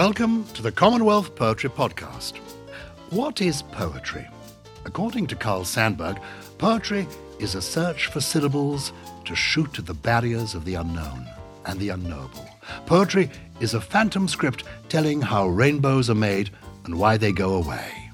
Welcome 0.00 0.44
to 0.54 0.62
the 0.62 0.72
Commonwealth 0.72 1.36
Poetry 1.36 1.68
Podcast. 1.68 2.38
What 3.10 3.42
is 3.42 3.60
poetry? 3.60 4.26
According 4.86 5.26
to 5.26 5.36
Carl 5.36 5.60
Sandburg, 5.64 6.18
poetry 6.56 7.06
is 7.38 7.54
a 7.54 7.60
search 7.60 8.06
for 8.06 8.22
syllables 8.22 8.94
to 9.26 9.34
shoot 9.34 9.78
at 9.78 9.84
the 9.84 9.92
barriers 9.92 10.54
of 10.54 10.64
the 10.64 10.76
unknown 10.76 11.28
and 11.66 11.78
the 11.78 11.90
unknowable. 11.90 12.48
Poetry 12.86 13.28
is 13.60 13.74
a 13.74 13.80
phantom 13.82 14.26
script 14.26 14.64
telling 14.88 15.20
how 15.20 15.48
rainbows 15.48 16.08
are 16.08 16.14
made 16.14 16.48
and 16.86 16.98
why 16.98 17.18
they 17.18 17.30
go 17.30 17.52
away. 17.52 18.10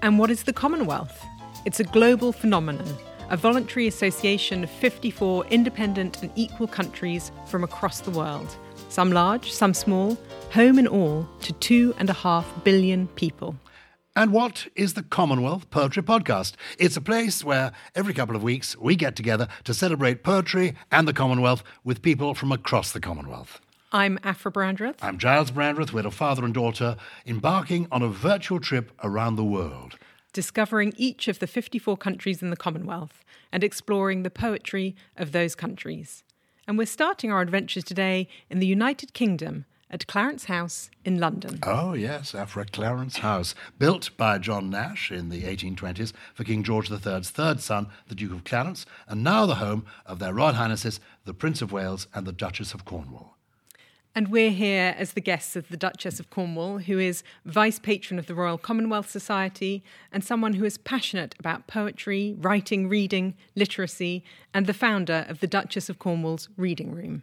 And 0.00 0.18
what 0.18 0.30
is 0.30 0.44
the 0.44 0.54
Commonwealth? 0.54 1.22
It's 1.66 1.78
a 1.78 1.84
global 1.84 2.32
phenomenon, 2.32 2.88
a 3.28 3.36
voluntary 3.36 3.86
association 3.86 4.64
of 4.64 4.70
54 4.70 5.44
independent 5.48 6.22
and 6.22 6.32
equal 6.36 6.68
countries 6.68 7.32
from 7.48 7.64
across 7.64 8.00
the 8.00 8.12
world, 8.12 8.56
some 8.88 9.12
large, 9.12 9.52
some 9.52 9.74
small, 9.74 10.18
home 10.50 10.78
in 10.78 10.86
all 10.86 11.28
to 11.42 11.52
two 11.54 11.94
and 11.98 12.10
a 12.10 12.14
half 12.14 12.46
billion 12.64 13.08
people. 13.08 13.56
And 14.16 14.32
what 14.32 14.66
is 14.74 14.94
the 14.94 15.04
Commonwealth 15.04 15.70
Poetry 15.70 16.02
Podcast? 16.02 16.54
It's 16.78 16.96
a 16.96 17.00
place 17.00 17.44
where 17.44 17.70
every 17.94 18.14
couple 18.14 18.34
of 18.34 18.42
weeks 18.42 18.76
we 18.76 18.96
get 18.96 19.14
together 19.14 19.46
to 19.64 19.72
celebrate 19.72 20.24
poetry 20.24 20.74
and 20.90 21.06
the 21.06 21.12
Commonwealth 21.12 21.62
with 21.84 22.02
people 22.02 22.34
from 22.34 22.50
across 22.50 22.90
the 22.90 22.98
Commonwealth. 22.98 23.60
I'm 23.92 24.18
Aphra 24.24 24.50
Brandreth. 24.50 24.96
I'm 25.02 25.18
Gyles 25.18 25.50
Brandreth. 25.50 25.92
We're 25.92 26.06
a 26.06 26.10
father 26.10 26.44
and 26.44 26.52
daughter 26.52 26.96
embarking 27.26 27.86
on 27.92 28.02
a 28.02 28.08
virtual 28.08 28.58
trip 28.58 28.90
around 29.04 29.36
the 29.36 29.44
world. 29.44 29.96
Discovering 30.32 30.92
each 30.96 31.28
of 31.28 31.38
the 31.38 31.46
54 31.46 31.96
countries 31.96 32.42
in 32.42 32.50
the 32.50 32.56
Commonwealth 32.56 33.24
and 33.52 33.62
exploring 33.62 34.24
the 34.24 34.30
poetry 34.30 34.96
of 35.16 35.32
those 35.32 35.54
countries. 35.54 36.22
And 36.68 36.76
we're 36.76 36.84
starting 36.84 37.32
our 37.32 37.40
adventures 37.40 37.82
today 37.82 38.28
in 38.50 38.58
the 38.58 38.66
United 38.66 39.14
Kingdom 39.14 39.64
at 39.90 40.06
Clarence 40.06 40.44
House 40.44 40.90
in 41.02 41.18
London. 41.18 41.60
Oh, 41.62 41.94
yes, 41.94 42.34
Aphra 42.34 42.66
Clarence 42.66 43.16
House, 43.16 43.54
built 43.78 44.14
by 44.18 44.36
John 44.36 44.68
Nash 44.68 45.10
in 45.10 45.30
the 45.30 45.44
1820s 45.44 46.12
for 46.34 46.44
King 46.44 46.62
George 46.62 46.90
III's 46.90 47.30
third 47.30 47.62
son, 47.62 47.88
the 48.08 48.14
Duke 48.14 48.32
of 48.32 48.44
Clarence, 48.44 48.84
and 49.06 49.24
now 49.24 49.46
the 49.46 49.54
home 49.54 49.86
of 50.04 50.18
their 50.18 50.34
Royal 50.34 50.52
Highnesses, 50.52 51.00
the 51.24 51.32
Prince 51.32 51.62
of 51.62 51.72
Wales 51.72 52.06
and 52.12 52.26
the 52.26 52.32
Duchess 52.32 52.74
of 52.74 52.84
Cornwall. 52.84 53.37
And 54.18 54.32
we're 54.32 54.50
here 54.50 54.96
as 54.98 55.12
the 55.12 55.20
guests 55.20 55.54
of 55.54 55.68
the 55.68 55.76
Duchess 55.76 56.18
of 56.18 56.28
Cornwall, 56.28 56.78
who 56.78 56.98
is 56.98 57.22
Vice 57.44 57.78
Patron 57.78 58.18
of 58.18 58.26
the 58.26 58.34
Royal 58.34 58.58
Commonwealth 58.58 59.08
Society 59.08 59.80
and 60.10 60.24
someone 60.24 60.54
who 60.54 60.64
is 60.64 60.76
passionate 60.76 61.36
about 61.38 61.68
poetry, 61.68 62.34
writing, 62.40 62.88
reading, 62.88 63.36
literacy, 63.54 64.24
and 64.52 64.66
the 64.66 64.74
founder 64.74 65.24
of 65.28 65.38
the 65.38 65.46
Duchess 65.46 65.88
of 65.88 66.00
Cornwall's 66.00 66.48
Reading 66.56 66.92
Room 66.92 67.22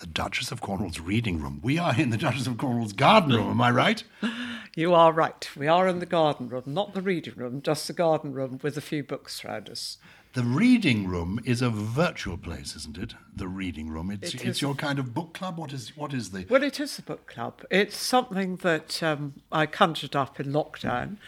the 0.00 0.06
Duchess 0.06 0.52
of 0.52 0.60
Cornwall's 0.60 1.00
reading 1.00 1.40
room. 1.40 1.60
We 1.62 1.78
are 1.78 1.98
in 1.98 2.10
the 2.10 2.18
Duchess 2.18 2.46
of 2.46 2.58
Cornwall's 2.58 2.92
garden 2.92 3.32
room, 3.32 3.48
am 3.48 3.62
I 3.62 3.70
right? 3.70 4.04
You 4.76 4.92
are 4.92 5.12
right. 5.12 5.48
We 5.56 5.68
are 5.68 5.86
in 5.86 6.00
the 6.00 6.04
garden 6.04 6.48
room, 6.48 6.64
not 6.66 6.94
the 6.94 7.00
reading 7.00 7.34
room, 7.36 7.62
just 7.62 7.86
the 7.86 7.92
garden 7.92 8.32
room 8.32 8.58
with 8.60 8.76
a 8.76 8.80
few 8.80 9.04
books 9.04 9.44
around 9.44 9.70
us. 9.70 9.98
The 10.34 10.42
reading 10.42 11.06
room 11.06 11.38
is 11.44 11.62
a 11.62 11.70
virtual 11.70 12.36
place, 12.36 12.74
isn't 12.74 12.98
it? 12.98 13.14
The 13.36 13.46
reading 13.46 13.88
room. 13.88 14.10
It's, 14.10 14.34
it 14.34 14.44
it's 14.44 14.60
your 14.60 14.74
kind 14.74 14.98
of 14.98 15.14
book 15.14 15.32
club. 15.32 15.58
What 15.58 15.72
is 15.72 15.96
what 15.96 16.12
is 16.12 16.30
the? 16.32 16.44
Well, 16.50 16.64
it 16.64 16.80
is 16.80 16.98
a 16.98 17.02
book 17.02 17.28
club. 17.28 17.62
It's 17.70 17.96
something 17.96 18.56
that 18.56 19.00
um, 19.00 19.34
I 19.52 19.66
conjured 19.66 20.16
up 20.16 20.40
in 20.40 20.46
lockdown 20.46 21.18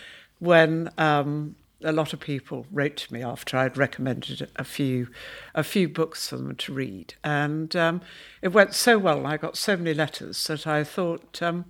when 0.40 0.90
um, 0.98 1.54
a 1.84 1.92
lot 1.92 2.12
of 2.12 2.18
people 2.18 2.66
wrote 2.72 2.96
to 2.96 3.14
me 3.14 3.22
after 3.22 3.56
I'd 3.56 3.76
recommended 3.76 4.50
a 4.56 4.64
few, 4.64 5.06
a 5.54 5.62
few 5.62 5.88
books 5.88 6.28
for 6.28 6.36
them 6.36 6.56
to 6.56 6.72
read, 6.72 7.14
and 7.22 7.76
um, 7.76 8.00
it 8.42 8.48
went 8.48 8.74
so 8.74 8.98
well, 8.98 9.18
and 9.18 9.28
I 9.28 9.36
got 9.36 9.56
so 9.56 9.76
many 9.76 9.94
letters 9.94 10.44
that 10.48 10.66
I 10.66 10.82
thought, 10.82 11.40
um, 11.40 11.66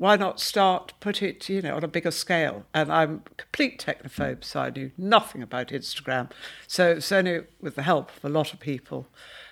why 0.00 0.16
not 0.16 0.40
start 0.40 0.94
put 0.98 1.22
it, 1.22 1.46
you 1.50 1.60
know, 1.60 1.76
on 1.76 1.84
a 1.84 1.88
bigger 1.88 2.10
scale? 2.10 2.64
And 2.72 2.90
I'm 2.90 3.22
a 3.30 3.34
complete 3.34 3.78
technophobe, 3.78 4.42
so 4.42 4.60
I 4.60 4.70
knew 4.70 4.92
nothing 4.96 5.42
about 5.42 5.68
Instagram. 5.68 6.30
So 6.66 6.92
it's 6.92 7.12
only 7.12 7.42
with 7.60 7.74
the 7.74 7.82
help 7.82 8.10
of 8.16 8.24
a 8.24 8.30
lot 8.30 8.54
of 8.54 8.60
people 8.60 9.08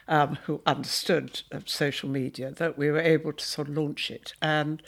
um, 0.09 0.39
who 0.47 0.63
understood 0.65 1.43
social 1.67 2.09
media 2.09 2.51
that 2.53 2.79
we 2.79 2.91
were 2.91 2.99
able 2.99 3.35
to 3.35 3.45
sort 3.45 3.69
of 3.69 3.77
launch 3.77 4.11
it, 4.11 4.33
and 4.41 4.83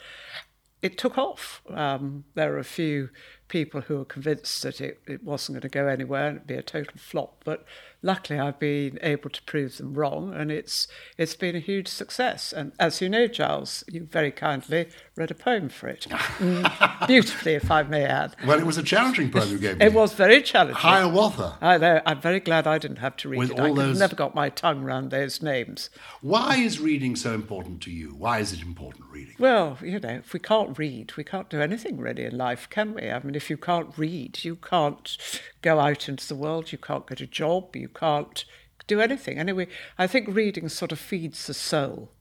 it 0.81 0.97
took 0.97 1.19
off. 1.19 1.61
Um, 1.69 2.23
there 2.33 2.55
are 2.55 2.57
a 2.57 2.63
few 2.63 3.09
people 3.51 3.81
who 3.81 3.97
were 3.97 4.05
convinced 4.05 4.63
that 4.63 4.79
it, 4.79 5.01
it 5.05 5.21
wasn't 5.25 5.55
going 5.55 5.61
to 5.61 5.67
go 5.67 5.85
anywhere 5.85 6.27
and 6.27 6.37
it'd 6.37 6.47
be 6.47 6.55
a 6.55 6.63
total 6.63 6.93
flop, 6.95 7.41
but 7.43 7.65
luckily 8.01 8.39
I've 8.39 8.59
been 8.59 8.97
able 9.01 9.29
to 9.29 9.41
prove 9.43 9.77
them 9.77 9.93
wrong, 9.93 10.33
and 10.33 10.51
it's 10.51 10.87
it's 11.17 11.35
been 11.35 11.55
a 11.55 11.59
huge 11.59 11.87
success. 11.87 12.53
And 12.53 12.71
as 12.79 13.01
you 13.01 13.09
know, 13.09 13.27
Gyles, 13.27 13.83
you 13.87 14.03
very 14.03 14.31
kindly 14.31 14.87
read 15.15 15.31
a 15.31 15.35
poem 15.35 15.69
for 15.69 15.87
it, 15.87 16.07
mm, 16.09 17.07
beautifully, 17.07 17.55
if 17.55 17.69
I 17.69 17.83
may 17.83 18.05
add. 18.05 18.35
Well, 18.45 18.59
it 18.59 18.65
was 18.65 18.77
a 18.77 18.83
challenging 18.83 19.31
poem 19.31 19.49
you 19.49 19.57
gave 19.57 19.77
me. 19.77 19.85
It 19.85 19.93
was 19.93 20.13
very 20.13 20.41
challenging. 20.41 20.77
Hiawatha. 20.77 21.57
I 21.61 21.77
know. 21.77 22.01
I'm 22.05 22.21
very 22.21 22.39
glad 22.39 22.67
I 22.67 22.77
didn't 22.77 22.97
have 22.97 23.17
to 23.17 23.29
read 23.29 23.37
With 23.37 23.51
it. 23.51 23.59
I 23.59 23.73
those... 23.73 23.99
never 23.99 24.15
got 24.15 24.33
my 24.33 24.49
tongue 24.49 24.83
around 24.83 25.11
those 25.11 25.41
names. 25.41 25.89
Why 26.21 26.57
is 26.57 26.79
reading 26.79 27.15
so 27.15 27.33
important 27.33 27.81
to 27.83 27.91
you? 27.91 28.09
Why 28.09 28.39
is 28.39 28.53
it 28.53 28.61
important 28.61 29.05
reading? 29.11 29.35
Well, 29.37 29.77
you 29.81 29.99
know, 29.99 30.09
if 30.09 30.33
we 30.33 30.39
can't 30.39 30.77
read, 30.77 31.13
we 31.17 31.23
can't 31.23 31.49
do 31.49 31.61
anything 31.61 31.97
really 31.97 32.23
in 32.23 32.37
life, 32.37 32.69
can 32.69 32.93
we? 32.93 33.09
I 33.09 33.21
mean, 33.21 33.35
if 33.41 33.49
you 33.49 33.57
can't 33.57 33.97
read, 33.97 34.43
you 34.43 34.55
can't 34.55 35.17
go 35.63 35.79
out 35.79 36.07
into 36.07 36.27
the 36.27 36.35
world, 36.35 36.71
you 36.71 36.77
can't 36.77 37.07
get 37.07 37.21
a 37.21 37.27
job, 37.27 37.75
you 37.75 37.87
can't 37.87 38.45
do 38.85 39.01
anything. 39.01 39.39
Anyway, 39.39 39.67
I 39.97 40.05
think 40.05 40.27
reading 40.27 40.69
sort 40.69 40.91
of 40.91 40.99
feeds 40.99 41.47
the 41.47 41.53
soul. 41.53 42.11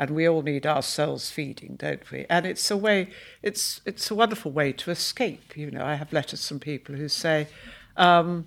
And 0.00 0.10
we 0.10 0.28
all 0.28 0.42
need 0.42 0.64
our 0.64 0.82
souls 0.82 1.28
feeding, 1.30 1.74
don't 1.76 2.08
we? 2.12 2.24
And 2.30 2.46
it's 2.46 2.70
a 2.70 2.76
way, 2.76 3.10
it's 3.42 3.80
it's 3.84 4.10
a 4.12 4.14
wonderful 4.14 4.52
way 4.52 4.72
to 4.72 4.92
escape. 4.92 5.56
You 5.56 5.72
know, 5.72 5.84
I 5.84 5.96
have 5.96 6.12
letters 6.12 6.46
from 6.46 6.60
people 6.60 6.94
who 6.94 7.08
say, 7.08 7.48
um, 7.96 8.46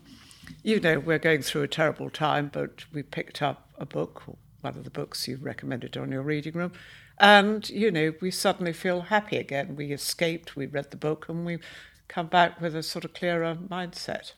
you 0.63 0.79
know, 0.79 0.99
we're 0.99 1.19
going 1.19 1.41
through 1.41 1.63
a 1.63 1.67
terrible 1.67 2.09
time, 2.09 2.49
but 2.53 2.85
we 2.93 3.03
picked 3.03 3.41
up 3.41 3.67
a 3.77 3.85
book, 3.85 4.23
one 4.61 4.77
of 4.77 4.85
the 4.85 4.89
books 4.89 5.27
you 5.27 5.37
recommended 5.41 5.97
on 5.97 6.09
your 6.09 6.21
reading 6.21 6.53
room, 6.53 6.71
and 7.19 7.69
you 7.69 7.91
know, 7.91 8.13
we 8.21 8.31
suddenly 8.31 8.73
feel 8.73 9.01
happy 9.01 9.37
again. 9.37 9.75
We 9.75 9.91
escaped, 9.91 10.55
we 10.55 10.65
read 10.65 10.91
the 10.91 10.97
book, 10.97 11.27
and 11.27 11.45
we 11.45 11.59
come 12.11 12.27
back 12.27 12.59
with 12.59 12.75
a 12.75 12.83
sort 12.83 13.05
of 13.05 13.13
clearer 13.13 13.55
mindset. 13.55 14.33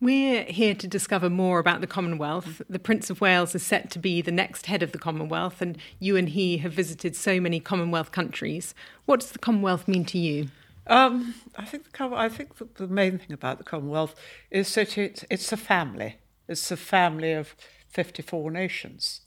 We're 0.00 0.42
here 0.42 0.74
to 0.74 0.88
discover 0.88 1.30
more 1.30 1.60
about 1.60 1.80
the 1.80 1.86
Commonwealth. 1.86 2.60
The 2.68 2.80
Prince 2.80 3.10
of 3.10 3.20
Wales 3.20 3.54
is 3.54 3.64
set 3.64 3.90
to 3.92 3.98
be 4.00 4.20
the 4.20 4.32
next 4.32 4.66
head 4.66 4.82
of 4.82 4.90
the 4.90 4.98
Commonwealth, 4.98 5.62
and 5.62 5.78
you 6.00 6.16
and 6.16 6.30
he 6.30 6.58
have 6.58 6.72
visited 6.72 7.14
so 7.14 7.40
many 7.40 7.60
Commonwealth 7.60 8.10
countries. 8.10 8.74
What 9.06 9.20
does 9.20 9.30
the 9.30 9.38
Commonwealth 9.38 9.86
mean 9.86 10.04
to 10.06 10.18
you? 10.18 10.48
Um, 10.88 11.36
I 11.56 11.64
think 11.64 11.90
the 11.90 12.10
I 12.12 12.28
think 12.28 12.74
the 12.74 12.88
main 12.88 13.18
thing 13.18 13.32
about 13.32 13.58
the 13.58 13.64
Commonwealth 13.64 14.14
is 14.50 14.74
that 14.74 14.98
it's 14.98 15.24
it's 15.30 15.52
a 15.52 15.56
family. 15.56 16.16
It's 16.48 16.70
a 16.72 16.76
family 16.76 17.32
of 17.32 17.54
fifty-four 17.88 18.50
nations, 18.50 19.20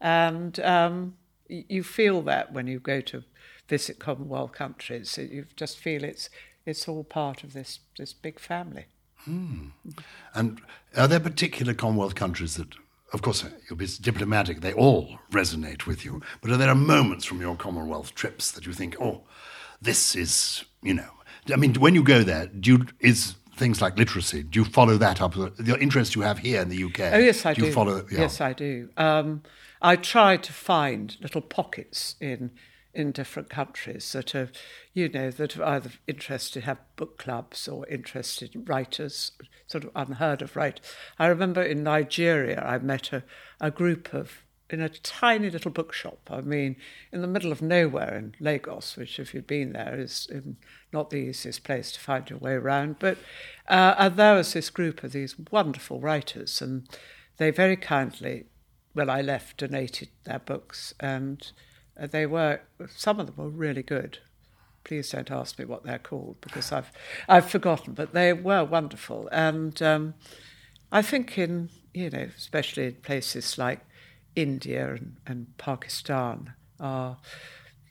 and 0.00 0.58
um, 0.60 1.14
you 1.46 1.82
feel 1.84 2.22
that 2.22 2.52
when 2.52 2.66
you 2.66 2.80
go 2.80 3.00
to 3.02 3.22
visit 3.68 3.98
Commonwealth 3.98 4.52
countries. 4.52 5.16
You 5.18 5.46
just 5.56 5.78
feel 5.78 6.02
it's 6.04 6.28
it's 6.68 6.86
all 6.86 7.02
part 7.02 7.42
of 7.42 7.52
this 7.54 7.80
this 7.96 8.12
big 8.12 8.38
family. 8.38 8.86
Hmm. 9.24 9.68
And 10.34 10.60
are 10.96 11.08
there 11.08 11.20
particular 11.20 11.74
Commonwealth 11.74 12.14
countries 12.14 12.56
that, 12.56 12.68
of 13.12 13.22
course, 13.22 13.44
you'll 13.68 13.78
be 13.78 13.88
diplomatic, 14.00 14.60
they 14.60 14.72
all 14.72 15.18
resonate 15.32 15.86
with 15.86 16.04
you, 16.04 16.22
but 16.40 16.50
are 16.52 16.56
there 16.56 16.74
moments 16.74 17.24
from 17.24 17.40
your 17.40 17.56
Commonwealth 17.56 18.14
trips 18.14 18.52
that 18.52 18.64
you 18.64 18.72
think, 18.72 18.96
oh, 19.00 19.22
this 19.82 20.14
is, 20.14 20.64
you 20.82 20.94
know, 20.94 21.10
I 21.52 21.56
mean, 21.56 21.74
when 21.74 21.94
you 21.94 22.04
go 22.04 22.22
there, 22.22 22.46
do 22.46 22.72
you, 22.72 22.86
is 23.00 23.34
things 23.56 23.82
like 23.82 23.98
literacy, 23.98 24.44
do 24.44 24.60
you 24.60 24.64
follow 24.64 24.96
that 24.98 25.20
up? 25.20 25.34
The 25.34 25.76
interest 25.80 26.14
you 26.14 26.22
have 26.22 26.38
here 26.38 26.62
in 26.62 26.68
the 26.68 26.84
UK? 26.84 27.00
Oh, 27.12 27.18
yes, 27.18 27.44
I 27.44 27.54
do. 27.54 27.62
do. 27.62 27.66
You 27.66 27.72
follow, 27.72 28.06
yeah. 28.10 28.20
Yes, 28.20 28.40
I 28.40 28.52
do. 28.52 28.88
Um, 28.96 29.42
I 29.82 29.96
try 29.96 30.36
to 30.36 30.52
find 30.52 31.16
little 31.20 31.40
pockets 31.40 32.14
in 32.20 32.52
in 32.98 33.12
different 33.12 33.48
countries 33.48 34.12
that 34.12 34.34
are, 34.34 34.50
you 34.92 35.08
know, 35.08 35.30
that 35.30 35.56
are 35.56 35.64
either 35.64 35.90
interested, 36.06 36.64
have 36.64 36.78
book 36.96 37.16
clubs 37.16 37.68
or 37.68 37.86
interested 37.86 38.68
writers, 38.68 39.32
sort 39.66 39.84
of 39.84 39.90
unheard 39.94 40.42
of 40.42 40.56
writers. 40.56 40.84
I 41.18 41.28
remember 41.28 41.62
in 41.62 41.84
Nigeria, 41.84 42.60
I 42.60 42.78
met 42.78 43.12
a, 43.12 43.22
a 43.60 43.70
group 43.70 44.12
of, 44.12 44.42
in 44.68 44.80
a 44.80 44.88
tiny 44.88 45.48
little 45.48 45.70
bookshop, 45.70 46.28
I 46.30 46.40
mean, 46.40 46.76
in 47.12 47.22
the 47.22 47.28
middle 47.28 47.52
of 47.52 47.62
nowhere 47.62 48.16
in 48.16 48.34
Lagos, 48.40 48.96
which, 48.96 49.18
if 49.18 49.32
you've 49.32 49.46
been 49.46 49.72
there, 49.72 49.98
is 49.98 50.28
not 50.92 51.10
the 51.10 51.16
easiest 51.16 51.64
place 51.64 51.92
to 51.92 52.00
find 52.00 52.28
your 52.28 52.40
way 52.40 52.52
around. 52.52 52.96
But 52.98 53.16
uh, 53.68 53.94
and 53.96 54.16
there 54.16 54.34
was 54.34 54.52
this 54.52 54.70
group 54.70 55.04
of 55.04 55.12
these 55.12 55.36
wonderful 55.50 56.00
writers, 56.00 56.60
and 56.60 56.88
they 57.36 57.50
very 57.50 57.76
kindly, 57.76 58.46
when 58.92 59.08
I 59.08 59.22
left, 59.22 59.58
donated 59.58 60.08
their 60.24 60.40
books 60.40 60.92
and 60.98 61.50
they 62.06 62.26
were 62.26 62.60
some 62.94 63.20
of 63.20 63.26
them 63.26 63.36
were 63.36 63.50
really 63.50 63.82
good. 63.82 64.18
Please 64.84 65.10
don't 65.10 65.30
ask 65.30 65.58
me 65.58 65.64
what 65.64 65.84
they're 65.84 65.98
called 65.98 66.36
because 66.40 66.72
I've 66.72 66.92
I've 67.28 67.50
forgotten, 67.50 67.94
but 67.94 68.12
they 68.12 68.32
were 68.32 68.64
wonderful. 68.64 69.28
And 69.32 69.80
um, 69.82 70.14
I 70.92 71.02
think 71.02 71.36
in 71.38 71.70
you 71.92 72.10
know, 72.10 72.28
especially 72.36 72.86
in 72.86 72.94
places 72.96 73.58
like 73.58 73.80
India 74.36 74.94
and, 74.94 75.16
and 75.26 75.58
Pakistan, 75.58 76.54
uh, 76.78 77.14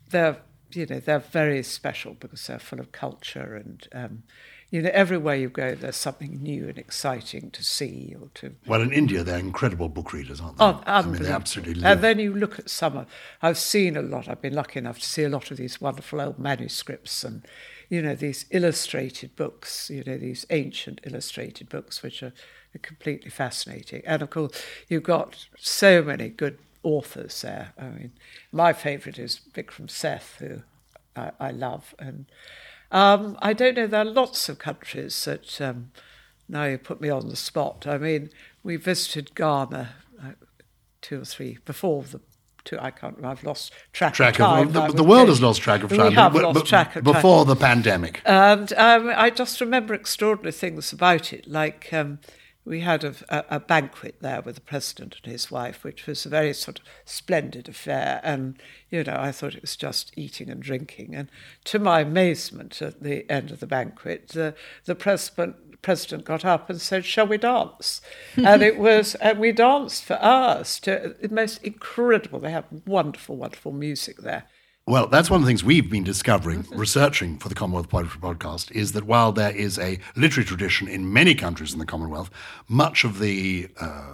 they're 0.09 0.37
you 0.71 0.85
know, 0.85 0.99
they're 0.99 1.19
very 1.19 1.63
special 1.63 2.13
because 2.13 2.45
they're 2.47 2.59
full 2.59 2.79
of 2.79 2.91
culture 2.91 3.55
and, 3.55 3.87
um, 3.93 4.23
you 4.69 4.81
know, 4.81 4.89
everywhere 4.93 5.35
you 5.35 5.49
go, 5.49 5.75
there's 5.75 5.95
something 5.95 6.41
new 6.41 6.67
and 6.67 6.77
exciting 6.77 7.51
to 7.51 7.63
see 7.63 8.15
or 8.19 8.27
to. 8.35 8.55
Well, 8.65 8.81
in 8.81 8.91
India, 8.91 9.23
they're 9.23 9.39
incredible 9.39 9.87
book 9.87 10.11
readers, 10.11 10.41
aren't 10.41 10.57
they? 10.57 10.65
Oh, 10.65 10.83
I 10.85 11.01
mean, 11.03 11.23
they 11.23 11.31
absolutely 11.31 11.75
live. 11.75 11.85
And 11.85 12.01
then 12.01 12.19
you 12.19 12.33
look 12.33 12.59
at 12.59 12.69
some. 12.69 12.97
of- 12.97 13.07
I've 13.41 13.57
seen 13.57 13.95
a 13.95 14.01
lot. 14.01 14.27
I've 14.27 14.41
been 14.41 14.55
lucky 14.55 14.79
enough 14.79 14.99
to 14.99 15.05
see 15.05 15.23
a 15.23 15.29
lot 15.29 15.51
of 15.51 15.57
these 15.57 15.79
wonderful 15.79 16.19
old 16.19 16.37
manuscripts 16.37 17.23
and, 17.23 17.45
you 17.89 18.01
know, 18.01 18.13
these 18.13 18.45
illustrated 18.51 19.35
books. 19.37 19.89
You 19.89 20.03
know, 20.05 20.17
these 20.17 20.45
ancient 20.49 20.99
illustrated 21.05 21.69
books, 21.69 22.03
which 22.03 22.21
are, 22.21 22.33
completely 22.83 23.31
fascinating. 23.31 24.03
And 24.05 24.21
of 24.21 24.29
course, 24.29 24.51
you've 24.87 25.01
got 25.01 25.47
so 25.57 26.03
many 26.03 26.29
good 26.29 26.59
authors 26.83 27.41
there. 27.41 27.73
I 27.75 27.85
mean, 27.85 28.11
my 28.51 28.71
favourite 28.71 29.17
is 29.17 29.41
Vikram 29.51 29.89
Seth, 29.89 30.35
who 30.37 30.61
I, 31.15 31.31
I 31.39 31.51
love, 31.51 31.95
and 31.97 32.27
um, 32.91 33.37
I 33.41 33.53
don't 33.53 33.75
know. 33.75 33.87
There 33.87 34.01
are 34.01 34.05
lots 34.05 34.49
of 34.49 34.59
countries 34.59 35.25
that 35.25 35.59
um, 35.61 35.91
now 36.47 36.65
you 36.65 36.77
put 36.77 37.01
me 37.01 37.09
on 37.09 37.29
the 37.29 37.35
spot. 37.35 37.85
I 37.87 37.97
mean, 37.97 38.29
we 38.63 38.75
visited 38.77 39.35
Ghana 39.35 39.89
uh, 40.21 40.25
two 41.01 41.21
or 41.21 41.25
three 41.25 41.57
before 41.65 42.03
the 42.03 42.21
two. 42.63 42.77
I 42.79 42.91
can't. 42.91 43.15
remember. 43.17 43.37
I've 43.39 43.43
lost 43.43 43.73
track, 43.93 44.13
track 44.13 44.33
of 44.35 44.45
time. 44.45 44.67
of 44.67 44.73
the, 44.73 44.87
the 44.87 45.03
world 45.03 45.27
has 45.29 45.41
lost 45.41 45.61
track 45.61 45.83
of 45.83 45.91
We 45.91 45.97
time 45.97 46.13
have 46.13 46.33
but- 46.33 46.43
lost 46.43 46.53
but 46.55 46.65
track 46.65 46.95
of 46.95 47.03
time. 47.03 47.13
before 47.13 47.45
the 47.45 47.55
pandemic. 47.55 48.21
And 48.25 48.71
um, 48.73 49.11
I 49.15 49.29
just 49.29 49.59
remember 49.61 49.93
extraordinary 49.93 50.51
things 50.53 50.91
about 50.93 51.33
it, 51.33 51.47
like 51.47 51.89
um, 51.93 52.19
we 52.67 52.81
had 52.81 53.03
a, 53.03 53.55
a, 53.55 53.59
banquet 53.59 54.15
there 54.19 54.41
with 54.41 54.55
the 54.55 54.61
president 54.61 55.15
and 55.23 55.31
his 55.31 55.49
wife, 55.49 55.83
which 55.83 56.05
was 56.05 56.25
a 56.25 56.29
very 56.29 56.53
sort 56.53 56.79
of 56.79 56.85
splendid 57.05 57.69
affair. 57.69 58.19
And, 58.23 58.57
you 58.89 59.03
know, 59.03 59.15
I 59.17 59.31
thought 59.31 59.55
it 59.55 59.61
was 59.61 59.77
just 59.77 60.11
eating 60.17 60.49
and 60.49 60.61
drinking. 60.61 61.15
And 61.15 61.29
to 61.65 61.79
my 61.79 62.01
amazement, 62.01 62.81
at 62.81 63.01
the 63.01 63.29
end 63.31 63.51
of 63.51 63.61
the 63.61 63.67
banquet, 63.67 64.29
the, 64.29 64.53
the 64.85 64.95
president, 64.95 65.81
president 65.81 66.25
got 66.25 66.43
up 66.43 66.69
and 66.69 66.81
said, 66.81 67.05
Shall 67.05 67.27
we 67.27 67.37
dance? 67.37 68.01
and 68.35 68.61
it 68.61 68.77
was, 68.77 69.15
and 69.15 69.39
we 69.39 69.53
danced 69.53 70.03
for 70.03 70.21
hours 70.21 70.79
to 70.81 71.15
the 71.21 71.29
most 71.29 71.63
incredible. 71.63 72.39
They 72.39 72.51
have 72.51 72.65
wonderful, 72.85 73.37
wonderful 73.37 73.71
music 73.71 74.17
there. 74.17 74.43
Well, 74.87 75.07
that's 75.07 75.29
one 75.29 75.41
of 75.41 75.45
the 75.45 75.49
things 75.49 75.65
we've 75.65 75.89
been 75.91 76.05
discovering, 76.05 76.65
researching 76.71 77.39
for 77.39 77.49
the 77.49 77.55
Commonwealth 77.55 77.89
Poetry 77.89 78.21
Podcast, 78.21 78.71
is 78.71 78.93
that 78.93 79.03
while 79.03 79.33
there 79.33 79.53
is 79.53 79.77
a 79.77 79.99
literary 80.15 80.45
tradition 80.45 80.87
in 80.87 81.11
many 81.11 81.35
countries 81.35 81.73
in 81.73 81.79
the 81.79 81.85
Commonwealth, 81.85 82.29
much 82.69 83.03
of 83.03 83.19
the 83.19 83.67
uh, 83.81 84.13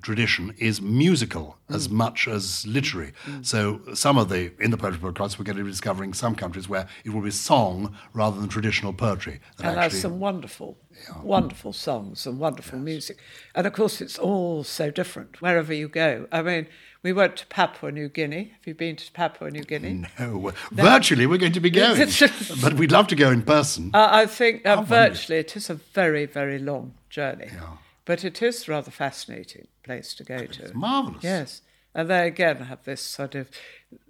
tradition 0.00 0.54
is 0.56 0.80
musical 0.80 1.58
as 1.68 1.90
much 1.90 2.26
as 2.26 2.66
literary. 2.66 3.12
So 3.42 3.82
some 3.92 4.16
of 4.16 4.30
the, 4.30 4.50
in 4.58 4.70
the 4.70 4.78
Poetry 4.78 4.98
Podcast, 4.98 5.38
we're 5.38 5.44
going 5.44 5.58
to 5.58 5.62
be 5.62 5.70
discovering 5.70 6.14
some 6.14 6.34
countries 6.34 6.70
where 6.70 6.88
it 7.04 7.10
will 7.10 7.20
be 7.20 7.30
song 7.30 7.94
rather 8.14 8.40
than 8.40 8.48
traditional 8.48 8.94
poetry. 8.94 9.40
and 9.58 9.68
there's 9.68 9.76
actually- 9.76 10.00
some 10.00 10.20
wonderful, 10.20 10.78
wonderful 11.22 11.74
songs 11.74 12.26
and 12.26 12.38
wonderful 12.38 12.78
music. 12.78 13.18
And 13.54 13.66
of 13.66 13.74
course, 13.74 14.00
it's 14.00 14.18
all 14.18 14.64
so 14.64 14.90
different 14.90 15.42
wherever 15.42 15.74
you 15.74 15.86
go. 15.86 16.26
I 16.32 16.40
mean, 16.40 16.66
we 17.02 17.12
went 17.12 17.36
to 17.36 17.46
Papua 17.46 17.92
New 17.92 18.08
Guinea. 18.08 18.52
Have 18.56 18.66
you 18.66 18.74
been 18.74 18.96
to 18.96 19.12
Papua 19.12 19.50
New 19.50 19.62
Guinea? 19.62 20.04
No, 20.18 20.52
virtually 20.72 21.26
we're 21.26 21.38
going 21.38 21.52
to 21.52 21.60
be 21.60 21.70
going, 21.70 22.08
but 22.62 22.74
we'd 22.74 22.92
love 22.92 23.06
to 23.08 23.16
go 23.16 23.30
in 23.30 23.42
person. 23.42 23.90
Uh, 23.94 24.08
I 24.10 24.26
think 24.26 24.66
uh, 24.66 24.82
virtually 24.82 25.38
it 25.38 25.56
is 25.56 25.70
a 25.70 25.74
very, 25.74 26.26
very 26.26 26.58
long 26.58 26.94
journey. 27.08 27.50
Yeah. 27.52 27.76
But 28.04 28.24
it 28.24 28.42
is 28.42 28.66
a 28.66 28.70
rather 28.72 28.90
fascinating 28.90 29.68
place 29.82 30.14
to 30.14 30.24
go 30.24 30.46
to. 30.46 30.62
It's 30.64 30.74
marvellous. 30.74 31.22
Yes. 31.22 31.62
And 31.94 32.08
they 32.08 32.26
again 32.26 32.56
have 32.56 32.84
this 32.84 33.00
sort 33.00 33.34
of, 33.34 33.50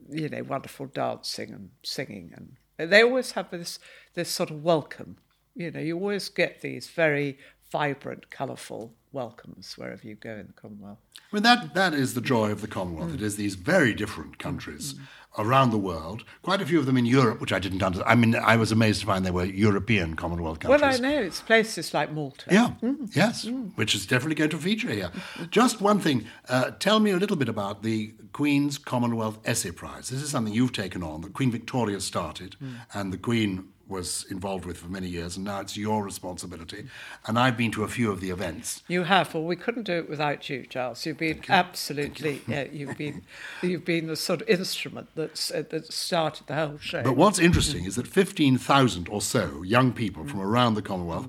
you 0.09 0.29
know, 0.29 0.43
wonderful 0.43 0.87
dancing 0.87 1.53
and 1.53 1.71
singing. 1.83 2.33
And 2.79 2.91
they 2.91 3.03
always 3.03 3.33
have 3.33 3.51
this, 3.51 3.79
this 4.15 4.31
sort 4.31 4.51
of 4.51 4.63
welcome. 4.63 5.17
You 5.55 5.73
know, 5.73 5.81
you 5.81 5.97
always 5.97 6.29
get 6.29 6.61
these 6.61 6.89
very 6.89 7.39
vibrant, 7.71 8.31
colourful 8.31 8.93
welcomes 9.13 9.77
wherever 9.77 10.07
you 10.07 10.15
go 10.15 10.33
in 10.33 10.47
the 10.47 10.53
Commonwealth. 10.53 10.99
I 11.17 11.37
mean, 11.37 11.43
that, 11.43 11.75
that 11.75 11.95
is 11.95 12.15
the 12.15 12.21
joy 12.21 12.51
of 12.51 12.61
the 12.61 12.69
Commonwealth. 12.69 13.15
It 13.15 13.21
mm. 13.21 13.25
is 13.25 13.37
these 13.37 13.55
very 13.55 13.95
different 13.95 14.39
countries 14.39 14.95
mm. 14.95 15.01
around 15.39 15.71
the 15.71 15.79
world, 15.79 16.25
quite 16.43 16.61
a 16.63 16.67
few 16.67 16.79
of 16.79 16.87
them 16.87 16.97
in 16.97 17.07
Europe, 17.07 17.41
which 17.41 17.53
I 17.53 17.59
didn't 17.59 17.83
understand. 17.83 18.11
I 18.11 18.15
mean, 18.15 18.35
I 18.35 18.57
was 18.57 18.73
amazed 18.73 19.01
to 19.01 19.07
find 19.07 19.25
they 19.25 19.31
were 19.31 19.45
European 19.45 20.15
Commonwealth 20.15 20.61
countries. 20.61 20.81
Well, 20.81 20.95
I 20.95 20.99
know 20.99 21.23
it's 21.23 21.41
places 21.41 21.93
like 21.93 22.13
Malta. 22.13 22.47
Yeah, 22.51 22.73
mm. 22.83 23.15
yes, 23.15 23.47
which 23.75 23.95
is 23.95 24.07
definitely 24.07 24.37
going 24.37 24.51
to 24.51 24.59
feature 24.59 24.91
here. 24.91 25.11
Just 25.51 25.81
one 25.81 26.01
thing, 26.01 26.27
uh, 26.49 26.73
tell 26.79 27.01
me 27.01 27.11
a 27.11 27.17
little 27.17 27.37
bit 27.37 27.49
about 27.49 27.83
the 27.83 28.15
Queen's 28.33 28.79
Commonwealth 28.79 29.39
Essay 29.45 29.71
Prize. 29.71 30.11
This 30.11 30.23
is 30.23 30.31
something 30.31 30.53
you've 30.53 30.73
taken 30.73 31.03
on 31.03 31.23
that 31.23 31.33
Queen 31.33 31.51
Victoria 31.51 32.01
started, 32.01 32.57
and 32.95 33.13
the 33.13 33.19
Queen 33.19 33.69
was 33.89 34.27
involved 34.31 34.65
with 34.65 34.77
for 34.77 34.89
many 34.89 35.09
years, 35.09 35.37
and 35.37 35.45
now 35.45 35.61
it's 35.61 35.77
your 35.77 36.03
responsibility. 36.05 36.87
And 37.27 37.39
I've 37.39 37.57
been 37.57 37.71
to 37.73 37.85
a 37.85 37.89
few 37.89 38.11
of 38.11 38.21
the 38.21 38.31
events. 38.31 38.83
You 38.89 39.05
have. 39.05 39.35
Well, 39.35 39.45
we 39.45 39.57
couldn't 39.57 39.85
do 39.85 39.95
it 39.95 40.09
without 40.09 40.49
you, 40.49 40.67
Gyles. 40.67 41.05
You've 41.07 41.19
been 41.19 41.43
absolutely. 41.49 42.43
Yeah, 42.47 42.65
you've 42.71 42.97
been. 42.97 43.23
You've 43.63 43.85
been 43.85 44.07
the 44.07 44.17
sort 44.17 44.43
of 44.43 44.49
instrument 44.49 45.09
that's 45.15 45.51
uh, 45.51 45.65
that 45.71 45.93
started 45.93 46.47
the 46.47 46.55
whole 46.55 46.79
show. 46.79 47.03
But 47.03 47.17
what's 47.17 47.39
interesting 47.39 47.85
is 47.85 47.97
that 47.97 48.07
15,000 48.07 49.09
or 49.09 49.21
so 49.21 49.63
young 49.63 49.93
people 49.93 50.25
from 50.25 50.41
around 50.41 50.75
the 50.75 50.83
Commonwealth 50.83 51.29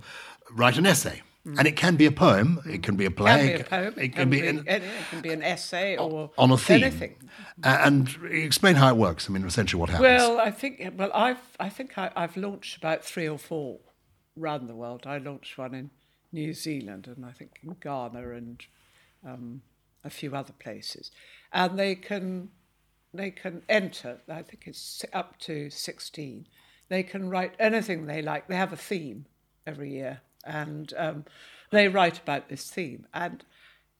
write 0.52 0.78
an 0.78 0.86
essay. 0.86 1.22
And 1.46 1.66
it 1.68 1.76
can 1.78 1.96
be 1.96 2.06
a 2.06 2.12
poem, 2.12 2.60
it 2.66 2.84
can 2.84 2.96
be 2.96 3.06
a 3.06 3.08
it 3.08 3.16
play, 3.16 3.38
can 3.38 3.48
be 3.48 3.62
a 3.62 3.64
poem. 3.64 3.94
it 3.98 4.16
can 4.16 4.30
be, 4.30 4.48
an- 4.48 4.64
it 4.68 4.84
can 5.10 5.22
be 5.22 5.32
an 5.32 5.42
essay 5.42 5.96
or 5.98 6.32
on 6.38 6.52
a 6.52 6.58
theme. 6.58 6.84
Anything. 6.84 7.16
And 7.64 8.10
explain 8.30 8.76
how 8.76 8.90
it 8.90 8.98
works. 8.98 9.30
I 9.30 9.34
mean, 9.34 9.46
essentially 9.46 9.80
what 9.80 9.90
happens. 9.90 10.04
Well, 10.04 10.40
I 10.40 10.52
think. 10.52 10.82
Well, 10.98 11.12
I've. 11.14 11.42
I 11.60 11.70
think 11.70 11.98
I, 11.98 12.12
I've 12.16 12.36
launched 12.38 12.78
about 12.78 13.04
three 13.04 13.28
or 13.28 13.38
four 13.38 13.80
around 14.40 14.68
the 14.68 14.76
world. 14.76 15.04
I 15.06 15.18
launched 15.18 15.58
one 15.58 15.74
in 15.74 15.90
New 16.32 16.54
Zealand, 16.54 17.08
and 17.08 17.26
I 17.26 17.32
think 17.32 17.60
in 17.64 17.76
Ghana, 17.82 18.32
and 18.32 18.66
um, 19.26 19.62
a 20.04 20.10
few 20.10 20.36
other 20.36 20.54
places. 20.54 21.10
And 21.54 21.80
they 21.80 21.96
can. 21.96 22.50
They 23.12 23.32
can 23.32 23.64
enter. 23.68 24.20
I 24.30 24.44
think 24.44 24.64
it's 24.68 25.04
up 25.14 25.40
to 25.40 25.70
sixteen. 25.72 26.48
They 26.90 27.02
can 27.02 27.30
write 27.30 27.54
anything 27.60 28.06
they 28.06 28.22
like. 28.22 28.48
They 28.48 28.56
have 28.56 28.74
a 28.74 28.78
theme 28.78 29.26
every 29.66 29.92
year, 29.92 30.22
and 30.44 30.94
um, 30.98 31.26
they 31.72 31.88
write 31.88 32.20
about 32.20 32.50
this 32.50 32.70
theme. 32.70 33.08
And 33.14 33.44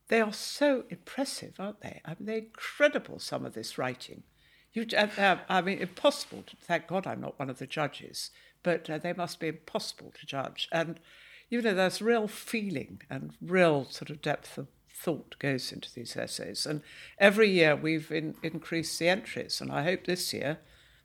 they 0.08 0.20
are 0.20 0.32
so 0.32 0.84
impressive, 0.90 1.54
aren't 1.58 1.80
they? 1.82 2.00
I 2.04 2.10
mean, 2.10 2.26
they're 2.26 2.38
incredible. 2.38 3.18
Some 3.18 3.44
of 3.44 3.54
this 3.54 3.78
writing. 3.78 4.24
You, 4.72 4.86
uh, 4.96 5.08
uh, 5.18 5.38
I 5.48 5.60
mean, 5.60 5.78
impossible. 5.78 6.44
To, 6.46 6.56
thank 6.56 6.86
God 6.86 7.06
I'm 7.06 7.20
not 7.20 7.38
one 7.38 7.50
of 7.50 7.58
the 7.58 7.66
judges, 7.66 8.30
but 8.62 8.88
uh, 8.88 8.98
they 8.98 9.12
must 9.12 9.40
be 9.40 9.48
impossible 9.48 10.12
to 10.18 10.26
judge. 10.26 10.68
And 10.72 11.00
you 11.50 11.60
know, 11.60 11.74
there's 11.74 12.00
real 12.00 12.28
feeling 12.28 13.02
and 13.10 13.32
real 13.42 13.84
sort 13.90 14.08
of 14.08 14.22
depth 14.22 14.56
of 14.56 14.68
thought 14.88 15.36
goes 15.40 15.72
into 15.72 15.92
these 15.92 16.16
essays. 16.16 16.64
And 16.64 16.82
every 17.18 17.50
year 17.50 17.74
we've 17.74 18.10
in, 18.12 18.36
increased 18.42 18.98
the 18.98 19.08
entries, 19.08 19.60
and 19.60 19.72
I 19.72 19.82
hope 19.82 20.04
this 20.04 20.32
year, 20.32 20.58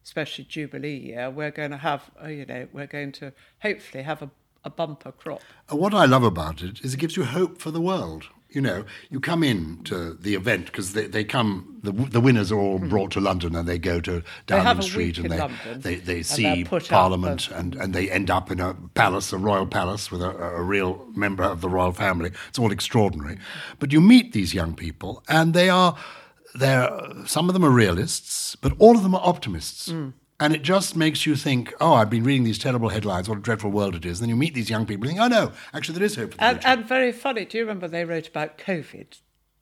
especially 0.04 0.44
Jubilee 0.46 0.98
year, 0.98 1.32
we're 1.32 1.52
going 1.52 1.72
to 1.72 1.78
have, 1.78 2.12
uh, 2.24 2.28
you 2.28 2.46
know, 2.46 2.68
we're 2.72 2.86
going 2.86 3.12
to 3.14 3.34
hopefully 3.62 4.04
have 4.04 4.22
a, 4.22 4.30
a 4.66 4.70
bumper 4.70 5.12
crop. 5.12 5.42
What 5.70 5.94
I 5.94 6.06
love 6.06 6.24
about 6.24 6.62
it 6.62 6.82
is 6.84 6.96
it 6.96 6.98
gives 6.98 7.16
you 7.16 7.24
hope 7.24 7.60
for 7.60 7.72
the 7.72 7.80
world. 7.80 8.26
You 8.50 8.62
know, 8.62 8.86
you 9.10 9.20
come 9.20 9.44
in 9.44 9.84
to 9.84 10.14
the 10.14 10.34
event 10.34 10.68
because 10.68 10.94
they, 10.94 11.08
they 11.08 11.26
come, 11.26 11.78
the, 11.84 11.92
the 11.92 12.22
winners 12.22 12.54
are 12.54 12.60
all 12.60 12.80
brought 12.80 13.12
to 13.12 13.20
London 13.20 13.54
and 13.54 13.68
they 13.68 13.78
go 13.78 14.00
to 14.00 14.24
Downing 14.48 14.82
Street 14.82 15.18
and 15.18 15.30
they, 15.30 15.40
London, 15.40 15.82
they, 15.82 15.96
they 15.96 16.24
see 16.24 16.64
Parliament 16.64 17.50
and, 17.52 17.76
and 17.76 17.94
they 17.94 18.10
end 18.10 18.32
up 18.32 18.50
in 18.50 18.62
a 18.62 18.74
palace, 18.94 19.34
a 19.34 19.38
royal 19.38 19.68
palace 19.68 20.10
with 20.10 20.22
a, 20.22 20.30
a 20.32 20.62
real 20.62 21.06
member 21.16 21.44
of 21.44 21.60
the 21.60 21.68
royal 21.68 21.92
family. 21.92 22.32
It's 22.48 22.58
all 22.58 22.72
extraordinary. 22.72 23.40
But 23.80 23.92
you 23.92 24.00
meet 24.00 24.32
these 24.32 24.54
young 24.54 24.74
people 24.74 25.22
and 25.28 25.54
they 25.54 25.70
are, 25.70 25.98
they're, 26.54 26.90
some 27.26 27.50
of 27.50 27.54
them 27.54 27.66
are 27.66 27.70
realists, 27.70 28.56
but 28.56 28.72
all 28.80 28.96
of 28.96 29.04
them 29.04 29.16
are 29.16 29.22
optimists. 29.22 29.90
Mm. 29.90 30.14
And 30.40 30.54
it 30.54 30.64
just 30.64 30.98
makes 30.98 31.26
you 31.26 31.36
think, 31.36 31.74
oh, 31.80 31.94
I've 31.94 32.10
been 32.10 32.26
reading 32.26 32.44
these 32.44 32.60
terrible 32.60 32.90
headlines, 32.90 33.30
what 33.30 33.38
a 33.38 33.42
dreadful 33.42 33.72
world 33.72 33.96
it 33.96 34.06
is. 34.06 34.20
And 34.20 34.26
then 34.26 34.30
you 34.30 34.36
meet 34.36 34.54
these 34.54 34.70
young 34.70 34.86
people 34.86 35.08
and 35.08 35.18
think, 35.18 35.24
oh, 35.24 35.28
no, 35.30 35.52
actually, 35.74 35.98
there 35.98 36.06
is 36.06 36.16
hope 36.16 36.32
for 36.32 36.38
the 36.38 36.44
And, 36.44 36.66
and 36.66 36.86
very 36.86 37.14
funny. 37.14 37.46
Do 37.46 37.58
you 37.58 37.64
remember 37.64 37.88
they 37.88 38.04
wrote 38.04 38.28
about 38.28 38.58
COVID 38.58 39.20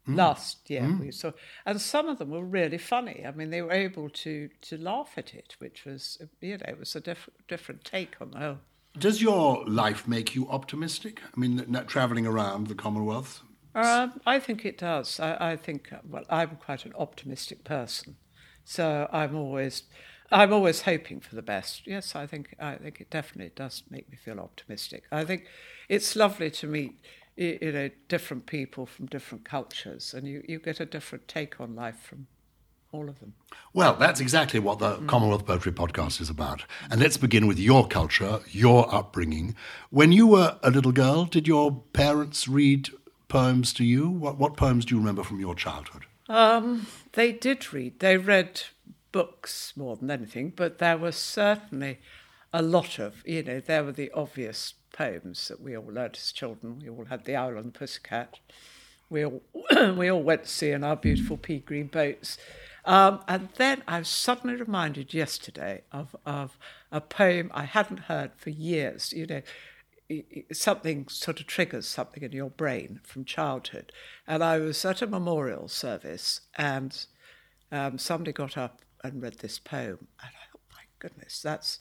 last 0.08 0.70
year? 0.70 0.98
We 1.00 1.12
saw, 1.12 1.32
and 1.66 1.80
some 1.80 2.10
of 2.10 2.18
them 2.18 2.32
were 2.32 2.44
really 2.44 2.78
funny. 2.78 3.24
I 3.26 3.32
mean, 3.32 3.50
they 3.52 3.62
were 3.62 3.72
able 3.72 4.10
to 4.10 4.50
to 4.62 4.78
laugh 4.78 5.14
at 5.18 5.34
it, 5.34 5.56
which 5.60 5.86
was 5.86 6.20
you 6.42 6.58
know 6.58 6.66
it 6.68 6.80
was 6.80 6.96
a 6.96 7.00
diff- 7.02 7.30
different 7.48 7.84
take 7.84 8.16
on 8.20 8.32
the 8.32 8.40
whole. 8.40 8.58
Does 8.98 9.22
your 9.22 9.66
life 9.66 10.08
make 10.08 10.36
you 10.36 10.48
optimistic? 10.50 11.22
I 11.36 11.40
mean, 11.40 11.86
traveling 11.88 12.28
around 12.28 12.68
the 12.68 12.76
Commonwealth. 12.76 13.42
Um, 13.76 14.22
I 14.26 14.40
think 14.40 14.66
it 14.66 14.78
does. 14.78 15.20
I, 15.20 15.52
I 15.52 15.56
think 15.56 15.92
well, 16.08 16.26
I'm 16.30 16.58
quite 16.58 16.86
an 16.86 16.94
optimistic 16.98 17.64
person, 17.64 18.18
so 18.64 19.08
I'm 19.12 19.36
always. 19.36 19.84
I'm 20.32 20.52
always 20.52 20.82
hoping 20.82 21.20
for 21.20 21.36
the 21.36 21.44
best. 21.44 21.86
Yes, 21.86 22.16
I 22.16 22.26
think 22.26 22.56
I 22.60 22.76
think 22.76 23.00
it 23.00 23.12
definitely 23.12 23.52
does 23.56 23.84
make 23.90 24.10
me 24.10 24.18
feel 24.18 24.40
optimistic. 24.40 25.04
I 25.12 25.24
think 25.26 25.46
it's 25.90 26.16
lovely 26.16 26.50
to 26.50 26.68
meet 26.68 27.00
you 27.36 27.72
know 27.72 27.90
different 28.08 28.46
people 28.46 28.86
from 28.86 29.06
different 29.08 29.46
cultures, 29.46 30.14
and 30.14 30.28
you, 30.28 30.44
you 30.48 30.60
get 30.60 30.80
a 30.80 30.86
different 30.86 31.28
take 31.28 31.60
on 31.60 31.76
life 31.76 32.00
from 32.02 32.28
all 32.94 33.10
of 33.10 33.20
them. 33.20 33.34
Well, 33.74 33.96
that's 33.96 34.20
exactly 34.20 34.60
what 34.60 34.80
the 34.80 34.98
mm. 34.98 35.08
Commonwealth 35.08 35.46
Poetry 35.46 35.72
Podcast 35.72 36.22
is 36.22 36.30
about. 36.30 36.64
And 36.90 37.02
let's 37.02 37.18
begin 37.18 37.48
with 37.48 37.60
your 37.60 37.88
culture, 37.88 38.40
your 38.48 38.94
upbringing. 38.94 39.56
When 39.90 40.12
you 40.12 40.28
were 40.28 40.60
a 40.62 40.70
little 40.70 40.92
girl, 40.92 41.26
did 41.26 41.48
your 41.48 41.84
parents 41.94 42.48
read 42.48 42.90
poems 43.28 43.74
to 43.74 43.84
you? 43.84 44.10
What, 44.10 44.38
what 44.38 44.56
poems 44.56 44.86
do 44.86 44.94
you 44.94 45.00
remember 45.00 45.24
from 45.24 45.40
your 45.40 45.56
childhood? 45.56 46.06
Um, 46.34 46.88
they 47.12 47.32
did 47.32 47.72
read. 47.72 48.00
They 48.00 48.18
read 48.18 48.64
books 49.12 49.74
more 49.76 49.96
than 49.96 50.10
anything, 50.10 50.52
but 50.56 50.80
there 50.80 50.98
were 50.98 51.12
certainly 51.12 52.00
a 52.52 52.64
lot 52.64 52.98
of, 52.98 53.22
you 53.24 53.44
know, 53.44 53.60
there 53.60 53.84
were 53.84 53.92
the 53.92 54.10
obvious 54.16 54.74
poems 54.92 55.48
that 55.48 55.62
we 55.62 55.78
all 55.78 55.86
learned 55.86 56.16
as 56.16 56.32
children. 56.32 56.80
We 56.80 56.90
all 56.90 57.06
had 57.06 57.26
The 57.26 57.36
Owl 57.36 57.58
and 57.58 57.68
the 57.72 57.78
Pussycat. 57.78 58.40
We 59.12 59.24
all, 59.24 59.44
we 59.96 60.10
all 60.10 60.24
went 60.24 60.46
to 60.46 60.50
sea 60.50 60.72
in 60.72 60.84
our 60.84 60.96
beautiful 60.96 61.38
pea 61.38 61.60
green 61.60 61.86
boats. 61.86 62.40
Um, 62.84 63.20
and 63.28 63.50
then 63.58 63.84
I 63.88 64.00
was 64.00 64.08
suddenly 64.08 64.56
reminded 64.56 65.14
yesterday 65.14 65.84
of, 65.92 66.16
of 66.26 66.58
a 66.92 67.00
poem 67.00 67.52
I 67.54 67.66
hadn't 67.66 68.00
heard 68.00 68.32
for 68.36 68.50
years. 68.50 69.14
You 69.14 69.28
know, 69.28 69.42
something 70.52 71.08
sort 71.08 71.40
of 71.40 71.48
triggers 71.48 71.88
something 71.88 72.24
in 72.24 72.32
your 72.32 72.50
brain 72.50 73.00
from 73.04 73.26
childhood. 73.26 73.92
And 74.28 74.44
I 74.44 74.60
was 74.60 74.84
at 74.86 75.02
a 75.02 75.08
memorial 75.08 75.68
service, 75.68 76.42
and 76.56 77.06
um, 77.72 77.98
somebody 77.98 78.32
got 78.32 78.58
up 78.58 78.82
and 79.04 79.22
read 79.22 79.40
this 79.40 79.60
poem, 79.60 80.08
and 80.22 80.32
I 80.32 80.52
thought, 80.52 80.62
my 80.72 80.84
goodness, 81.00 81.42
that's 81.42 81.80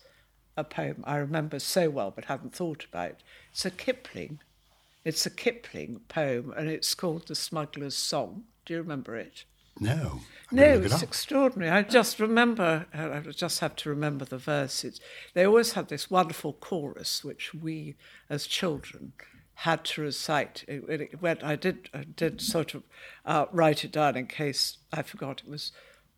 a 0.56 0.64
poem 0.64 1.02
I 1.04 1.16
remember 1.16 1.58
so 1.58 1.88
well 1.88 2.10
but 2.10 2.26
hadn't 2.26 2.54
thought 2.54 2.84
about. 2.84 3.22
It's 3.52 3.64
a 3.64 3.70
Kipling. 3.70 4.40
It's 5.04 5.26
a 5.26 5.30
Kipling 5.30 6.00
poem, 6.08 6.52
and 6.56 6.68
it's 6.68 6.94
called 6.94 7.26
The 7.26 7.34
Smuggler's 7.34 7.96
Song. 7.96 8.44
Do 8.64 8.74
you 8.74 8.80
remember 8.80 9.16
it? 9.16 9.44
No. 9.80 10.20
I'm 10.50 10.56
No, 10.56 10.64
it 10.64 10.84
it's 10.84 11.02
extraordinary. 11.02 11.70
I 11.70 11.82
just 11.82 12.20
remember, 12.20 12.86
uh, 12.94 13.10
I 13.12 13.20
just 13.30 13.60
have 13.60 13.74
to 13.76 13.88
remember 13.88 14.24
the 14.24 14.38
verses. 14.38 15.00
They 15.34 15.44
always 15.44 15.72
had 15.72 15.88
this 15.88 16.10
wonderful 16.10 16.52
chorus, 16.52 17.24
which 17.24 17.54
we 17.54 17.96
as 18.28 18.46
children 18.46 19.12
had 19.54 19.84
to 19.84 20.02
recite. 20.02 20.64
It, 20.68 20.84
it, 20.88 21.00
it 21.00 21.22
went, 21.22 21.42
I 21.42 21.56
did, 21.56 21.88
I 21.94 22.04
did 22.04 22.40
sort 22.40 22.74
of 22.74 22.82
uh, 23.24 23.46
write 23.52 23.84
it 23.84 23.92
down 23.92 24.16
in 24.16 24.26
case 24.26 24.78
I 24.92 25.02
forgot. 25.02 25.42
It 25.44 25.50
was 25.50 25.72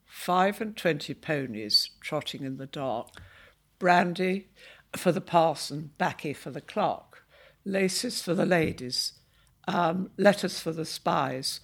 five 0.05 0.61
and 0.61 0.77
twenty 0.77 1.15
ponies 1.15 1.91
trotting 2.01 2.45
in 2.45 2.57
the 2.57 2.67
dark, 2.67 3.09
brandy 3.79 4.49
for 4.97 5.13
the 5.13 5.21
parson, 5.21 5.91
baccy 5.99 6.33
for 6.33 6.51
the 6.51 6.61
clerk, 6.61 7.25
laces 7.65 8.23
for 8.23 8.35
the 8.35 8.47
ladies, 8.47 9.13
um, 9.67 10.11
letters 10.17 10.61
for 10.61 10.73
the 10.73 10.85
spies. 10.85 11.61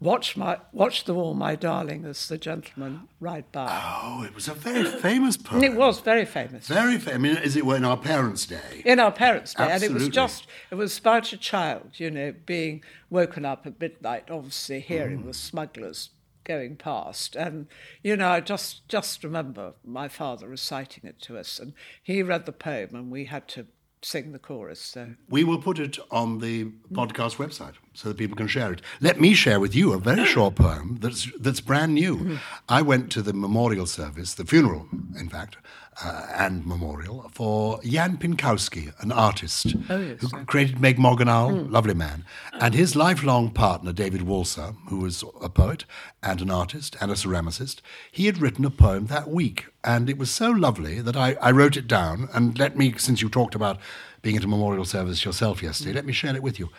Watch 0.00 0.36
my 0.36 0.58
watch 0.72 1.04
the 1.04 1.14
wall, 1.14 1.34
my 1.34 1.54
darling, 1.54 2.04
as 2.04 2.28
the 2.28 2.36
gentlemen 2.36 3.08
ride 3.20 3.50
by. 3.52 3.80
Oh, 4.02 4.22
it 4.22 4.34
was 4.34 4.48
a 4.48 4.54
very 4.54 4.84
famous 4.84 5.36
poem. 5.36 5.62
It 5.64 5.74
was 5.74 6.00
very 6.00 6.26
famous 6.26 6.66
Very 6.66 6.98
famous. 6.98 7.14
I 7.14 7.18
mean, 7.18 7.36
as 7.36 7.56
it 7.56 7.64
were 7.64 7.76
in 7.76 7.84
our 7.84 7.96
parents' 7.96 8.44
day. 8.46 8.82
in 8.84 9.00
our 9.00 9.12
parents' 9.12 9.54
day, 9.54 9.70
and 9.70 9.82
it 9.82 9.92
was 9.92 10.08
just 10.08 10.46
it 10.70 10.74
was 10.74 10.98
about 10.98 11.32
a 11.32 11.36
child, 11.38 11.92
you 11.94 12.10
know, 12.10 12.34
being 12.44 12.82
woken 13.08 13.44
up 13.44 13.66
at 13.66 13.80
midnight, 13.80 14.30
obviously 14.30 14.80
hearing 14.80 15.22
Mm. 15.22 15.26
the 15.26 15.34
smugglers 15.34 16.10
going 16.42 16.76
past, 16.76 17.34
and 17.36 17.66
you 18.02 18.16
know, 18.16 18.28
I 18.28 18.40
just 18.40 18.86
just 18.88 19.24
remember 19.24 19.72
my 19.84 20.08
father 20.08 20.48
reciting 20.48 21.08
it 21.08 21.18
to 21.22 21.38
us, 21.38 21.58
and 21.58 21.72
he 22.02 22.22
read 22.22 22.44
the 22.44 22.52
poem, 22.52 22.90
and 22.92 23.10
we 23.10 23.26
had 23.26 23.48
to 23.48 23.66
sing 24.02 24.32
the 24.32 24.38
chorus. 24.38 24.80
So 24.80 25.14
We 25.30 25.44
will 25.44 25.62
put 25.62 25.78
it 25.78 25.98
on 26.10 26.40
the 26.40 26.64
podcast 26.92 27.36
website 27.36 27.74
so 27.94 28.08
that 28.08 28.18
people 28.18 28.36
can 28.36 28.48
share 28.48 28.72
it. 28.72 28.82
Let 29.00 29.20
me 29.20 29.34
share 29.34 29.60
with 29.60 29.74
you 29.74 29.92
a 29.92 29.98
very 29.98 30.22
oh. 30.22 30.24
short 30.24 30.56
poem 30.56 30.98
that's 31.00 31.30
that's 31.40 31.60
brand 31.60 31.94
new. 31.94 32.16
Mm-hmm. 32.16 32.36
I 32.68 32.82
went 32.82 33.10
to 33.12 33.22
the 33.22 33.32
memorial 33.32 33.86
service, 33.86 34.34
the 34.34 34.44
funeral, 34.44 34.88
in 35.18 35.28
fact, 35.28 35.56
uh, 36.02 36.26
and 36.34 36.66
memorial 36.66 37.30
for 37.32 37.80
Jan 37.82 38.16
Pieńkowski, 38.16 38.92
an 39.00 39.12
artist 39.12 39.74
oh, 39.88 39.98
who 39.98 40.44
created 40.44 40.80
Meg 40.80 40.98
Morganal, 40.98 41.52
mm. 41.52 41.70
lovely 41.70 41.94
man, 41.94 42.24
and 42.54 42.74
his 42.74 42.96
lifelong 42.96 43.50
partner 43.50 43.92
David 43.92 44.22
Walser, 44.22 44.74
who 44.88 44.98
was 44.98 45.22
a 45.40 45.48
poet 45.48 45.84
and 46.22 46.40
an 46.40 46.50
artist 46.50 46.96
and 47.00 47.10
a 47.10 47.14
ceramicist. 47.14 47.80
He 48.10 48.26
had 48.26 48.38
written 48.38 48.64
a 48.64 48.70
poem 48.70 49.06
that 49.06 49.28
week, 49.28 49.66
and 49.84 50.10
it 50.10 50.18
was 50.18 50.30
so 50.30 50.50
lovely 50.50 51.00
that 51.00 51.16
I, 51.16 51.36
I 51.40 51.52
wrote 51.52 51.76
it 51.76 51.86
down. 51.86 52.28
And 52.34 52.58
let 52.58 52.76
me, 52.76 52.94
since 52.96 53.22
you 53.22 53.28
talked 53.28 53.54
about 53.54 53.78
being 54.22 54.36
at 54.36 54.44
a 54.44 54.48
memorial 54.48 54.84
service 54.84 55.24
yourself 55.24 55.62
yesterday, 55.62 55.92
mm. 55.92 55.96
let 55.96 56.06
me 56.06 56.12
share 56.12 56.34
it 56.34 56.42
with 56.42 56.58
you. 56.58 56.70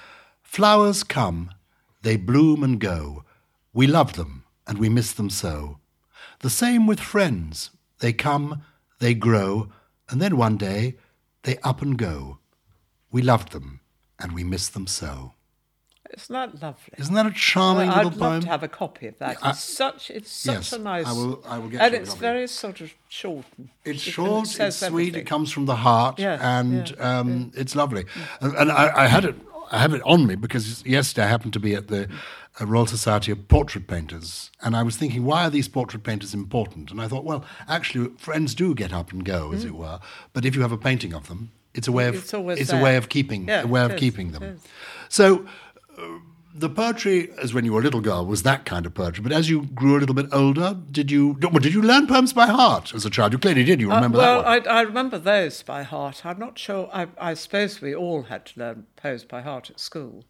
Flowers 0.60 1.04
come, 1.04 1.52
they 2.02 2.16
bloom 2.16 2.64
and 2.64 2.80
go. 2.80 3.26
We 3.74 3.88
love 3.88 4.14
them 4.14 4.46
and 4.66 4.78
we 4.78 4.88
miss 4.88 5.12
them 5.12 5.30
so. 5.30 5.80
The 6.40 6.50
same 6.50 6.88
with 6.88 7.02
friends. 7.02 7.72
They 8.00 8.14
come, 8.14 8.62
they 9.00 9.16
grow, 9.16 9.68
and 10.10 10.22
then 10.22 10.38
one 10.38 10.56
day 10.56 10.96
they 11.44 11.58
up 11.58 11.82
and 11.82 11.98
go. 11.98 12.40
We 13.12 13.22
loved 13.22 13.52
them 13.52 13.82
and 14.18 14.32
we 14.32 14.46
miss 14.46 14.70
them 14.70 14.88
so. 14.88 15.34
it's 16.12 16.30
not 16.30 16.62
lovely. 16.62 16.94
Isn't 17.00 17.16
that 17.16 17.26
a 17.26 17.32
charming 17.32 17.90
I'd 17.90 18.06
little 18.06 18.12
poem? 18.12 18.24
I'd 18.24 18.34
love 18.36 18.44
to 18.44 18.48
have 18.50 18.64
a 18.64 18.70
copy 18.70 19.08
of 19.08 19.18
that. 19.20 19.38
I- 19.42 19.50
it's 19.50 19.60
such 19.62 20.10
it's 20.10 20.32
such 20.32 20.56
Yes, 20.56 20.72
a 20.72 20.80
nice 20.80 21.06
I 21.06 21.12
will- 21.12 21.44
I 21.46 21.58
will 21.58 21.68
get 21.68 21.82
and 21.82 21.94
it's 21.96 22.14
very 22.14 22.48
sort 22.48 22.80
of 22.80 22.94
short. 23.10 23.46
and- 23.58 23.68
It's 23.84 24.02
short, 24.02 24.48
it 24.58 24.60
it's 24.68 24.78
sweet, 24.78 24.88
everything. 24.88 25.22
it 25.24 25.28
comes 25.28 25.52
from 25.52 25.66
the 25.66 25.76
heart, 25.88 26.18
Yeah, 26.18 26.38
and 26.60 26.90
yeah, 26.92 27.20
um, 27.20 27.52
it's 27.58 27.76
lovely. 27.76 28.06
And, 28.40 28.56
and 28.56 28.72
I, 28.72 29.04
I 29.04 29.08
had 29.08 29.26
it, 29.26 29.36
I 29.72 29.80
have 29.80 29.94
it 29.94 30.02
on 30.04 30.28
me 30.28 30.36
because 30.36 30.86
yesterday 30.86 31.26
I 31.26 31.30
happened 31.30 31.54
to 31.54 31.60
be 31.60 31.74
at 31.74 31.88
the 31.88 32.08
uh, 32.60 32.66
Royal 32.66 32.86
Society 32.86 33.32
of 33.32 33.48
Portrait 33.48 33.88
Painters, 33.88 34.52
and 34.62 34.76
I 34.76 34.84
was 34.84 34.98
thinking, 34.98 35.26
why 35.26 35.46
are 35.46 35.50
these 35.50 35.68
portrait 35.68 36.04
painters 36.04 36.34
important? 36.34 36.92
And 36.92 37.02
I 37.02 37.08
thought, 37.08 37.24
well, 37.24 37.44
actually, 37.68 38.10
friends 38.18 38.56
do 38.56 38.74
get 38.76 38.94
up 38.94 39.12
and 39.12 39.26
go, 39.26 39.52
as 39.54 39.66
it 39.66 39.76
were. 39.76 40.00
But 40.34 40.46
if 40.46 40.56
you 40.56 40.62
have 40.62 40.72
a 40.72 40.78
painting 40.78 41.14
of 41.14 41.28
them, 41.28 41.52
it's 41.74 41.88
a 41.88 41.92
way 41.92 42.08
of 42.08 42.16
Mm. 42.16 42.52
It's 42.52 42.62
it's 42.62 42.72
a 42.72 42.82
way 42.82 42.96
of 42.96 43.10
keeping 43.10 43.48
Yeah, 43.48 43.64
a 43.64 43.68
way 43.68 43.84
of 43.84 43.94
is, 43.94 44.00
keeping 44.00 44.32
them. 44.32 44.60
So 45.10 45.46
the 46.58 46.70
poetry, 46.70 47.30
as 47.42 47.54
when 47.54 47.66
you 47.66 47.74
were 47.74 47.82
a 47.82 47.84
little 47.84 48.00
girl, 48.02 48.26
was 48.26 48.44
that 48.44 48.66
kind 48.66 48.86
of 48.86 48.94
poetry. 48.94 49.22
But 49.22 49.34
as 49.34 49.50
you 49.50 49.64
grew 49.68 49.98
a 49.98 50.00
little 50.00 50.16
bit 50.16 50.28
older, 50.32 50.78
did 50.90 51.12
you 51.12 51.38
well, 51.42 51.60
did 51.60 51.74
you 51.74 51.82
learn 51.82 52.08
poems 52.08 52.32
by 52.34 52.48
heart 52.48 52.94
as 52.94 53.06
a 53.06 53.10
child? 53.10 53.34
You 53.34 53.40
clearly 53.40 53.64
did. 53.66 53.82
You 53.82 53.92
Uh, 53.92 53.96
remember 53.96 54.18
well, 54.20 54.42
that 54.44 54.66
one. 54.66 54.68
I, 54.68 54.80
I 54.80 54.82
remember 54.82 55.18
those 55.20 55.62
by 55.64 55.84
heart. 55.84 56.26
I'm 56.26 56.40
not 56.40 56.58
sure. 56.58 56.90
I, 56.94 57.08
I 57.20 57.34
suppose 57.34 57.82
we 57.82 57.94
all 57.94 58.24
had 58.24 58.46
to 58.48 58.60
learn 58.60 58.86
poems 58.96 59.26
by 59.26 59.42
heart 59.42 59.70
at 59.70 59.80
school, 59.80 60.24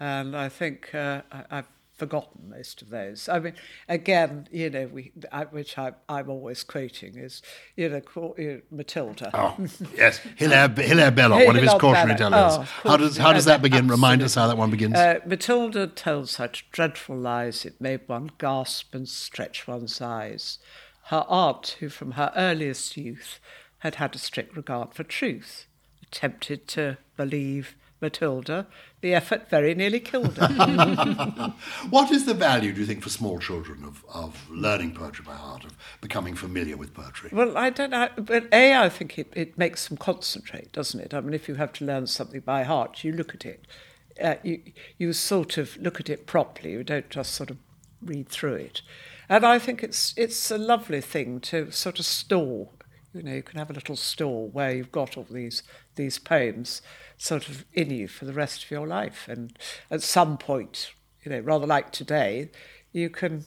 and 0.00 0.34
I 0.34 0.48
think 0.48 0.94
uh, 0.94 1.22
I, 1.30 1.44
I've 1.50 1.68
forgotten 1.98 2.48
most 2.48 2.80
of 2.80 2.90
those. 2.90 3.28
I 3.28 3.40
mean, 3.40 3.54
again, 3.88 4.48
you 4.52 4.70
know, 4.70 4.86
we, 4.86 5.12
which 5.50 5.76
I, 5.76 5.92
I'm 6.08 6.30
always 6.30 6.62
quoting 6.62 7.18
is, 7.18 7.42
you 7.76 7.88
know, 7.88 8.00
call, 8.00 8.34
you 8.38 8.52
know 8.52 8.60
Matilda. 8.70 9.30
Oh, 9.34 9.56
yes. 9.96 10.18
Hilaire, 10.36 10.68
Hilaire 10.68 11.10
Belloc, 11.10 11.44
one 11.44 11.56
of 11.56 11.62
his 11.62 11.72
cautionary 11.74 12.16
tales. 12.16 12.32
Oh, 12.32 12.62
how, 12.84 12.96
does, 12.96 13.16
how 13.16 13.32
does 13.32 13.46
that 13.46 13.60
begin? 13.60 13.88
Remind 13.88 14.22
us 14.22 14.36
how 14.36 14.46
that 14.46 14.56
one 14.56 14.70
begins. 14.70 14.94
Uh, 14.94 15.18
Matilda 15.26 15.88
tells 15.88 16.30
such 16.30 16.70
dreadful 16.70 17.16
lies 17.16 17.64
it 17.64 17.80
made 17.80 18.00
one 18.06 18.30
gasp 18.38 18.94
and 18.94 19.08
stretch 19.08 19.66
one's 19.66 20.00
eyes. 20.00 20.58
Her 21.06 21.24
aunt, 21.28 21.76
who 21.80 21.88
from 21.88 22.12
her 22.12 22.32
earliest 22.36 22.96
youth 22.96 23.40
had 23.78 23.96
had 23.96 24.14
a 24.14 24.18
strict 24.18 24.56
regard 24.56 24.94
for 24.94 25.02
truth, 25.04 25.66
attempted 26.02 26.68
to 26.68 26.98
believe 27.16 27.74
Matilda. 28.00 28.66
The 29.00 29.14
effort 29.14 29.48
very 29.48 29.74
nearly 29.74 30.00
killed 30.00 30.36
her. 30.38 31.54
what 31.90 32.10
is 32.10 32.26
the 32.26 32.34
value, 32.34 32.72
do 32.72 32.80
you 32.80 32.86
think, 32.86 33.02
for 33.02 33.10
small 33.10 33.38
children 33.38 33.84
of, 33.84 34.04
of 34.12 34.48
learning 34.50 34.94
poetry 34.94 35.24
by 35.24 35.34
heart, 35.34 35.64
of 35.64 35.76
becoming 36.00 36.34
familiar 36.34 36.76
with 36.76 36.94
poetry? 36.94 37.30
well, 37.32 37.56
I 37.56 37.70
don't 37.70 37.90
know, 37.90 38.08
but 38.16 38.46
A, 38.52 38.74
I 38.74 38.88
think 38.88 39.18
it, 39.18 39.32
it 39.34 39.58
makes 39.58 39.88
them 39.88 39.96
concentrate, 39.96 40.72
doesn't 40.72 41.00
it? 41.00 41.14
I 41.14 41.20
mean, 41.20 41.34
if 41.34 41.48
you 41.48 41.54
have 41.56 41.72
to 41.74 41.84
learn 41.84 42.06
something 42.06 42.40
by 42.40 42.64
heart, 42.64 43.04
you 43.04 43.12
look 43.12 43.34
at 43.34 43.44
it. 43.44 43.66
Uh, 44.22 44.34
you, 44.42 44.60
you 44.96 45.12
sort 45.12 45.58
of 45.58 45.76
look 45.76 46.00
at 46.00 46.08
it 46.08 46.26
properly. 46.26 46.72
You 46.72 46.82
don't 46.82 47.08
just 47.08 47.34
sort 47.34 47.50
of 47.50 47.58
read 48.02 48.28
through 48.28 48.54
it. 48.54 48.82
And 49.28 49.44
I 49.44 49.58
think 49.58 49.82
it's 49.82 50.14
it's 50.16 50.50
a 50.50 50.58
lovely 50.58 51.00
thing 51.00 51.40
to 51.40 51.70
sort 51.70 51.98
of 51.98 52.06
store. 52.06 52.70
You 53.14 53.22
know, 53.22 53.34
you 53.34 53.42
can 53.42 53.58
have 53.58 53.70
a 53.70 53.74
little 53.74 53.96
store 53.96 54.48
where 54.48 54.74
you've 54.74 54.92
got 54.92 55.16
all 55.16 55.26
these 55.30 55.62
these 55.98 56.18
poems 56.18 56.80
sort 57.18 57.48
of 57.48 57.66
in 57.74 57.90
you 57.90 58.08
for 58.08 58.24
the 58.24 58.32
rest 58.32 58.64
of 58.64 58.70
your 58.70 58.86
life. 58.86 59.26
And 59.28 59.52
at 59.90 60.02
some 60.02 60.38
point, 60.38 60.92
you 61.22 61.30
know, 61.30 61.40
rather 61.40 61.66
like 61.66 61.92
today, 61.92 62.50
you 62.92 63.10
can 63.10 63.44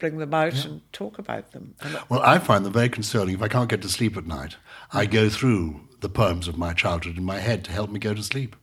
bring 0.00 0.18
them 0.18 0.34
out 0.34 0.64
and 0.64 0.80
talk 0.92 1.18
about 1.18 1.52
them. 1.52 1.74
Well, 2.08 2.22
I 2.22 2.38
find 2.38 2.64
them 2.64 2.72
very 2.72 2.88
concerning. 2.88 3.34
If 3.34 3.42
I 3.42 3.48
can't 3.48 3.68
get 3.68 3.82
to 3.82 3.88
sleep 3.88 4.16
at 4.16 4.26
night, 4.26 4.56
I 4.92 5.06
go 5.06 5.28
through 5.28 5.82
the 6.00 6.08
poems 6.08 6.48
of 6.48 6.56
my 6.58 6.72
childhood 6.72 7.18
in 7.18 7.24
my 7.24 7.38
head 7.38 7.62
to 7.66 7.72
help 7.72 7.90
me 7.90 8.00
go 8.00 8.14
to 8.14 8.22
sleep. 8.22 8.56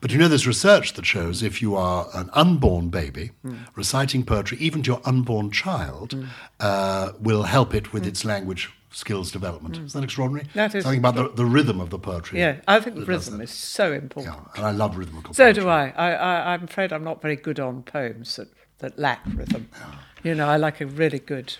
But 0.00 0.12
you 0.12 0.18
know, 0.18 0.28
there's 0.28 0.46
research 0.46 0.92
that 0.94 1.06
shows 1.06 1.42
if 1.42 1.62
you 1.62 1.74
are 1.76 2.08
an 2.12 2.28
unborn 2.34 2.90
baby, 2.90 3.30
Hmm. 3.42 3.54
reciting 3.74 4.24
poetry, 4.24 4.58
even 4.60 4.82
to 4.82 4.90
your 4.92 5.00
unborn 5.04 5.50
child, 5.50 6.14
uh, 6.60 7.12
will 7.18 7.44
help 7.44 7.74
it 7.74 7.92
with 7.94 8.06
its 8.06 8.24
language 8.24 8.70
skills 8.94 9.30
development. 9.32 9.76
Isn't 9.76 10.00
that 10.00 10.04
extraordinary? 10.04 10.48
That 10.54 10.74
is 10.74 10.84
Something 10.84 11.00
about 11.00 11.14
the, 11.16 11.28
the 11.28 11.44
rhythm 11.44 11.80
of 11.80 11.90
the 11.90 11.98
poetry. 11.98 12.38
yeah, 12.38 12.60
I 12.68 12.80
think 12.80 12.96
does 12.96 13.08
rhythm 13.08 13.40
is 13.40 13.50
so 13.50 13.92
important. 13.92 14.34
Yeah, 14.34 14.50
and 14.56 14.64
I 14.66 14.70
love 14.70 14.96
rhythmical 14.96 15.34
So 15.34 15.44
poetry. 15.44 15.62
do 15.64 15.68
I. 15.68 15.92
I, 15.96 16.10
I. 16.12 16.52
I'm 16.54 16.64
afraid 16.64 16.92
I'm 16.92 17.04
not 17.04 17.20
very 17.20 17.36
good 17.36 17.58
on 17.60 17.82
poems 17.82 18.36
that, 18.36 18.48
that 18.78 18.98
lack 18.98 19.20
rhythm. 19.34 19.68
Yeah. 19.78 19.94
You 20.22 20.34
know, 20.34 20.48
I 20.48 20.56
like 20.56 20.80
a 20.80 20.86
really 20.86 21.18
good 21.18 21.56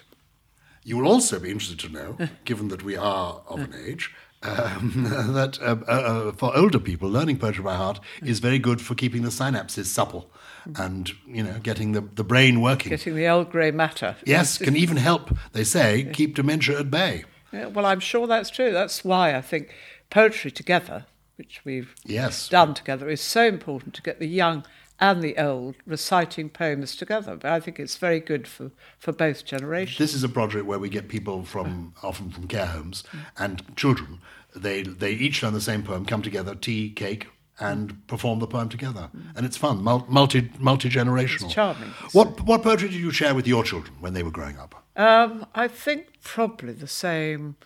You 0.84 0.96
will 0.98 1.08
also 1.08 1.38
be 1.40 1.50
interested 1.50 1.78
to 1.80 1.88
know, 1.88 2.16
given 2.44 2.68
that 2.68 2.82
we 2.82 2.96
are 2.96 3.42
of 3.46 3.60
an 3.60 3.74
age, 3.86 4.14
um, 4.42 4.92
that 5.34 5.58
uh, 5.60 5.76
uh, 5.88 5.90
uh, 5.90 6.32
for 6.32 6.56
older 6.56 6.78
people, 6.78 7.08
learning 7.10 7.38
poetry 7.38 7.64
by 7.64 7.74
heart 7.76 8.00
is 8.22 8.38
very 8.40 8.58
good 8.58 8.80
for 8.80 8.94
keeping 8.94 9.22
the 9.22 9.30
synapses 9.30 9.86
supple 9.86 10.30
and 10.76 11.12
you 11.26 11.42
know 11.42 11.58
getting 11.62 11.92
the, 11.92 12.00
the 12.00 12.24
brain 12.24 12.60
working. 12.60 12.90
Getting 12.90 13.14
the 13.16 13.26
old 13.28 13.50
grey 13.50 13.70
matter. 13.70 14.16
Yes, 14.24 14.58
can 14.58 14.76
even 14.76 14.96
help, 14.96 15.36
they 15.52 15.64
say, 15.64 16.08
keep 16.12 16.34
dementia 16.34 16.78
at 16.80 16.90
bay. 16.90 17.24
Yeah, 17.52 17.66
well, 17.66 17.86
I'm 17.86 18.00
sure 18.00 18.26
that's 18.26 18.50
true. 18.50 18.72
That's 18.72 19.04
why 19.04 19.34
I 19.34 19.40
think 19.40 19.72
poetry 20.10 20.50
together, 20.50 21.06
which 21.36 21.60
we've 21.64 21.94
Yes. 22.04 22.48
done 22.48 22.74
together, 22.74 23.08
is 23.08 23.20
so 23.20 23.46
important 23.46 23.94
to 23.94 24.02
get 24.02 24.18
the 24.18 24.26
young 24.28 24.64
and 25.00 25.22
the 25.22 25.36
old 25.38 25.74
reciting 25.86 26.48
poems 26.48 26.96
together. 26.96 27.36
But 27.36 27.50
I 27.50 27.60
think 27.60 27.78
it's 27.80 27.96
very 27.96 28.20
good 28.20 28.46
for, 28.46 28.70
for 28.98 29.12
both 29.12 29.44
generations. 29.44 29.98
This 29.98 30.14
is 30.14 30.22
a 30.24 30.28
project 30.28 30.66
where 30.66 30.78
we 30.78 30.88
get 30.88 31.08
people 31.08 31.44
from 31.44 31.94
often 32.02 32.30
from 32.30 32.48
care 32.48 32.66
homes 32.66 33.04
and 33.36 33.62
children. 33.76 34.20
They 34.54 34.82
they 34.82 35.12
each 35.12 35.42
learn 35.42 35.52
the 35.52 35.60
same 35.60 35.82
poem, 35.82 36.06
come 36.06 36.22
together, 36.22 36.54
tea, 36.54 36.90
cake, 36.90 37.26
and 37.60 37.92
mm. 37.92 38.06
perform 38.06 38.40
the 38.40 38.46
poem 38.46 38.68
together, 38.68 39.10
and 39.36 39.46
it's 39.46 39.56
fun, 39.56 39.82
multi 39.82 40.50
multi 40.58 40.88
generational. 40.88 41.50
Charming. 41.50 41.90
What 42.12 42.40
what 42.42 42.62
poetry 42.62 42.88
did 42.88 43.00
you 43.00 43.10
share 43.10 43.34
with 43.34 43.46
your 43.46 43.64
children 43.64 43.94
when 44.00 44.14
they 44.14 44.22
were 44.22 44.30
growing 44.30 44.58
up? 44.58 44.74
Um, 44.96 45.46
I 45.54 45.68
think 45.68 46.20
probably 46.22 46.72
the 46.72 46.86
same 46.86 47.56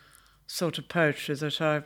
sort 0.46 0.78
of 0.78 0.88
poetry 0.88 1.34
that 1.34 1.60
I, 1.60 1.82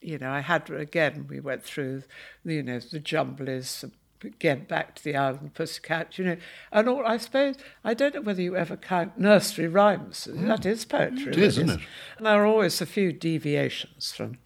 you 0.00 0.18
know, 0.18 0.30
I 0.30 0.40
had 0.40 0.70
again. 0.70 1.26
We 1.28 1.40
went 1.40 1.64
through, 1.64 2.02
you 2.44 2.62
know, 2.62 2.78
the 2.78 3.00
Jumblies, 3.00 3.84
uh, 3.84 3.88
again 4.24 4.64
back 4.64 4.94
to 4.96 5.04
the 5.04 5.14
Owl 5.14 5.36
and 5.40 5.54
Pussycat, 5.54 6.18
you 6.18 6.24
know, 6.24 6.36
and 6.72 6.88
all. 6.88 7.06
I 7.06 7.18
suppose 7.18 7.56
I 7.84 7.94
don't 7.94 8.14
know 8.14 8.20
whether 8.22 8.42
you 8.42 8.56
ever 8.56 8.76
count 8.76 9.18
nursery 9.18 9.68
rhymes. 9.68 10.28
Mm. 10.30 10.46
That 10.46 10.66
is 10.66 10.84
poetry. 10.84 11.32
It 11.32 11.38
is, 11.38 11.58
really. 11.58 11.72
isn't 11.72 11.80
it? 11.80 11.86
And 12.16 12.26
there 12.26 12.42
are 12.42 12.46
always 12.46 12.80
a 12.80 12.86
few 12.86 13.12
deviations 13.12 14.12
from 14.12 14.38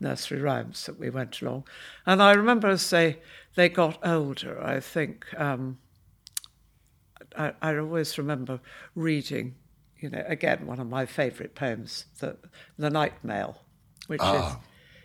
nursery 0.00 0.40
rhymes 0.40 0.86
that 0.86 0.98
we 0.98 1.10
went 1.10 1.40
along, 1.40 1.64
and 2.06 2.22
I 2.22 2.32
remember 2.32 2.68
as 2.68 2.88
they 2.90 3.18
they 3.54 3.68
got 3.68 3.98
older, 4.06 4.62
I 4.62 4.80
think. 4.80 5.26
Um, 5.36 5.78
I, 7.36 7.52
I 7.60 7.76
always 7.76 8.18
remember 8.18 8.60
reading, 8.94 9.54
you 10.00 10.10
know, 10.10 10.24
again, 10.26 10.66
one 10.66 10.80
of 10.80 10.88
my 10.88 11.06
favourite 11.06 11.54
poems, 11.54 12.06
The, 12.20 12.36
the 12.78 12.90
Night 12.90 13.22
Mail, 13.22 13.62
which 14.06 14.22
is, 14.22 14.56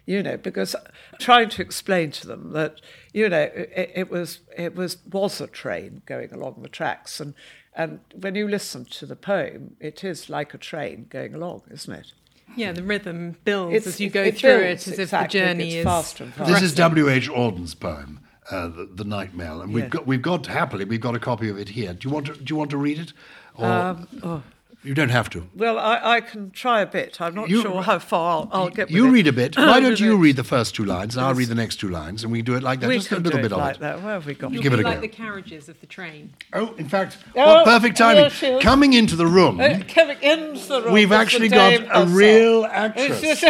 you 0.05 0.23
know, 0.23 0.37
because 0.37 0.75
trying 1.19 1.49
to 1.49 1.61
explain 1.61 2.11
to 2.11 2.27
them 2.27 2.51
that, 2.53 2.81
you 3.13 3.29
know, 3.29 3.41
it, 3.41 3.91
it 3.95 4.11
was 4.11 4.39
it 4.55 4.75
was 4.75 4.97
was 5.11 5.41
a 5.41 5.47
train 5.47 6.01
going 6.05 6.33
along 6.33 6.59
the 6.61 6.69
tracks, 6.69 7.19
and 7.19 7.33
and 7.75 7.99
when 8.13 8.35
you 8.35 8.47
listen 8.47 8.85
to 8.85 9.05
the 9.05 9.15
poem, 9.15 9.75
it 9.79 10.03
is 10.03 10.29
like 10.29 10.53
a 10.53 10.57
train 10.57 11.07
going 11.09 11.33
along, 11.33 11.63
isn't 11.71 11.93
it? 11.93 12.13
Yeah, 12.55 12.71
the 12.71 12.83
rhythm 12.83 13.35
builds 13.43 13.75
It's- 13.75 13.87
as 13.95 13.99
you 13.99 14.09
go 14.09 14.23
it 14.23 14.37
through 14.37 14.59
builds, 14.59 14.87
it, 14.87 14.93
as 14.93 14.99
exactly, 14.99 15.39
if 15.39 15.45
it 15.45 15.47
the 15.47 15.53
journey 15.63 15.75
is 15.77 15.83
faster 15.85 16.23
and 16.25 16.33
faster. 16.33 16.53
This 16.53 16.61
is 16.63 16.75
W. 16.75 17.09
H. 17.09 17.29
Auden's 17.29 17.75
poem, 17.75 18.19
uh, 18.51 18.67
the, 18.67 18.89
the 18.93 19.03
Night 19.03 19.35
Mail, 19.35 19.61
and 19.61 19.73
we've 19.73 19.83
Yeah. 19.85 19.89
got 19.89 20.07
we've 20.07 20.21
got 20.21 20.45
happily 20.47 20.85
we've 20.85 21.01
got 21.01 21.15
a 21.15 21.19
copy 21.19 21.49
of 21.49 21.57
it 21.57 21.69
here. 21.69 21.93
Do 21.93 22.07
you 22.07 22.13
want 22.13 22.27
to 22.27 22.33
do 22.33 22.43
you 22.47 22.55
want 22.55 22.69
to 22.71 22.77
read 22.77 22.99
it? 22.99 23.13
Or 23.55 23.65
Um, 23.65 24.07
oh. 24.23 24.43
You 24.83 24.93
don't 24.93 25.09
have 25.09 25.29
to. 25.31 25.47
Well, 25.55 25.77
I, 25.79 26.15
I 26.17 26.21
can 26.21 26.51
try 26.51 26.81
a 26.81 26.85
bit. 26.85 27.19
I'm 27.21 27.33
not 27.35 27.49
You- 27.49 27.61
sure 27.61 27.81
how 27.81 27.99
far 27.99 28.31
I'll, 28.33 28.49
I'll 28.51 28.69
get. 28.69 28.87
with 28.87 28.95
You 28.95 29.07
it. 29.07 29.11
read 29.11 29.27
a 29.27 29.33
bit. 29.33 29.55
Why 29.57 29.79
don't 29.79 29.99
you 29.99 30.17
read 30.17 30.35
the 30.35 30.43
first 30.43 30.75
two 30.75 30.85
lines, 30.85 31.15
and 31.15 31.25
I'll 31.25 31.33
read 31.33 31.47
the 31.49 31.55
next 31.55 31.77
two 31.77 31.89
lines, 31.89 32.23
and 32.23 32.31
we 32.31 32.39
can 32.39 32.45
do 32.45 32.55
it 32.55 32.63
like 32.63 32.79
that. 32.81 32.89
We 32.89 32.95
Just 32.97 33.11
a 33.11 33.15
little 33.15 33.31
do 33.31 33.37
bit 33.37 33.45
it 33.45 33.51
of 33.53 33.57
like 33.59 33.75
it. 33.75 33.79
that. 33.81 34.01
Where 34.03 34.13
have 34.13 34.25
we 34.25 34.33
got? 34.33 34.51
You'll 34.51 34.61
Give 34.63 34.73
be 34.73 34.79
it 34.79 34.85
a 34.85 34.87
like 34.87 34.95
go. 34.97 35.01
the 35.01 35.07
carriages 35.07 35.69
of 35.69 35.79
the 35.79 35.87
train. 35.87 36.33
Oh, 36.53 36.73
in 36.77 36.87
fact, 36.89 37.17
Oh, 37.35 37.39
what 37.55 37.65
perfect 37.65 37.97
timing! 37.97 38.29
there. 38.41 38.59
Coming 38.61 38.93
into 38.93 39.15
the 39.15 39.27
room, 39.27 39.59
Uh, 39.59 39.79
coming 39.87 40.17
into 40.21 40.67
the 40.67 40.81
room. 40.83 40.93
we've 40.93 41.03
is 41.05 41.09
the 41.09 41.15
actually 41.15 41.49
got 41.49 41.73
a 41.91 42.05
real 42.07 42.65
actress. 42.65 43.21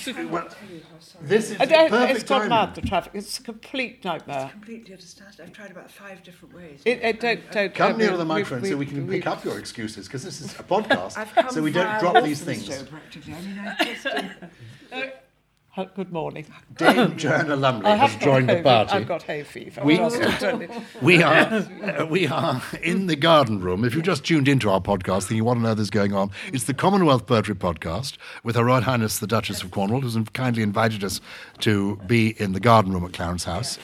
It's 0.00 0.79
This 1.22 1.50
is 1.50 1.60
I 1.60 1.66
don't- 1.66 1.90
perfect 1.90 2.20
it's 2.20 2.28
gone 2.28 2.38
timing. 2.40 2.48
mad, 2.50 2.74
the 2.74 2.80
traffic. 2.82 3.12
It's 3.14 3.38
a 3.38 3.42
complete 3.42 4.04
nightmare. 4.04 4.44
It's 4.44 4.52
completely 4.52 4.92
understand. 4.94 5.34
I've 5.42 5.52
tried 5.52 5.70
about 5.70 5.90
five 5.90 6.22
different 6.22 6.54
ways. 6.54 6.80
It, 6.84 7.00
it 7.02 7.20
don't, 7.20 7.40
don't, 7.52 7.74
Come 7.74 7.94
I 7.94 7.96
near 7.96 8.08
mean, 8.08 8.18
the 8.18 8.24
we- 8.24 8.28
microphone 8.28 8.64
so 8.64 8.76
we 8.76 8.86
can 8.86 9.06
we- 9.06 9.16
pick 9.18 9.26
up 9.26 9.44
your 9.44 9.58
excuses 9.58 10.06
because 10.06 10.24
this 10.24 10.40
is 10.40 10.52
a 10.58 10.62
podcast, 10.62 11.50
so 11.52 11.62
we 11.62 11.72
don't 11.72 12.00
drop 12.00 12.22
these 12.24 12.42
Walthamstow, 12.44 12.72
things. 12.74 12.88
practically. 12.88 13.34
I 13.34 13.40
mean, 13.42 13.58
I 13.58 13.84
just, 13.84 14.06
uh, 14.06 14.22
Uh, 14.92 15.06
Good 15.94 16.12
morning. 16.12 16.46
Dame 16.76 17.16
Joanna 17.16 17.54
Lumley 17.54 17.86
I 17.86 17.94
has 17.94 18.16
joined 18.16 18.48
the 18.48 18.60
party. 18.60 18.90
I've 18.92 19.06
got 19.06 19.22
hay 19.22 19.44
fever. 19.44 19.82
We- 19.84 19.96
to 19.98 20.58
you. 20.60 20.68
We 21.00 21.22
are 21.22 21.32
uh, 21.32 22.06
we 22.06 22.26
are 22.26 22.60
in 22.82 23.06
the 23.06 23.14
garden 23.14 23.60
room. 23.60 23.84
If 23.84 23.94
you've 23.94 24.04
just 24.04 24.24
tuned 24.24 24.48
into 24.48 24.68
our 24.68 24.80
podcast, 24.80 25.28
thinking 25.28 25.44
what 25.44 25.56
on 25.56 25.64
earth 25.64 25.78
is 25.78 25.88
going 25.88 26.12
on, 26.12 26.32
it's 26.52 26.64
the 26.64 26.74
Commonwealth 26.74 27.26
Poetry 27.26 27.54
Podcast 27.54 28.16
with 28.42 28.56
Her 28.56 28.64
Royal 28.64 28.82
Highness 28.82 29.20
the 29.20 29.28
Duchess 29.28 29.62
of 29.62 29.70
Cornwall, 29.70 30.00
who's 30.00 30.18
kindly 30.32 30.62
invited 30.64 31.04
us 31.04 31.20
to 31.60 31.96
be 32.06 32.40
in 32.40 32.52
the 32.52 32.60
garden 32.60 32.92
room 32.92 33.04
at 33.04 33.12
Clarence 33.12 33.44
House. 33.44 33.78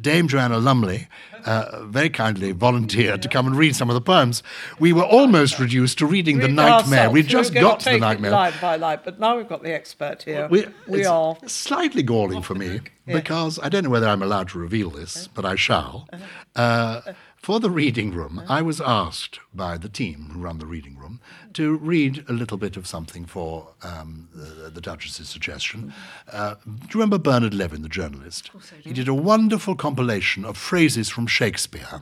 Dame 0.00 0.28
Joanna 0.28 0.58
Lumley 0.58 1.08
uh, 1.48 1.84
very 1.86 2.10
kindly 2.10 2.52
volunteered 2.52 3.22
to 3.22 3.28
come 3.28 3.46
and 3.46 3.56
read 3.56 3.74
some 3.74 3.88
of 3.88 3.94
the 3.94 4.00
poems. 4.02 4.42
We 4.78 4.92
were 4.92 5.04
almost 5.04 5.58
reduced 5.58 5.98
to 5.98 6.06
reading 6.06 6.38
the 6.40 6.48
Nightmare. 6.48 7.10
We 7.10 7.22
just 7.22 7.54
got 7.54 7.80
to 7.80 7.90
the 7.92 7.98
Nightmare. 7.98 8.30
Line 8.30 8.52
by 8.60 8.76
line, 8.76 9.00
but 9.02 9.18
now 9.18 9.36
we've 9.38 9.48
got 9.48 9.62
the 9.62 9.72
expert 9.72 10.24
here. 10.24 10.46
We, 10.48 10.66
we 10.86 11.06
are. 11.06 11.38
slightly 11.46 12.02
galling 12.02 12.42
for 12.42 12.54
me 12.54 12.80
because 13.06 13.58
I 13.60 13.70
don't 13.70 13.84
know 13.84 13.90
whether 13.90 14.08
I'm 14.08 14.22
allowed 14.22 14.50
to 14.50 14.58
reveal 14.58 14.90
this, 14.90 15.28
but 15.28 15.46
I 15.46 15.54
shall. 15.54 16.06
Uh, 16.54 17.00
for 17.36 17.60
the 17.60 17.70
reading 17.70 18.12
room, 18.12 18.42
I 18.48 18.60
was 18.60 18.80
asked 18.80 19.40
by 19.54 19.78
the 19.78 19.88
team 19.88 20.30
who 20.32 20.40
run 20.40 20.58
the 20.58 20.66
reading 20.66 20.98
room 20.98 21.20
to 21.58 21.76
read 21.78 22.24
a 22.28 22.32
little 22.32 22.56
bit 22.56 22.76
of 22.76 22.86
something 22.86 23.24
for 23.26 23.66
um, 23.82 24.28
the, 24.32 24.70
the 24.70 24.80
Duchess's 24.80 25.28
suggestion. 25.28 25.92
Uh, 26.32 26.54
do 26.64 26.70
you 26.70 26.94
remember 26.94 27.18
Bernard 27.18 27.52
Levin, 27.52 27.82
the 27.82 27.88
journalist? 27.88 28.52
He 28.84 28.92
did 28.92 29.08
a 29.08 29.14
wonderful 29.14 29.74
compilation 29.74 30.44
of 30.44 30.56
phrases 30.56 31.08
from 31.08 31.26
Shakespeare 31.26 32.00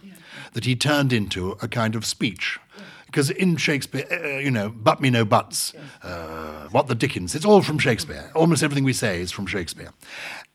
that 0.53 0.67
he 0.67 0.77
turned 0.77 1.11
into 1.11 1.53
a 1.63 1.69
kind 1.69 1.95
of 1.97 2.05
speech. 2.05 2.59
Because 3.07 3.31
in 3.31 3.57
Shakespeare, 3.57 4.05
uh, 4.11 4.41
you 4.41 4.51
know, 4.51 4.69
but 4.69 5.01
me 5.01 5.09
no 5.09 5.25
buts, 5.25 5.73
uh, 6.03 6.69
what 6.71 6.89
the 6.89 6.95
dickens, 6.95 7.35
it's 7.35 7.47
all 7.47 7.63
from 7.63 7.79
Shakespeare. 7.79 8.31
Almost 8.35 8.63
everything 8.63 8.85
we 8.85 8.93
say 8.93 9.23
is 9.23 9.33
from 9.33 9.47
Shakespeare. 9.47 9.91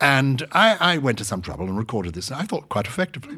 And 0.02 0.46
I, 0.52 0.78
I 0.80 0.98
went 0.98 1.20
to 1.20 1.26
some 1.26 1.44
trouble 1.44 1.68
and 1.68 1.78
recorded 1.78 2.16
this, 2.16 2.30
and 2.30 2.42
I 2.42 2.44
thought 2.44 2.70
quite 2.70 2.88
effectively, 2.88 3.38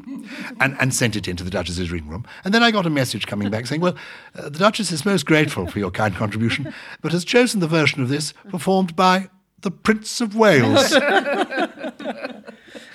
and, 0.60 0.76
and 0.80 0.94
sent 0.94 1.14
it 1.14 1.28
into 1.28 1.44
the 1.44 1.50
Duchess's 1.50 1.92
reading 1.92 2.08
room. 2.08 2.26
And 2.44 2.54
then 2.54 2.62
I 2.62 2.70
got 2.70 2.86
a 2.86 2.90
message 2.90 3.26
coming 3.26 3.50
back 3.50 3.66
saying, 3.66 3.82
well, 3.82 3.94
uh, 4.34 4.48
the 4.48 4.58
Duchess 4.58 4.90
is 4.90 5.04
most 5.04 5.26
grateful 5.26 5.66
for 5.66 5.78
your 5.78 5.90
kind 5.90 6.16
contribution, 6.16 6.72
but 7.02 7.12
has 7.12 7.24
chosen 7.24 7.60
the 7.60 7.66
version 7.66 8.02
of 8.02 8.08
this 8.08 8.32
performed 8.48 8.96
by 8.96 9.28
the 9.60 9.70
Prince 9.70 10.22
of 10.22 10.34
Wales. 10.34 10.96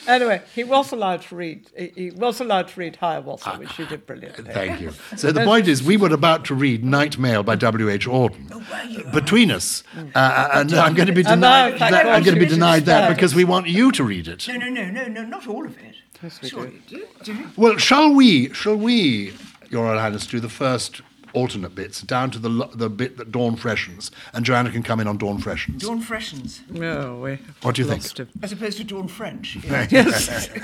Anyway, 0.09 0.41
he 0.55 0.63
was 0.63 0.91
allowed 0.91 1.21
to 1.21 1.35
read. 1.35 1.69
He, 1.77 1.91
he 1.95 2.11
was 2.11 2.41
allowed 2.41 2.67
to 2.69 2.79
read 2.79 2.95
Hiawatha, 2.95 3.57
which 3.57 3.73
he 3.75 3.85
did 3.85 4.07
brilliantly. 4.07 4.45
Ah, 4.49 4.53
thank 4.53 4.81
you. 4.81 4.91
So 5.15 5.31
the 5.31 5.43
point 5.45 5.67
is, 5.67 5.83
we 5.83 5.97
were 5.97 6.11
about 6.11 6.45
to 6.45 6.55
read 6.55 6.83
Night 6.83 7.19
Mail 7.19 7.43
by 7.43 7.55
W. 7.55 7.89
H. 7.89 8.07
Auden. 8.07 8.49
Oh, 8.51 9.11
Between 9.11 9.51
us, 9.51 9.83
uh, 9.95 9.99
uh, 10.15 10.19
uh 10.19 10.49
and 10.53 10.73
I'm 10.73 10.95
going 10.95 11.07
to 11.07 11.13
be 11.13 11.23
And 11.25 11.41
now, 11.41 11.65
denied. 11.67 11.79
thank 11.79 11.91
that- 11.91 12.07
I'm 12.07 12.23
going 12.23 12.35
to 12.35 12.41
be 12.41 12.47
denied 12.47 12.85
that 12.85 13.13
because 13.13 13.35
we 13.35 13.43
want 13.43 13.67
you 13.67 13.91
to 13.91 14.03
read 14.03 14.27
it. 14.27 14.47
no, 14.47 14.55
no, 14.55 14.69
no, 14.69 14.89
no, 14.89 15.07
no, 15.07 15.23
not 15.23 15.47
all 15.47 15.65
of 15.65 15.77
it. 15.77 15.95
Sorry, 16.43 16.81
do. 16.87 17.05
Do 17.23 17.33
you? 17.33 17.49
Well, 17.55 17.77
shall 17.77 18.13
we? 18.13 18.53
Shall 18.53 18.75
we, 18.75 19.33
Your 19.69 19.85
Royal 19.85 19.99
Highness, 19.99 20.27
do 20.27 20.39
the 20.41 20.49
first 20.49 21.01
alternate 21.33 21.75
bits 21.75 22.01
down 22.01 22.31
to 22.31 22.39
the 22.39 22.49
the 22.73 22.89
bit 22.89 23.17
that 23.17 23.31
Dawn 23.31 23.55
freshens, 23.55 24.11
and 24.33 24.45
Joanna 24.45 24.71
can 24.71 24.83
come 24.83 24.99
in 24.99 25.07
on 25.07 25.17
Dawn 25.17 25.39
freshens. 25.39 25.81
Dawn 25.83 26.01
freshens, 26.01 26.61
No, 26.69 27.19
we 27.19 27.37
What 27.61 27.75
do 27.75 27.81
you 27.81 27.87
think? 27.87 28.01
lost 28.03 28.19
him. 28.19 28.29
as 28.41 28.51
opposed 28.51 28.77
to 28.77 28.83
Dawn 28.83 29.07
French. 29.07 29.57
Yes. 29.89 30.49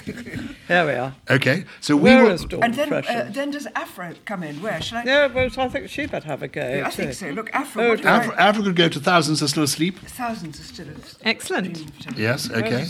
There 0.68 0.86
we 0.88 0.94
are. 0.94 1.14
Okay, 1.30 1.66
so 1.80 1.96
we 1.96 2.04
Where 2.10 2.24
will. 2.24 2.32
is 2.32 2.46
Dawn 2.46 2.64
and 2.64 2.74
then, 2.74 2.92
uh, 2.92 3.30
then 3.32 3.52
does 3.52 3.68
Aphra 3.76 4.16
come 4.26 4.42
in? 4.42 4.62
Where 4.64 4.82
shall 4.82 5.00
I? 5.00 5.04
Yeah, 5.04 5.28
well, 5.28 5.50
I 5.58 5.68
think 5.70 5.90
she 5.90 6.08
better 6.08 6.26
have 6.28 6.42
a 6.42 6.48
go. 6.48 6.82
I 6.84 6.90
think 6.90 7.14
so. 7.14 7.30
Look, 7.30 7.52
Aphra. 7.54 7.84
Oh, 7.84 7.90
what 7.90 8.04
Aphra, 8.06 8.36
Aphra 8.36 8.64
could 8.64 8.76
go 8.76 8.90
to 8.90 9.00
thousands 9.00 9.44
are 9.44 9.48
still 9.48 9.64
asleep. 9.64 10.00
Thousands 10.00 10.60
are 10.60 10.64
still. 10.64 10.88
as- 10.90 11.18
Excellent. 11.24 11.74
dreaming 11.76 11.90
of 11.94 12.00
time. 12.00 12.16
Yes. 12.18 12.50
Okay. 12.50 12.82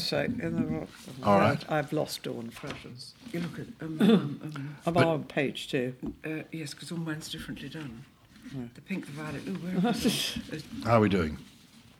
in 0.41 0.55
the 0.55 0.63
rock. 0.79 0.89
All 1.23 1.39
right. 1.39 1.63
I've 1.69 1.91
lost 1.91 2.23
Dawn 2.23 2.49
Freshens. 2.49 3.13
You 3.31 3.39
look 3.41 3.59
at. 3.59 3.65
Um, 3.81 3.99
um, 4.01 4.75
I'm 4.85 4.97
on 4.97 5.23
page 5.25 5.67
two. 5.69 5.93
um, 6.03 6.13
uh, 6.25 6.43
yes, 6.51 6.73
because 6.73 6.91
all 6.91 6.97
mine's 6.97 7.29
differently 7.29 7.69
done. 7.69 8.03
The 8.75 8.81
pink, 8.81 9.05
the 9.07 9.11
violet. 9.11 9.41
Ooh, 9.47 9.53
where 9.55 9.71
have, 9.81 10.03
we 10.03 10.11
gone? 10.51 10.83
How 10.83 10.97
are 10.97 10.99
we 11.01 11.09
doing? 11.09 11.37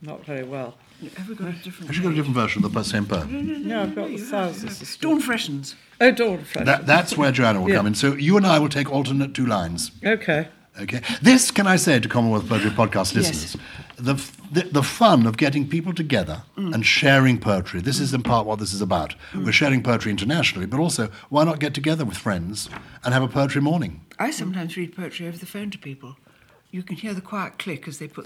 Not 0.02 0.24
very 0.26 0.44
well. 0.44 0.76
Uh, 1.04 1.10
have 1.18 1.28
we 1.28 1.36
got 1.36 1.48
a 1.50 1.52
different? 1.54 1.88
Have 1.88 1.96
you 1.98 2.04
got 2.04 2.12
a 2.12 2.16
different 2.16 2.36
version 2.36 2.64
of 2.64 2.72
the 2.74 2.84
same 2.84 3.06
poem? 3.06 3.68
No, 3.68 3.84
I've 3.84 3.96
got 3.96 4.08
the 4.10 4.18
thousands. 4.18 4.82
of 4.82 4.88
still- 4.88 5.12
Dawn 5.12 5.20
freshens. 5.22 5.76
Oh, 6.00 6.12
Dawn 6.12 6.38
Freshens. 6.44 6.66
That, 6.66 6.86
that's 6.86 7.18
where 7.18 7.32
Joanna 7.32 7.62
will 7.62 7.70
Yeah. 7.72 7.78
come 7.78 7.88
in. 7.88 7.96
So 7.96 8.14
you 8.14 8.38
and 8.38 8.46
I 8.46 8.60
will 8.60 8.70
take 8.70 8.92
alternate 8.92 9.34
two 9.34 9.46
lines. 9.46 9.92
Okay. 10.06 10.48
Okay. 10.80 11.02
This, 11.22 11.52
can 11.52 11.68
I 11.68 11.78
say 11.78 12.00
to 12.00 12.08
Commonwealth 12.10 12.48
Poetry 12.50 12.70
Podcast 12.72 13.16
Yes. 13.16 13.16
listeners, 13.16 13.58
the, 13.96 14.14
f- 14.16 14.35
the, 14.52 14.64
the 14.64 14.84
fun 14.84 15.26
of 15.26 15.38
getting 15.38 15.68
people 15.68 15.94
together 15.94 16.44
and 16.56 16.86
sharing 16.86 17.40
poetry. 17.40 17.82
This 17.82 18.00
is 18.00 18.14
in 18.14 18.24
part 18.24 18.46
what 18.46 18.60
this 18.60 18.74
is 18.74 18.82
about. 18.82 19.16
We're 19.34 19.52
sharing 19.52 19.84
poetry 19.84 20.12
internationally, 20.12 20.66
but 20.66 20.80
also 20.80 21.10
why 21.30 21.44
not 21.44 21.60
get 21.60 21.74
together 21.74 22.06
with 22.06 22.18
friends 22.18 22.70
and 23.04 23.14
have 23.14 23.24
a 23.24 23.28
poetry 23.28 23.62
morning? 23.62 24.02
I 24.20 24.32
sometimes 24.32 24.78
read 24.78 24.96
poetry 24.96 25.28
over 25.28 25.38
the 25.38 25.46
phone 25.46 25.72
to 25.72 25.78
people. 25.78 26.18
You 26.76 26.84
can 26.84 26.98
hear 26.98 27.14
the 27.14 27.22
quiet 27.22 27.58
click 27.58 27.88
as 27.88 28.00
they 28.00 28.10
put. 28.10 28.26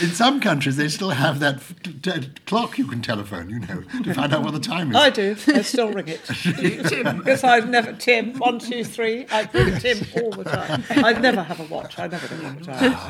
In 0.00 0.10
some 0.10 0.40
countries, 0.40 0.76
they 0.76 0.86
still 0.88 1.10
have 1.10 1.40
that 1.40 1.56
f- 1.56 1.74
t- 1.82 1.94
t- 1.94 2.28
clock 2.46 2.78
you 2.78 2.86
can 2.86 3.02
telephone, 3.02 3.50
you 3.50 3.58
know, 3.58 3.82
to 4.04 4.14
find 4.14 4.32
out 4.32 4.44
what 4.44 4.52
the 4.52 4.60
time 4.60 4.90
is. 4.92 4.96
I 4.96 5.10
do. 5.10 5.34
I 5.48 5.62
still 5.62 5.92
ring 5.92 6.06
it. 6.06 6.20
Tim. 6.88 7.18
Because 7.18 7.42
I've 7.42 7.68
never, 7.68 7.92
Tim, 7.94 8.34
one, 8.38 8.60
two, 8.60 8.84
three. 8.84 9.26
I 9.32 9.48
ring 9.52 9.76
Tim 9.80 9.98
all 10.22 10.30
the 10.30 10.44
time. 10.44 10.84
I 10.90 11.12
never 11.14 11.42
have 11.42 11.58
a 11.58 11.64
watch. 11.64 11.98
I 11.98 12.06
never 12.06 12.32
know 12.36 12.50
what 12.50 12.62
time. 12.62 12.92
Ah. 12.94 13.08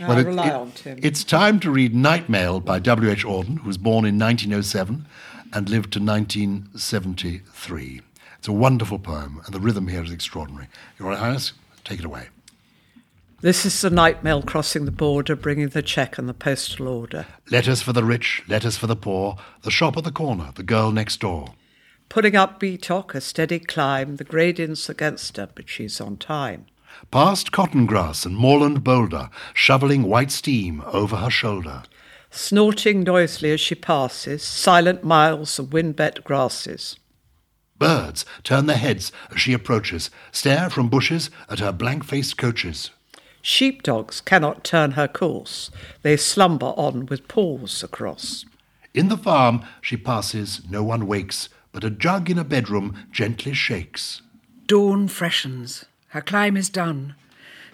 Well, 0.00 0.10
I 0.12 0.20
it- 0.22 0.26
rely 0.26 0.48
it- 0.48 0.52
on 0.54 0.72
Tim. 0.72 0.98
It's 1.00 1.22
time 1.22 1.60
to 1.60 1.70
read 1.70 1.94
Night 1.94 2.28
Mail 2.28 2.58
by 2.58 2.80
W.H. 2.80 3.24
Auden, 3.24 3.60
who 3.60 3.68
was 3.68 3.78
born 3.78 4.04
in 4.04 4.18
1907 4.18 5.06
and 5.52 5.68
lived 5.70 5.92
to 5.92 6.00
1973. 6.00 8.00
It's 8.40 8.48
a 8.48 8.52
wonderful 8.52 8.98
poem, 8.98 9.42
and 9.44 9.54
the 9.54 9.60
rhythm 9.60 9.88
here 9.88 10.02
is 10.02 10.10
extraordinary. 10.10 10.68
Your 10.98 11.08
Royal 11.08 11.20
Highness, 11.20 11.52
take 11.84 11.98
it 11.98 12.06
away. 12.06 12.28
This 13.42 13.66
is 13.66 13.78
the 13.82 13.90
night 13.90 14.24
mail 14.24 14.40
crossing 14.40 14.86
the 14.86 14.90
border, 14.90 15.36
bringing 15.36 15.68
the 15.68 15.82
cheque 15.82 16.16
and 16.16 16.26
the 16.26 16.32
postal 16.32 16.88
order. 16.88 17.26
Letters 17.50 17.82
for 17.82 17.92
the 17.92 18.02
rich, 18.02 18.42
letters 18.48 18.78
for 18.78 18.86
the 18.86 18.96
poor, 18.96 19.36
the 19.60 19.70
shop 19.70 19.98
at 19.98 20.04
the 20.04 20.10
corner, 20.10 20.52
the 20.54 20.62
girl 20.62 20.90
next 20.90 21.20
door. 21.20 21.52
Putting 22.08 22.34
up 22.34 22.58
Beattock, 22.58 23.14
a 23.14 23.20
steady 23.20 23.58
climb, 23.58 24.16
the 24.16 24.24
gradients 24.24 24.88
against 24.88 25.36
her, 25.36 25.50
but 25.54 25.68
she's 25.68 26.00
on 26.00 26.16
time. 26.16 26.64
Past 27.10 27.52
cotton 27.52 27.84
grass 27.84 28.24
and 28.24 28.34
moorland 28.34 28.82
boulder, 28.82 29.28
shoveling 29.52 30.04
white 30.04 30.30
steam 30.30 30.82
over 30.86 31.16
her 31.16 31.30
shoulder. 31.30 31.82
Snorting 32.30 33.02
noisily 33.02 33.52
as 33.52 33.60
she 33.60 33.74
passes, 33.74 34.42
silent 34.42 35.04
miles 35.04 35.58
of 35.58 35.74
wind-bet 35.74 36.24
grasses. 36.24 36.96
Birds 37.80 38.26
turn 38.44 38.66
their 38.66 38.76
heads 38.76 39.10
as 39.32 39.40
she 39.40 39.54
approaches, 39.54 40.10
stare 40.30 40.70
from 40.70 40.88
bushes 40.88 41.30
at 41.48 41.58
her 41.58 41.72
blank-faced 41.72 42.36
coaches. 42.36 42.90
Sheepdogs 43.42 44.20
cannot 44.20 44.62
turn 44.62 44.92
her 44.92 45.08
course. 45.08 45.70
They 46.02 46.18
slumber 46.18 46.74
on 46.76 47.06
with 47.06 47.26
paws 47.26 47.82
across. 47.82 48.44
In 48.92 49.08
the 49.08 49.16
farm 49.16 49.64
she 49.80 49.96
passes, 49.96 50.60
no 50.68 50.84
one 50.84 51.06
wakes, 51.06 51.48
but 51.72 51.82
a 51.82 51.90
jug 51.90 52.28
in 52.28 52.38
a 52.38 52.44
bedroom 52.44 53.06
gently 53.10 53.54
shakes. 53.54 54.20
Dawn 54.66 55.08
freshens. 55.08 55.86
Her 56.08 56.20
climb 56.20 56.58
is 56.58 56.68
done. 56.68 57.14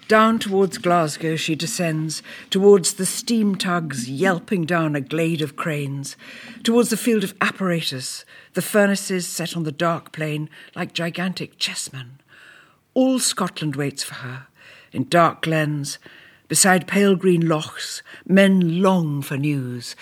Down 0.07 0.39
towards 0.39 0.77
Glasgow 0.77 1.35
she 1.35 1.53
descends, 1.53 2.23
towards 2.49 2.93
the 2.93 3.05
steam 3.05 3.55
tugs 3.55 4.09
yelping 4.09 4.63
down 4.63 4.95
a 4.95 5.01
glade 5.01 5.41
of 5.41 5.57
cranes, 5.57 6.15
towards 6.63 6.89
the 6.89 6.95
field 6.95 7.25
of 7.25 7.35
apparatus, 7.41 8.23
the 8.53 8.61
furnaces 8.61 9.27
set 9.27 9.57
on 9.57 9.63
the 9.63 9.71
dark 9.71 10.13
plain 10.13 10.49
like 10.75 10.93
gigantic 10.93 11.57
chessmen. 11.57 12.21
All 12.93 13.19
Scotland 13.19 13.75
waits 13.75 14.01
for 14.01 14.15
her, 14.15 14.47
in 14.93 15.09
dark 15.09 15.41
glens, 15.41 15.99
beside 16.47 16.87
pale 16.87 17.15
green 17.15 17.47
lochs, 17.47 18.01
men 18.25 18.81
long 18.81 19.21
for 19.21 19.37
news. 19.37 19.95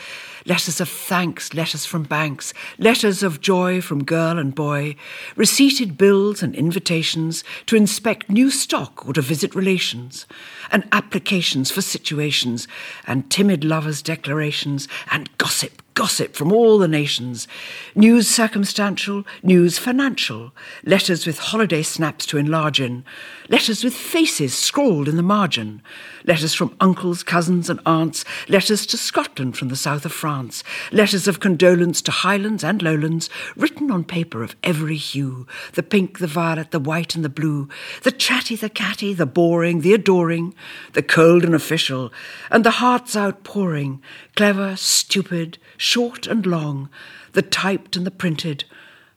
Letters 0.46 0.80
of 0.80 0.90
thanks, 0.90 1.54
letters 1.54 1.86
from 1.86 2.04
banks, 2.04 2.54
letters 2.78 3.24
of 3.24 3.42
joy 3.42 3.82
from 3.82 4.04
girl 4.04 4.38
and 4.38 4.54
boy, 4.54 4.96
receipted 5.36 5.98
bills 5.98 6.44
and 6.44 6.56
invitations 6.56 7.44
to 7.66 7.76
inspect 7.76 8.30
new 8.30 8.52
stock 8.52 9.08
or 9.08 9.14
to 9.14 9.22
visit 9.22 9.56
relations, 9.56 10.26
and 10.72 10.88
applications 10.92 11.72
for 11.72 11.82
situations, 11.82 12.68
and 13.08 13.30
timid 13.32 13.64
lovers' 13.64 14.02
declarations, 14.02 14.88
and 15.12 15.36
gossip, 15.38 15.82
gossip 15.96 16.36
from 16.36 16.52
all 16.52 16.78
the 16.78 16.88
nations, 16.88 17.48
news 17.96 18.28
circumstantial, 18.28 19.26
news 19.42 19.80
financial, 19.80 20.52
letters 20.84 21.26
with 21.26 21.40
holiday 21.40 21.82
snaps 21.82 22.26
to 22.28 22.38
enlarge 22.38 22.80
in, 22.80 23.04
letters 23.50 23.84
with 23.84 23.96
faces 23.96 24.54
scrawled 24.54 25.08
in 25.08 25.16
the 25.16 25.24
margin, 25.24 25.82
letters 26.26 26.54
from 26.54 26.76
uncles, 26.82 27.24
cousins, 27.24 27.70
and 27.70 27.80
aunts, 27.86 28.26
letters 28.50 28.86
to 28.86 28.98
Scotland 28.98 29.58
from 29.58 29.70
the 29.70 29.76
south 29.76 30.06
of 30.06 30.12
France, 30.12 30.64
letters 30.92 31.28
of 31.28 31.40
condolence 31.40 32.02
to 32.02 32.12
Highlands 32.12 32.64
and 32.64 32.82
Lowlands, 32.82 33.30
written 33.56 33.90
on 33.90 34.04
paper 34.04 34.44
of 34.44 34.56
every 34.64 34.98
hue. 34.98 35.48
The 35.74 35.84
pink, 35.84 36.20
the 36.20 36.28
violet, 36.28 36.72
the 36.72 36.80
white, 36.80 37.16
and 37.16 37.24
the 37.24 37.30
blue, 37.30 37.70
the 38.04 38.12
chatty, 38.12 38.58
the 38.58 38.70
catty, 38.70 39.14
the 39.14 39.26
boring, 39.26 39.80
the 39.80 39.94
adoring, 39.94 40.54
the 40.94 41.04
cold 41.04 41.46
and 41.46 41.56
official, 41.56 42.12
and 42.52 42.66
the 42.66 42.72
hearts 42.72 43.16
outpouring, 43.16 44.02
clever, 44.36 44.76
stupid, 44.76 45.58
short 45.86 46.26
and 46.26 46.48
long, 46.48 46.90
the 47.34 47.44
typed 47.44 47.96
and 47.96 48.08
the 48.08 48.12
printed, 48.12 48.64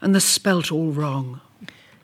and 0.03 0.15
the 0.15 0.21
spelt 0.21 0.71
all 0.71 0.91
wrong. 0.91 1.41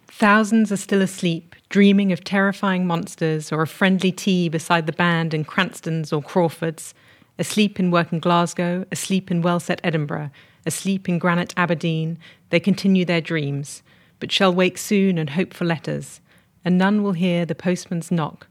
Thousands 0.08 0.72
are 0.72 0.78
still 0.78 1.02
asleep, 1.02 1.54
dreaming 1.68 2.12
of 2.12 2.24
terrifying 2.24 2.86
monsters 2.86 3.52
or 3.52 3.60
a 3.60 3.66
friendly 3.66 4.10
tea 4.10 4.48
beside 4.48 4.86
the 4.86 4.92
band 4.92 5.34
in 5.34 5.44
Cranston's 5.44 6.12
or 6.12 6.22
Crawford's, 6.22 6.94
asleep 7.38 7.78
in 7.78 7.90
working 7.90 8.20
Glasgow, 8.20 8.86
asleep 8.90 9.30
in 9.30 9.42
well 9.42 9.60
set 9.60 9.80
Edinburgh, 9.84 10.30
asleep 10.64 11.10
in 11.10 11.18
granite 11.18 11.52
Aberdeen, 11.58 12.18
they 12.48 12.58
continue 12.58 13.04
their 13.04 13.20
dreams, 13.20 13.82
but 14.18 14.32
shall 14.32 14.54
wake 14.54 14.78
soon 14.78 15.18
and 15.18 15.30
hope 15.30 15.52
for 15.52 15.66
letters, 15.66 16.22
and 16.64 16.78
none 16.78 17.02
will 17.02 17.12
hear 17.12 17.44
the 17.44 17.54
postman's 17.54 18.10
knock 18.10 18.46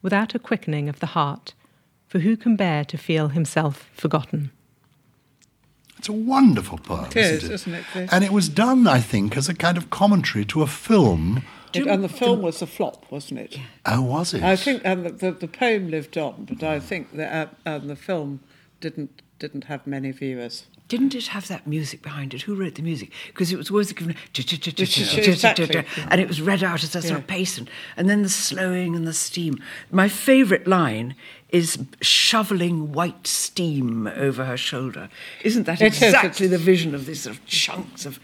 without 0.00 0.34
a 0.34 0.38
quickening 0.38 0.88
of 0.88 1.00
the 1.00 1.12
heart, 1.18 1.52
for 2.06 2.20
who 2.20 2.38
can 2.38 2.56
bear 2.56 2.86
to 2.86 2.96
feel 2.96 3.28
himself 3.28 3.90
forgotten? 3.92 4.50
It's 5.98 6.08
a 6.08 6.12
wonderful 6.12 6.78
poem, 6.78 7.06
It 7.06 7.16
is, 7.16 7.44
isn't 7.44 7.50
it? 7.50 7.54
isn't 7.54 7.74
it, 7.74 7.84
Chris? 7.92 8.12
And 8.12 8.24
it 8.24 8.32
was 8.32 8.48
done, 8.48 8.86
I 8.86 9.00
think, 9.00 9.36
as 9.36 9.48
a 9.48 9.54
kind 9.54 9.76
of 9.76 9.90
commentary 9.90 10.44
to 10.46 10.62
a 10.62 10.66
film. 10.66 11.42
It- 11.74 11.86
and 11.86 12.02
the 12.02 12.08
film 12.08 12.40
was 12.42 12.62
a 12.62 12.66
flop, 12.66 13.04
wasn't 13.10 13.40
it? 13.40 13.58
Oh, 13.84 14.00
was 14.02 14.32
it? 14.32 14.42
I 14.42 14.56
think 14.56 14.82
and 14.84 15.04
the, 15.04 15.10
the, 15.10 15.30
the 15.32 15.48
poem 15.48 15.90
lived 15.90 16.16
on, 16.16 16.46
but 16.48 16.62
I 16.62 16.80
think 16.80 17.14
that 17.16 17.56
uh, 17.66 17.70
um, 17.70 17.88
the 17.88 17.96
film 17.96 18.40
didn't 18.80 19.22
didn't 19.38 19.64
have 19.64 19.86
many 19.86 20.10
viewers. 20.10 20.66
Didn't 20.88 21.14
it 21.14 21.28
have 21.28 21.46
that 21.48 21.64
music 21.66 22.02
behind 22.02 22.32
it? 22.34 22.42
Who 22.42 22.54
wrote 22.56 22.74
the 22.76 22.82
music? 22.82 23.12
Because 23.28 23.52
it 23.52 23.56
was 23.56 23.70
always 23.70 23.92
given, 23.92 24.16
Exactly. 24.34 25.84
and 26.10 26.20
it 26.20 26.26
was 26.26 26.40
read 26.40 26.64
out 26.64 26.82
as 26.82 26.94
a 26.94 27.02
sort 27.02 27.20
of 27.20 27.26
pace, 27.26 27.58
and, 27.58 27.70
and 27.96 28.08
then 28.08 28.22
the 28.22 28.28
slowing 28.28 28.96
and 28.96 29.06
the 29.06 29.12
steam. 29.12 29.62
My 29.92 30.08
favourite 30.08 30.66
line 30.66 31.14
is 31.50 31.78
shoveling 32.00 32.92
white 32.92 33.26
steam 33.26 34.06
over 34.06 34.44
her 34.44 34.56
shoulder. 34.56 35.08
Isn't 35.42 35.64
that 35.64 35.80
exactly 35.82 36.46
the 36.46 36.58
vision 36.58 36.94
of 36.94 37.06
these 37.06 37.22
sort 37.22 37.36
of 37.36 37.46
chunks 37.46 38.04
of 38.04 38.18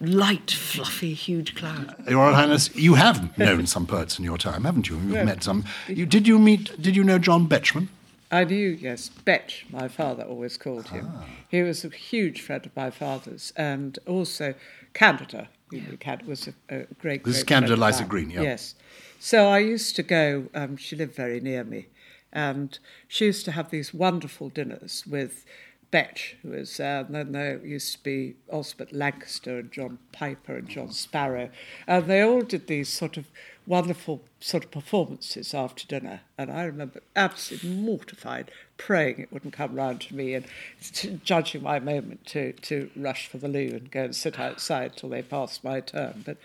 light, 0.00 0.50
fluffy, 0.50 1.14
huge 1.14 1.54
clouds? 1.54 1.92
Your 2.08 2.20
Royal 2.20 2.34
Highness, 2.34 2.74
you 2.74 2.94
have 2.94 3.36
known 3.38 3.66
some 3.66 3.86
poets 3.86 4.18
in 4.18 4.24
your 4.24 4.38
time, 4.38 4.64
haven't 4.64 4.88
you? 4.88 4.96
You've 4.96 5.24
met 5.24 5.42
some. 5.42 5.64
You, 5.88 6.06
did 6.06 6.26
you 6.26 6.38
meet? 6.38 6.80
Did 6.80 6.96
you 6.96 7.04
know 7.04 7.18
John 7.18 7.48
Betjeman? 7.48 7.88
I 8.30 8.42
knew, 8.42 8.70
yes, 8.70 9.10
Betch, 9.10 9.64
my 9.70 9.86
father 9.86 10.24
always 10.24 10.56
called 10.56 10.88
him. 10.88 11.08
Ah. 11.14 11.24
He 11.48 11.62
was 11.62 11.84
a 11.84 11.88
huge 11.88 12.40
friend 12.40 12.66
of 12.66 12.74
my 12.74 12.90
father's, 12.90 13.52
and 13.56 13.96
also 14.06 14.54
Canada. 14.92 15.48
You 15.70 15.82
know, 15.82 15.96
Canada 15.98 16.28
was 16.28 16.48
a, 16.48 16.54
a 16.68 16.86
great. 17.00 17.22
This 17.24 17.36
is 17.36 17.42
great 17.42 17.48
Canada 17.48 17.76
friend 17.76 17.92
Liza. 17.92 18.04
Green, 18.04 18.30
yeah. 18.30 18.42
Yes. 18.42 18.74
So 19.20 19.48
I 19.48 19.58
used 19.58 19.94
to 19.96 20.02
go. 20.02 20.46
Um, 20.54 20.76
she 20.76 20.96
lived 20.96 21.14
very 21.14 21.40
near 21.40 21.62
me, 21.64 21.86
and 22.34 22.78
she 23.08 23.26
used 23.26 23.44
to 23.44 23.52
have 23.52 23.70
these 23.70 23.94
wonderful 23.94 24.48
dinners 24.48 25.04
with 25.06 25.46
Betch, 25.90 26.36
who 26.42 26.50
was. 26.50 26.80
Uh, 26.80 27.04
and 27.06 27.14
then 27.14 27.32
there 27.32 27.64
used 27.64 27.92
to 27.92 28.02
be 28.02 28.34
Osbert 28.52 28.92
Lancaster 28.92 29.60
and 29.60 29.70
John 29.70 29.98
Piper 30.10 30.56
and 30.56 30.68
John 30.68 30.90
Sparrow, 30.90 31.50
and 31.86 32.06
they 32.06 32.20
all 32.20 32.42
did 32.42 32.66
these 32.66 32.88
sort 32.88 33.16
of 33.16 33.26
wonderful 33.66 34.22
sort 34.40 34.64
of 34.64 34.70
performances 34.70 35.54
after 35.54 35.86
dinner. 35.86 36.20
And 36.36 36.50
I 36.50 36.64
remember 36.64 37.00
absolutely 37.16 37.70
mortified, 37.70 38.50
praying 38.76 39.20
it 39.20 39.32
wouldn't 39.32 39.54
come 39.54 39.74
round 39.74 40.00
to 40.02 40.16
me 40.16 40.34
and 40.34 40.44
t- 40.82 41.20
judging 41.24 41.62
my 41.62 41.78
moment 41.78 42.26
to, 42.26 42.52
to 42.52 42.90
rush 42.96 43.28
for 43.28 43.38
the 43.38 43.48
loo 43.48 43.70
and 43.72 43.90
go 43.90 44.04
and 44.04 44.16
sit 44.16 44.38
outside 44.38 44.96
till 44.96 45.08
they 45.08 45.22
passed 45.22 45.64
my 45.64 45.80
turn. 45.80 46.22
But, 46.26 46.36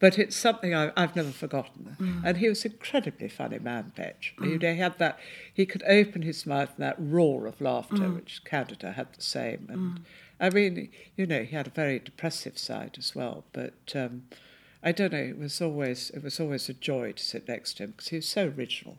but 0.00 0.18
it's 0.18 0.36
something 0.36 0.74
I, 0.74 0.92
I've 0.96 1.16
never 1.16 1.30
forgotten. 1.30 1.96
Mm. 2.00 2.22
And 2.24 2.36
he 2.38 2.48
was 2.48 2.64
an 2.64 2.72
incredibly 2.72 3.28
funny 3.28 3.58
man, 3.58 3.92
Betch. 3.96 4.34
You 4.40 4.46
know, 4.46 4.58
mm. 4.58 4.72
he 4.74 4.78
had 4.78 4.98
that, 4.98 5.18
he 5.52 5.66
could 5.66 5.82
open 5.86 6.22
his 6.22 6.46
mouth 6.46 6.70
and 6.76 6.84
that 6.84 6.96
roar 6.98 7.46
of 7.46 7.60
laughter, 7.60 7.96
mm. 7.96 8.16
which 8.16 8.44
Canada 8.44 8.92
had 8.92 9.12
the 9.12 9.22
same. 9.22 9.66
And 9.68 10.00
I 10.40 10.50
mean, 10.50 10.90
you 11.16 11.26
know, 11.26 11.42
he 11.42 11.56
had 11.56 11.66
a 11.66 11.70
very 11.70 11.98
depressive 11.98 12.58
side 12.58 12.96
as 12.98 13.14
well, 13.14 13.44
but. 13.52 13.74
Um, 13.94 14.24
I 14.80 14.92
don't 14.92 15.12
know. 15.12 15.18
It 15.18 15.38
was 15.38 15.60
always 15.60 16.10
it 16.10 16.22
was 16.22 16.38
always 16.38 16.68
a 16.68 16.72
joy 16.72 17.12
to 17.12 17.22
sit 17.22 17.48
next 17.48 17.74
to 17.74 17.84
him 17.84 17.90
because 17.90 18.08
he 18.08 18.16
was 18.16 18.28
so 18.28 18.52
original. 18.56 18.98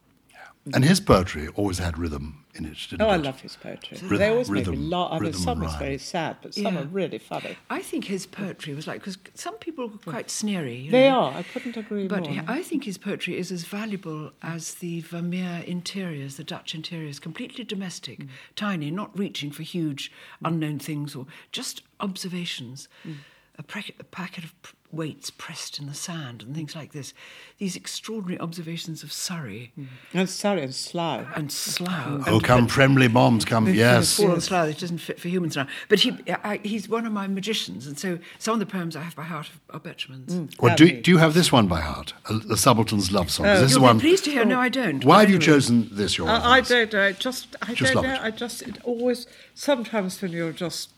And 0.74 0.84
his 0.84 1.00
poetry 1.00 1.48
always 1.48 1.80
had 1.80 1.98
rhythm 1.98 2.46
in 2.60 2.66
it, 2.66 2.78
didn't 2.90 3.02
Oh, 3.02 3.10
I 3.10 3.16
love 3.16 3.40
his 3.42 3.56
poetry. 3.56 3.98
Rhythm- 4.02 4.18
they 4.18 4.30
always 4.30 4.50
make 4.50 4.66
me 4.68 4.72
rhythm- 4.72 4.90
laugh. 4.90 5.12
I 5.14 5.20
mean, 5.20 5.34
some 5.34 5.62
and 5.62 5.70
is 5.72 5.76
very 5.78 5.98
sad, 5.98 6.38
but 6.42 6.54
some 6.54 6.76
Yeah. 6.76 6.82
are 6.82 6.86
really 6.86 7.18
funny. 7.18 7.58
I 7.70 7.82
think 7.82 8.06
his 8.06 8.26
poetry 8.26 8.74
was 8.76 8.86
like, 8.88 9.00
because 9.02 9.18
some 9.34 9.56
people 9.56 9.88
were 9.88 9.98
quite 9.98 10.30
sneery. 10.30 10.76
you 10.86 10.92
They 10.92 11.10
know. 11.10 11.20
are. 11.20 11.34
I 11.34 11.44
couldn't 11.44 11.78
agree 11.78 12.08
But 12.08 12.24
more. 12.30 12.42
But 12.44 12.50
I 12.50 12.62
think 12.64 12.84
his 12.84 12.98
poetry 12.98 13.38
is 13.38 13.52
as 13.52 13.64
valuable 13.66 14.32
as 14.42 14.76
the 14.76 15.02
Vermeer 15.02 15.64
interiors, 15.66 16.36
the 16.38 16.44
Dutch 16.44 16.76
interiors, 16.76 17.20
completely 17.20 17.64
domestic, 17.64 18.20
mm. 18.20 18.28
tiny, 18.56 18.92
not 18.92 19.18
reaching 19.18 19.52
for 19.52 19.64
huge 19.64 20.12
unknown 20.44 20.80
things 20.80 21.16
or 21.16 21.26
just 21.52 21.82
observations. 22.00 22.88
Mm. 23.08 23.16
A, 23.60 23.64
pre- 23.64 23.94
a 24.00 24.04
packet 24.06 24.44
of 24.46 24.60
pr- 24.64 24.74
weights 24.92 25.30
pressed 25.30 25.78
in 25.78 25.86
the 25.86 25.94
sand 25.94 26.42
and 26.42 26.56
things 26.56 26.76
like 26.76 26.94
this. 26.94 27.14
These 27.60 27.76
extraordinary 27.76 28.40
observations 28.40 29.04
of 29.04 29.12
Surrey 29.14 29.72
mm. 29.78 29.86
And 30.16 30.28
Surrey 30.28 30.64
and 30.64 30.74
Slough. 30.74 31.28
and 31.36 31.52
Slough. 31.52 32.24
Oh, 32.28 32.40
come 32.40 32.68
friendly 32.68 33.08
bombs, 33.08 33.46
come, 33.46 33.72
yes. 33.72 34.18
Fall 34.18 34.32
on 34.32 34.42
Slough, 34.42 34.68
it 34.70 34.80
doesn't 34.80 34.98
fit 34.98 35.20
for 35.20 35.28
humans 35.28 35.56
now. 35.58 35.68
But 35.90 36.00
he, 36.00 36.18
I, 36.44 36.60
he's 36.64 36.90
one 36.90 37.06
of 37.06 37.12
my 37.12 37.28
magicians, 37.28 37.86
and 37.86 38.00
so 38.00 38.18
some 38.40 38.54
of 38.56 38.60
the 38.60 38.66
poems 38.66 38.96
I 38.96 39.02
have 39.04 39.16
by 39.16 39.24
heart 39.24 39.52
are 39.70 39.80
Betjeman's. 39.80 40.34
Mm. 40.34 40.60
Well, 40.60 40.76
do, 40.76 41.00
do 41.02 41.12
you 41.12 41.18
have 41.18 41.36
this 41.36 41.52
one 41.52 41.68
by 41.68 41.82
heart? 41.82 42.14
The 42.30 42.56
Subaltern's 42.58 43.12
Love 43.12 43.30
Song? 43.30 43.46
Oh. 43.46 43.50
'Cause 43.50 43.60
this 43.62 43.72
is 43.72 43.76
You'll 43.78 43.84
one. 43.86 43.98
be 43.98 44.02
pleased 44.02 44.24
to 44.26 44.32
hear. 44.32 44.46
No, 44.46 44.60
I 44.60 44.70
don't. 44.70 45.04
Why 45.06 45.20
have 45.20 45.30
you 45.30 45.36
anyway. 45.36 45.46
chosen 45.54 45.90
this, 45.92 46.18
Your 46.18 46.30
I, 46.30 46.58
I 46.58 46.62
don't 46.62 46.92
know. 46.92 47.08
It 47.08 47.20
just 47.20 47.56
I 47.62 47.74
Just 47.76 47.94
don't 47.94 48.04
love 48.04 48.06
know. 48.06 48.14
it. 48.16 48.22
I 48.22 48.32
just 48.32 48.62
it 48.64 48.78
always 48.84 49.28
sometimes 49.54 50.20
when 50.22 50.32
you're 50.32 50.52
just 50.54 50.90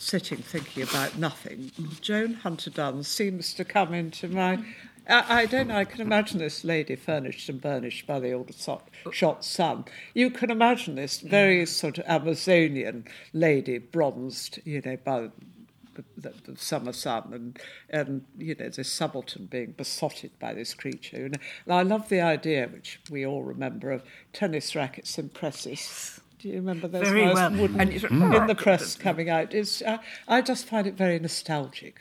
sitting 0.00 0.38
thinking 0.38 0.82
about 0.82 1.18
nothing, 1.18 1.70
Joan 2.00 2.34
Hunter 2.34 2.70
Dunn 2.70 3.02
seems 3.02 3.52
to 3.54 3.64
come 3.64 3.94
into 3.94 4.28
my. 4.28 4.64
I, 5.08 5.42
I 5.42 5.46
don't 5.46 5.68
know. 5.68 5.76
I 5.76 5.84
can 5.84 6.00
imagine 6.00 6.38
this 6.38 6.64
lady 6.64 6.96
furnished 6.96 7.48
and 7.48 7.60
burnished 7.60 8.06
by 8.06 8.20
the 8.20 8.32
old 8.32 8.54
so- 8.54 8.82
shot 9.12 9.44
sun. 9.44 9.84
You 10.14 10.30
can 10.30 10.50
imagine 10.50 10.94
this 10.94 11.20
very 11.20 11.66
sort 11.66 11.98
of 11.98 12.04
Amazonian 12.06 13.06
lady, 13.32 13.78
bronzed, 13.78 14.60
you 14.64 14.80
know, 14.84 14.96
by 14.96 15.30
the, 15.94 16.04
the, 16.16 16.52
the 16.52 16.56
summer 16.56 16.92
sun, 16.92 17.30
and 17.32 17.58
and 17.88 18.24
you 18.38 18.54
know 18.54 18.68
this 18.68 18.90
subaltern 18.90 19.46
being 19.46 19.72
besotted 19.72 20.30
by 20.38 20.54
this 20.54 20.74
creature. 20.74 21.26
And, 21.26 21.38
I 21.68 21.82
love 21.82 22.08
the 22.08 22.20
idea, 22.20 22.68
which 22.68 23.00
we 23.10 23.26
all 23.26 23.42
remember, 23.42 23.90
of 23.90 24.02
tennis 24.32 24.74
rackets 24.74 25.18
and 25.18 25.32
presses. 25.32 26.19
Do 26.40 26.48
you 26.48 26.54
remember 26.56 26.88
those 26.88 27.06
Very 27.06 27.26
nice 27.26 27.34
well. 27.34 27.50
wooden 27.52 27.80
And 27.80 27.92
it's- 27.92 28.10
in 28.10 28.46
the 28.46 28.54
press 28.54 28.96
coming 28.96 29.28
out? 29.28 29.52
It's, 29.54 29.82
uh, 29.82 29.98
I 30.26 30.40
just 30.40 30.66
find 30.66 30.86
it 30.86 30.94
very 30.94 31.18
nostalgic. 31.18 32.00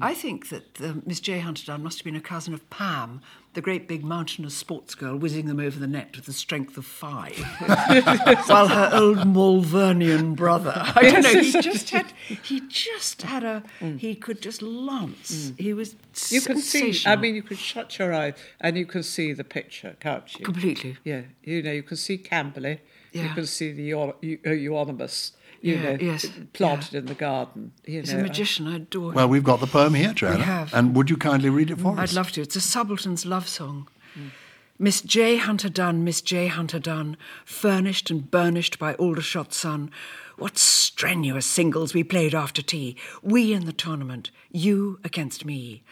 I 0.00 0.14
think 0.14 0.50
that 0.50 0.80
uh, 0.80 0.94
Miss 1.06 1.20
J. 1.20 1.38
Hunter 1.40 1.64
Dunn 1.66 1.82
must 1.82 1.98
have 1.98 2.04
been 2.04 2.16
a 2.16 2.20
cousin 2.20 2.52
of 2.52 2.68
Pam, 2.70 3.22
the 3.54 3.62
great 3.62 3.88
big 3.88 4.04
mountainous 4.04 4.54
sports 4.54 4.94
girl 4.94 5.16
whizzing 5.16 5.46
them 5.46 5.58
over 5.58 5.78
the 5.78 5.86
net 5.86 6.14
with 6.16 6.26
the 6.26 6.32
strength 6.34 6.76
of 6.76 6.84
five, 6.84 7.36
while 8.46 8.68
her 8.68 8.90
old 8.92 9.18
Malvernian 9.18 10.36
brother, 10.36 10.72
I 10.76 11.10
don't 11.10 11.22
know, 11.22 11.40
he 11.40 11.50
just 11.50 11.90
had, 11.90 12.06
he 12.42 12.60
just 12.68 13.22
had 13.22 13.42
a, 13.44 13.62
he 13.98 14.14
could 14.14 14.42
just 14.42 14.60
lance. 14.62 15.52
He 15.58 15.72
was 15.72 15.94
Mm. 15.94 16.32
You 16.32 16.40
can 16.40 16.58
see. 16.60 16.94
I 17.06 17.16
mean, 17.16 17.34
you 17.34 17.42
can 17.42 17.56
shut 17.58 17.98
your 17.98 18.14
eye 18.14 18.32
and 18.60 18.76
you 18.78 18.86
can 18.86 19.02
see 19.02 19.32
the 19.34 19.44
picture, 19.44 19.96
can't 20.00 20.38
you? 20.38 20.44
completely. 20.46 20.96
Yeah, 21.04 21.22
you 21.42 21.62
know, 21.62 21.72
you 21.72 21.82
can 21.82 21.96
see 21.98 22.16
Camberley. 22.18 22.80
You 23.22 23.34
can 23.34 23.46
see 23.46 23.72
the 23.72 23.82
Eu- 23.82 24.12
Eu- 24.22 24.38
euonymus. 24.52 25.32
You 25.62 25.74
Yeah, 25.76 25.82
know, 25.82 25.98
yes, 26.00 26.26
planted 26.52 26.94
in 26.94 27.06
the 27.06 27.14
garden. 27.14 27.72
You 27.86 28.00
He's 28.00 28.12
know, 28.12 28.20
a 28.20 28.22
magician. 28.22 28.66
I 28.68 28.76
adore 28.76 29.10
him. 29.10 29.14
Well, 29.14 29.28
we've 29.28 29.42
got 29.42 29.60
the 29.60 29.66
poem 29.66 29.94
here, 29.94 30.12
Joanna. 30.12 30.36
We 30.38 30.42
have. 30.42 30.72
And 30.74 30.94
would 30.94 31.08
you 31.10 31.16
kindly 31.16 31.48
read 31.48 31.70
it 31.70 31.78
for 31.80 31.98
us? 31.98 32.10
I'd 32.12 32.14
love 32.16 32.30
to. 32.32 32.42
It's 32.42 32.56
a 32.56 32.60
subaltern's 32.60 33.24
love 33.24 33.48
song. 33.48 33.88
Mm. 34.16 34.30
Miss 34.78 35.00
J. 35.00 35.36
Hunter 35.38 35.70
Dunn, 35.70 36.04
Miss 36.04 36.20
J. 36.20 36.48
Hunter 36.48 36.78
Dunn, 36.78 37.16
furnished 37.46 38.10
and 38.10 38.30
burnished 38.30 38.78
by 38.78 38.92
Aldershot 38.94 39.54
sun. 39.54 39.90
What 40.36 40.58
strenuous 40.58 41.46
singles 41.46 41.94
we 41.94 42.04
played 42.04 42.34
after 42.34 42.60
tea. 42.60 42.94
We 43.22 43.54
in 43.54 43.64
the 43.64 43.72
tournament, 43.72 44.30
you 44.52 45.00
against 45.02 45.46
me. 45.46 45.82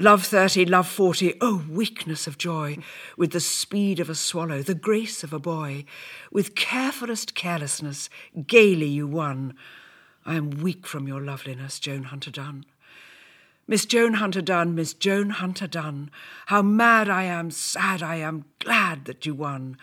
Love 0.00 0.24
30, 0.24 0.64
love 0.66 0.86
40, 0.86 1.34
oh, 1.40 1.64
weakness 1.68 2.28
of 2.28 2.38
joy, 2.38 2.78
with 3.16 3.32
the 3.32 3.40
speed 3.40 3.98
of 3.98 4.08
a 4.08 4.14
swallow, 4.14 4.62
the 4.62 4.72
grace 4.72 5.24
of 5.24 5.32
a 5.32 5.40
boy. 5.40 5.84
With 6.30 6.54
carefulest 6.54 7.34
carelessness, 7.34 8.08
gaily 8.46 8.86
you 8.86 9.08
won. 9.08 9.54
I 10.24 10.36
am 10.36 10.50
weak 10.50 10.86
from 10.86 11.08
your 11.08 11.20
loveliness, 11.20 11.80
Joan 11.80 12.04
Hunter 12.04 12.30
Dunn. 12.30 12.64
Miss 13.66 13.84
Joan 13.84 14.14
Hunter 14.14 14.40
Dunn, 14.40 14.76
Miss 14.76 14.94
Joan 14.94 15.30
Hunter 15.30 15.66
Dunn, 15.66 16.12
how 16.46 16.62
mad 16.62 17.08
I 17.08 17.24
am, 17.24 17.50
sad 17.50 18.00
I 18.00 18.16
am, 18.16 18.44
glad 18.60 19.04
that 19.06 19.26
you 19.26 19.34
won. 19.34 19.76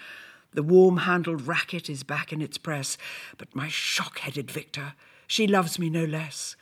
The 0.54 0.64
warm 0.64 1.00
handled 1.00 1.46
racket 1.46 1.90
is 1.90 2.04
back 2.04 2.32
in 2.32 2.42
its 2.42 2.58
press, 2.58 2.98
but 3.38 3.54
my 3.54 3.68
shock 3.68 4.20
headed 4.20 4.50
victor, 4.50 4.94
she 5.28 5.46
loves 5.46 5.78
me 5.78 5.90
no 5.90 6.06
less. 6.06 6.56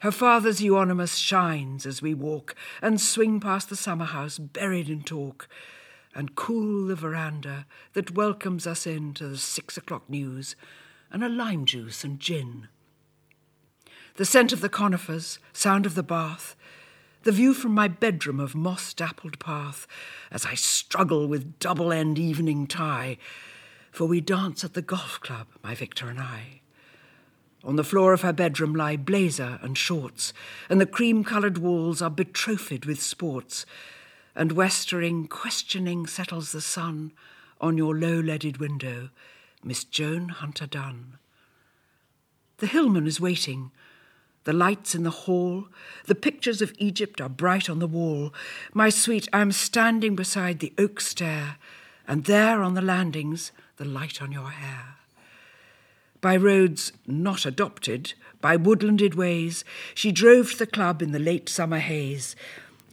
Her 0.00 0.10
father's 0.10 0.62
euonymus 0.62 1.16
shines 1.16 1.86
as 1.86 2.02
we 2.02 2.14
walk 2.14 2.54
and 2.82 3.00
swing 3.00 3.40
past 3.40 3.68
the 3.68 3.76
summer 3.76 4.06
house 4.06 4.38
buried 4.38 4.90
in 4.90 5.02
talk, 5.02 5.48
and 6.14 6.34
cool 6.34 6.86
the 6.86 6.94
veranda 6.94 7.66
that 7.92 8.14
welcomes 8.14 8.66
us 8.66 8.86
in 8.86 9.14
to 9.14 9.28
the 9.28 9.38
six 9.38 9.76
o'clock 9.76 10.08
news 10.10 10.56
and 11.10 11.22
a 11.22 11.28
lime 11.28 11.64
juice 11.64 12.02
and 12.02 12.18
gin 12.18 12.68
the 14.20 14.26
scent 14.26 14.52
of 14.52 14.60
the 14.60 14.68
conifers, 14.68 15.38
sound 15.52 15.86
of 15.86 15.94
the 15.94 16.02
bath, 16.02 16.54
the 17.22 17.32
view 17.32 17.54
from 17.54 17.72
my 17.72 17.88
bedroom 17.88 18.38
of 18.38 18.54
moss 18.54 18.92
dappled 18.92 19.38
path 19.38 19.86
as 20.30 20.44
I 20.44 20.54
struggle 20.54 21.26
with 21.26 21.58
double 21.58 21.90
end 21.90 22.18
evening 22.18 22.66
tie, 22.66 23.16
for 23.90 24.04
we 24.04 24.20
dance 24.20 24.62
at 24.62 24.74
the 24.74 24.82
golf 24.82 25.20
club, 25.20 25.46
my 25.62 25.74
Victor 25.74 26.08
and 26.08 26.20
I. 26.20 26.59
On 27.62 27.76
the 27.76 27.84
floor 27.84 28.12
of 28.14 28.22
her 28.22 28.32
bedroom 28.32 28.74
lie 28.74 28.96
blazer 28.96 29.58
and 29.62 29.76
shorts, 29.76 30.32
and 30.70 30.80
the 30.80 30.86
cream 30.86 31.24
coloured 31.24 31.58
walls 31.58 32.00
are 32.00 32.10
betrothed 32.10 32.86
with 32.86 33.02
sports, 33.02 33.66
and 34.34 34.52
westering, 34.52 35.26
questioning 35.26 36.06
settles 36.06 36.52
the 36.52 36.60
sun 36.60 37.12
on 37.60 37.76
your 37.76 37.94
low 37.94 38.18
leaded 38.20 38.56
window, 38.56 39.10
Miss 39.62 39.84
Joan 39.84 40.30
Hunter 40.30 40.66
Dunn. 40.66 41.18
The 42.58 42.66
hillman 42.66 43.06
is 43.06 43.20
waiting. 43.20 43.70
The 44.44 44.52
lights 44.54 44.94
in 44.94 45.02
the 45.02 45.10
hall, 45.10 45.68
the 46.06 46.14
pictures 46.14 46.62
of 46.62 46.72
Egypt 46.78 47.20
are 47.20 47.28
bright 47.28 47.68
on 47.68 47.78
the 47.78 47.86
wall. 47.86 48.32
My 48.72 48.88
sweet, 48.88 49.28
I 49.34 49.40
am 49.40 49.52
standing 49.52 50.16
beside 50.16 50.60
the 50.60 50.72
oak 50.78 51.00
stair, 51.00 51.58
and 52.08 52.24
there 52.24 52.62
on 52.62 52.72
the 52.72 52.80
landings, 52.80 53.52
the 53.76 53.84
light 53.84 54.22
on 54.22 54.32
your 54.32 54.50
hair. 54.50 54.96
By 56.20 56.36
roads 56.36 56.92
not 57.06 57.46
adopted, 57.46 58.14
by 58.40 58.56
woodlanded 58.56 59.14
ways, 59.14 59.64
she 59.94 60.12
drove 60.12 60.52
to 60.52 60.58
the 60.58 60.66
club 60.66 61.02
in 61.02 61.12
the 61.12 61.18
late 61.18 61.48
summer 61.48 61.78
haze, 61.78 62.36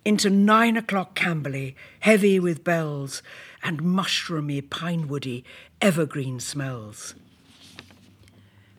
into 0.06 0.30
nine 0.30 0.78
o'clock 0.78 1.16
Camberley, 1.16 1.76
heavy 2.00 2.40
with 2.40 2.64
bells 2.64 3.22
and 3.64 3.82
mushroomy, 3.82 4.62
pinewoody, 4.62 5.44
evergreen 5.82 6.40
smells. 6.40 7.16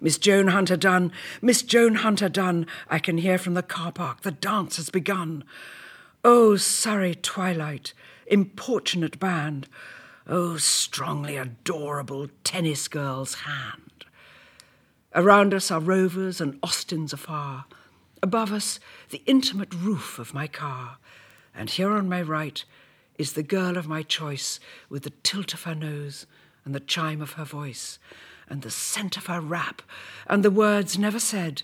Miss 0.00 0.16
Joan 0.16 0.48
Hunter 0.48 0.76
Dunn, 0.76 1.12
Miss 1.42 1.60
Joan 1.62 1.96
Hunter 1.96 2.28
Dunn, 2.28 2.66
I 2.88 2.98
can 2.98 3.18
hear 3.18 3.36
from 3.36 3.54
the 3.54 3.62
car 3.62 3.92
park 3.92 4.22
the 4.22 4.30
dance 4.30 4.76
has 4.76 4.90
begun. 4.90 5.44
Oh, 6.24 6.56
Surrey 6.56 7.14
twilight, 7.14 7.92
importunate 8.26 9.18
band, 9.18 9.68
oh, 10.26 10.56
strongly 10.56 11.36
adorable 11.36 12.28
tennis 12.44 12.86
girl's 12.88 13.34
hand. 13.34 13.97
Around 15.14 15.54
us 15.54 15.70
are 15.70 15.80
rovers 15.80 16.40
and 16.40 16.58
Austins 16.62 17.12
afar. 17.12 17.64
Above 18.22 18.52
us, 18.52 18.78
the 19.10 19.22
intimate 19.26 19.72
roof 19.72 20.18
of 20.18 20.34
my 20.34 20.46
car. 20.46 20.98
And 21.54 21.70
here 21.70 21.90
on 21.90 22.08
my 22.08 22.22
right 22.22 22.64
is 23.16 23.32
the 23.32 23.42
girl 23.42 23.76
of 23.76 23.88
my 23.88 24.02
choice 24.02 24.60
with 24.88 25.02
the 25.02 25.12
tilt 25.22 25.54
of 25.54 25.64
her 25.64 25.74
nose 25.74 26.26
and 26.64 26.74
the 26.74 26.80
chime 26.80 27.20
of 27.20 27.32
her 27.32 27.44
voice 27.44 27.98
and 28.48 28.62
the 28.62 28.70
scent 28.70 29.16
of 29.16 29.26
her 29.26 29.40
wrap 29.40 29.82
and 30.26 30.44
the 30.44 30.50
words 30.50 30.98
never 30.98 31.18
said 31.18 31.62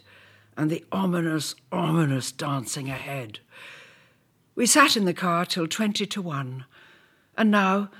and 0.56 0.70
the 0.70 0.84
ominous, 0.90 1.54
ominous 1.70 2.32
dancing 2.32 2.88
ahead. 2.88 3.40
We 4.54 4.66
sat 4.66 4.96
in 4.96 5.04
the 5.04 5.14
car 5.14 5.44
till 5.44 5.66
twenty 5.66 6.06
to 6.06 6.22
one, 6.22 6.64
and 7.36 7.50
now 7.50 7.90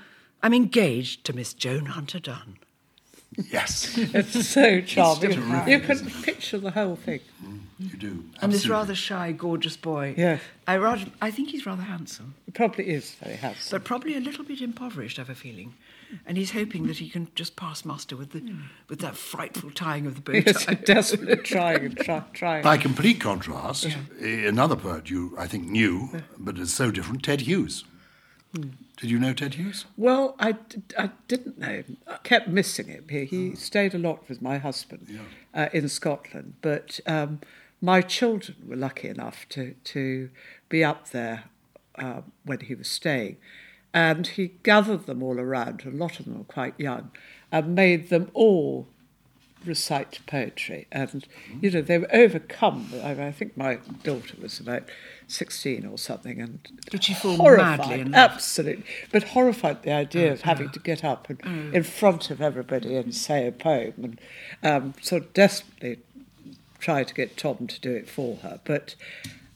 I'm 0.41 0.53
engaged 0.53 1.25
to 1.25 1.33
Miss 1.33 1.53
Joan 1.53 1.87
Hunter 1.87 2.19
Dunn. 2.19 2.59
Yes, 3.51 3.97
It's 3.97 4.47
so 4.47 4.81
charming. 4.81 5.31
terrific, 5.33 5.67
you 5.67 5.79
can 5.79 5.91
isn't 5.91 6.23
picture 6.23 6.57
the 6.57 6.71
whole 6.71 6.95
thing. 6.95 7.19
you 7.79 7.97
do. 7.97 8.23
And 8.41 8.51
this 8.53 8.67
rather 8.67 8.95
shy, 8.95 9.31
gorgeous 9.33 9.75
boy. 9.77 10.13
Yes. 10.17 10.41
I 10.67 10.77
rather, 10.77 11.05
I 11.21 11.31
think 11.31 11.49
he's 11.49 11.65
rather 11.65 11.83
handsome, 11.83 12.35
He 12.45 12.51
probably 12.51 12.87
is 12.89 13.15
very 13.15 13.35
handsome. 13.35 13.75
but 13.77 13.83
probably 13.83 14.15
a 14.15 14.19
little 14.21 14.43
bit 14.45 14.61
impoverished. 14.61 15.19
I 15.19 15.23
have 15.23 15.29
a 15.29 15.35
feeling, 15.35 15.73
and 16.25 16.37
he's 16.37 16.51
hoping 16.51 16.87
that 16.87 16.97
he 16.97 17.09
can 17.09 17.27
just 17.35 17.55
pass 17.55 17.83
muster 17.83 18.15
with 18.15 18.31
the 18.31 18.41
with 18.89 18.99
that 18.99 19.15
frightful 19.17 19.71
tying 19.71 20.05
of 20.07 20.15
the 20.15 20.21
bow 20.21 20.33
tie. 20.41 20.43
Yes, 20.45 20.65
tie. 20.65 20.73
desperately 20.93 21.35
trying 21.37 21.85
and 21.85 21.97
try, 21.97 22.23
trying. 22.33 22.63
By 22.63 22.77
complete 22.77 23.19
contrast, 23.19 23.85
eh, 24.21 24.47
another 24.47 24.75
poet 24.77 25.09
you, 25.09 25.35
I 25.37 25.47
think, 25.47 25.67
knew, 25.67 26.09
but 26.37 26.57
is 26.57 26.73
so 26.73 26.89
different, 26.91 27.23
Ted 27.23 27.41
Hughes. 27.41 27.83
Did 28.55 29.11
you 29.11 29.19
know 29.19 29.33
Ted 29.33 29.55
Hughes? 29.55 29.85
Well, 29.97 30.35
I, 30.39 30.53
d- 30.53 30.81
I 30.97 31.09
didn't 31.27 31.57
know 31.57 31.67
him. 31.67 31.97
I 32.07 32.17
kept 32.23 32.47
missing 32.47 32.87
him. 32.87 33.05
He, 33.09 33.25
he 33.25 33.55
stayed 33.55 33.93
a 33.93 33.97
lot 33.97 34.27
with 34.29 34.41
my 34.41 34.57
husband 34.57 35.19
uh, 35.53 35.67
in 35.73 35.89
Scotland, 35.89 36.53
but 36.61 36.99
um, 37.05 37.41
my 37.81 38.01
children 38.01 38.57
were 38.67 38.75
lucky 38.77 39.09
enough 39.09 39.45
to, 39.49 39.75
to 39.83 40.29
be 40.69 40.83
up 40.83 41.09
there 41.09 41.45
uh, 41.99 42.21
when 42.45 42.61
he 42.61 42.75
was 42.75 42.87
staying. 42.87 43.37
And 43.93 44.27
he 44.27 44.53
gathered 44.63 45.05
them 45.05 45.23
all 45.23 45.39
around, 45.39 45.83
a 45.85 45.89
lot 45.89 46.19
of 46.19 46.25
them 46.25 46.37
were 46.37 46.43
quite 46.45 46.77
young, 46.79 47.11
and 47.51 47.75
made 47.75 48.09
them 48.09 48.29
all 48.33 48.87
recite 49.65 50.19
poetry, 50.27 50.87
and 50.91 51.27
you 51.61 51.71
know 51.71 51.81
they 51.81 51.97
were 51.97 52.13
overcome. 52.13 52.89
I, 53.03 53.11
I 53.27 53.31
think 53.31 53.57
my 53.57 53.79
daughter 54.03 54.35
was 54.41 54.59
about 54.59 54.83
sixteen 55.27 55.85
or 55.85 55.97
something, 55.97 56.39
and 56.39 56.59
Did 56.89 57.03
she 57.03 57.13
fall 57.13 57.37
horrified, 57.37 57.79
madly 57.79 57.99
in 58.01 58.11
love? 58.11 58.31
absolutely, 58.31 58.85
but 59.11 59.23
horrified 59.23 59.77
at 59.77 59.83
the 59.83 59.91
idea 59.91 60.31
of 60.31 60.41
having 60.41 60.69
to 60.69 60.79
get 60.79 61.03
up 61.03 61.29
and, 61.29 61.73
in 61.73 61.83
front 61.83 62.29
of 62.31 62.41
everybody 62.41 62.95
and 62.95 63.13
say 63.13 63.47
a 63.47 63.51
poem, 63.51 63.93
and 63.97 64.21
um, 64.63 64.93
sort 65.01 65.23
of 65.23 65.33
desperately 65.33 65.99
try 66.79 67.03
to 67.03 67.13
get 67.13 67.37
Tom 67.37 67.67
to 67.67 67.79
do 67.81 67.91
it 67.93 68.07
for 68.07 68.37
her. 68.37 68.59
But 68.63 68.95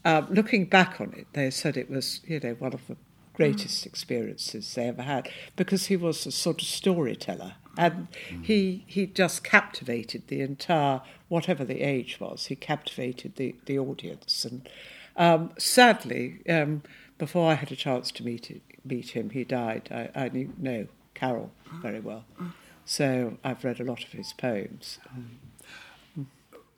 um, 0.06 0.28
looking 0.30 0.66
back 0.66 1.00
on 1.00 1.14
it, 1.16 1.28
they 1.34 1.52
said 1.52 1.78
it 1.78 1.90
was, 1.90 2.22
you 2.26 2.40
know, 2.40 2.54
one 2.54 2.74
of 2.74 2.88
the 2.88 2.96
greatest 3.36 3.86
experiences 3.86 4.74
they 4.76 4.88
ever 4.88 5.04
had 5.04 5.30
because 5.56 5.86
he 5.86 5.96
was 5.96 6.26
a 6.26 6.32
sort 6.32 6.62
of 6.62 6.68
storyteller 6.68 7.54
and 7.86 8.08
he 8.50 8.84
he 8.96 9.02
just 9.22 9.44
captivated 9.44 10.22
the 10.28 10.42
entire 10.42 11.02
whatever 11.30 11.64
the 11.66 11.82
age 11.96 12.20
was 12.20 12.46
he 12.48 12.56
captivated 12.56 13.32
the 13.38 13.56
the 13.66 13.78
audience. 13.80 14.46
And 14.50 14.68
um, 15.26 15.42
sadly 15.58 16.24
um, 16.58 16.82
before 17.18 17.46
I 17.52 17.56
had 17.56 17.72
a 17.72 17.76
chance 17.76 18.12
to 18.18 18.24
meet 18.24 18.46
it, 18.56 18.62
meet 18.84 19.10
him 19.18 19.30
he 19.32 19.44
died. 19.44 19.84
I, 19.92 20.04
I 20.24 20.30
knew 20.30 20.48
know 20.58 20.88
Carol 21.14 21.52
very 21.82 22.00
well. 22.10 22.24
So 22.86 23.38
I've 23.44 23.64
read 23.64 23.80
a 23.80 23.84
lot 23.92 24.04
of 24.04 24.12
his 24.12 24.34
poems. 24.34 25.00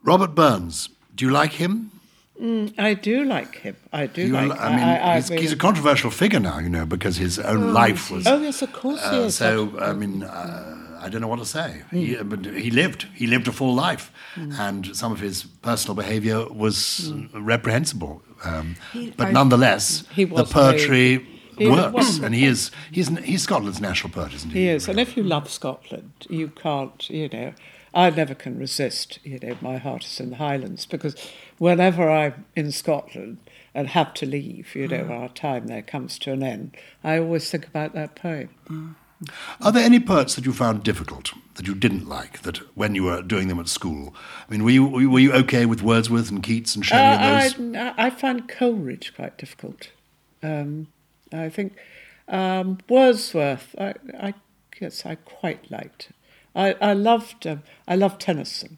Robert 0.04 0.34
Burns, 0.36 0.90
do 1.16 1.26
you 1.26 1.32
like 1.32 1.54
him? 1.54 1.92
I 2.78 2.96
do 2.96 3.24
like 3.24 3.58
him. 3.58 3.76
I 3.94 4.08
do 4.08 4.24
You, 4.26 4.34
like 4.34 4.60
I 4.60 4.70
mean, 4.76 4.80
I, 4.84 5.16
he's, 5.18 5.30
he's 5.30 5.52
a 5.52 5.56
controversial 5.68 6.10
figure 6.10 6.40
now, 6.40 6.58
you 6.58 6.70
know, 6.70 6.88
because 6.88 7.18
his 7.18 7.38
own 7.38 7.72
life 7.72 8.10
was. 8.10 8.26
oh 8.26 8.42
yes 8.42 8.64
of 8.64 8.74
course 8.74 9.00
he 9.12 9.18
Uh, 9.18 9.28
is. 9.28 9.36
so 9.36 9.78
I 9.80 9.94
mean, 9.94 10.24
uh, 10.24 10.81
I 11.02 11.10
don't 11.10 11.22
know 11.22 11.28
what 11.28 11.40
to 11.40 11.46
say. 11.46 11.84
He, 11.92 12.14
Hmm. 12.14 12.22
Uh, 12.22 12.24
but 12.36 12.46
he 12.46 12.72
lived. 12.72 13.08
He 13.16 13.28
lived 13.28 13.48
a 13.48 13.52
full 13.52 13.74
life, 13.74 14.12
hmm. 14.36 14.52
and 14.60 14.96
some 14.96 15.12
of 15.12 15.20
his 15.20 15.44
personal 15.44 15.96
behaviour 15.96 16.48
was 16.48 17.12
hmm. 17.12 17.36
uh, 17.36 17.42
reprehensible. 17.42 18.22
Um, 18.44 18.76
but 19.18 19.28
I- 19.28 19.32
nonetheless, 19.32 20.04
He 20.12 20.26
the 20.26 20.46
poetry 20.46 21.26
He 21.58 21.68
works, 21.68 22.20
and 22.20 22.34
he 22.34 22.46
is 22.46 22.72
he's 22.92 23.10
he's 23.20 23.44
Scotland's 23.44 23.82
national 23.82 24.14
poet, 24.14 24.34
isn't 24.34 24.52
he? 24.52 24.60
He 24.62 24.68
is, 24.70 24.88
and 24.88 25.00
if 25.00 25.18
you 25.18 25.24
love 25.24 25.50
Scotland, 25.50 26.12
you 26.30 26.48
can't, 26.50 27.10
you 27.10 27.30
know, 27.30 27.54
I 27.94 28.10
never 28.10 28.34
can 28.34 28.58
resist, 28.58 29.20
you 29.24 29.38
know, 29.40 29.58
my 29.62 29.78
heart 29.78 30.06
is 30.06 30.20
in 30.20 30.30
the 30.30 30.38
Highlands 30.38 30.86
because 30.86 31.16
whenever 31.58 32.10
I'm 32.10 32.46
in 32.56 32.72
Scotland 32.72 33.38
and 33.76 33.90
have 33.90 34.14
to 34.16 34.26
leave, 34.26 34.76
you 34.76 34.88
know, 34.88 35.04
hmm. 35.04 35.12
our 35.12 35.30
time 35.30 35.68
there 35.68 35.82
comes 35.82 36.18
to 36.20 36.32
an 36.32 36.42
end, 36.42 36.78
I 37.04 37.20
always 37.20 37.50
think 37.52 37.68
about 37.68 37.94
that 37.94 38.16
poem. 38.16 38.96
Are 39.62 39.72
there 39.72 39.84
any 39.84 40.00
poets 40.00 40.36
that 40.36 40.46
you 40.46 40.54
found 40.54 40.84
difficult 40.84 41.34
that 41.56 41.68
you 41.68 41.76
didn't 41.76 42.08
like 42.08 42.42
that 42.42 42.58
when 42.76 42.96
you 42.96 43.04
were 43.04 43.22
doing 43.22 43.48
them 43.48 43.60
at 43.60 43.68
school? 43.68 44.16
I 44.48 44.52
mean, 44.52 44.64
were 44.64 44.72
you 44.72 44.86
were 44.88 45.20
you 45.20 45.34
okay 45.34 45.66
with 45.66 45.84
Wordsworth 45.84 46.32
and 46.32 46.42
Keats 46.42 46.76
and 46.76 46.86
Shelley 46.86 47.18
and 47.18 47.42
those? 47.42 47.76
Uh, 47.76 47.94
I, 47.98 48.08
I 48.08 48.10
find 48.10 48.48
Coleridge 48.48 49.14
quite 49.16 49.38
difficult. 49.38 49.90
Um, 50.42 50.88
I 51.32 51.50
think 51.50 51.76
um, 52.28 52.80
Wordsworth, 52.90 53.76
I, 53.78 53.94
I 54.20 54.34
guess 54.80 55.06
I 55.06 55.16
quite 55.16 55.70
liked. 55.70 56.10
I, 56.56 56.74
I 56.82 56.94
loved 56.94 57.46
um, 57.46 57.64
I 57.88 57.96
loved 57.96 58.22
Tennyson 58.22 58.78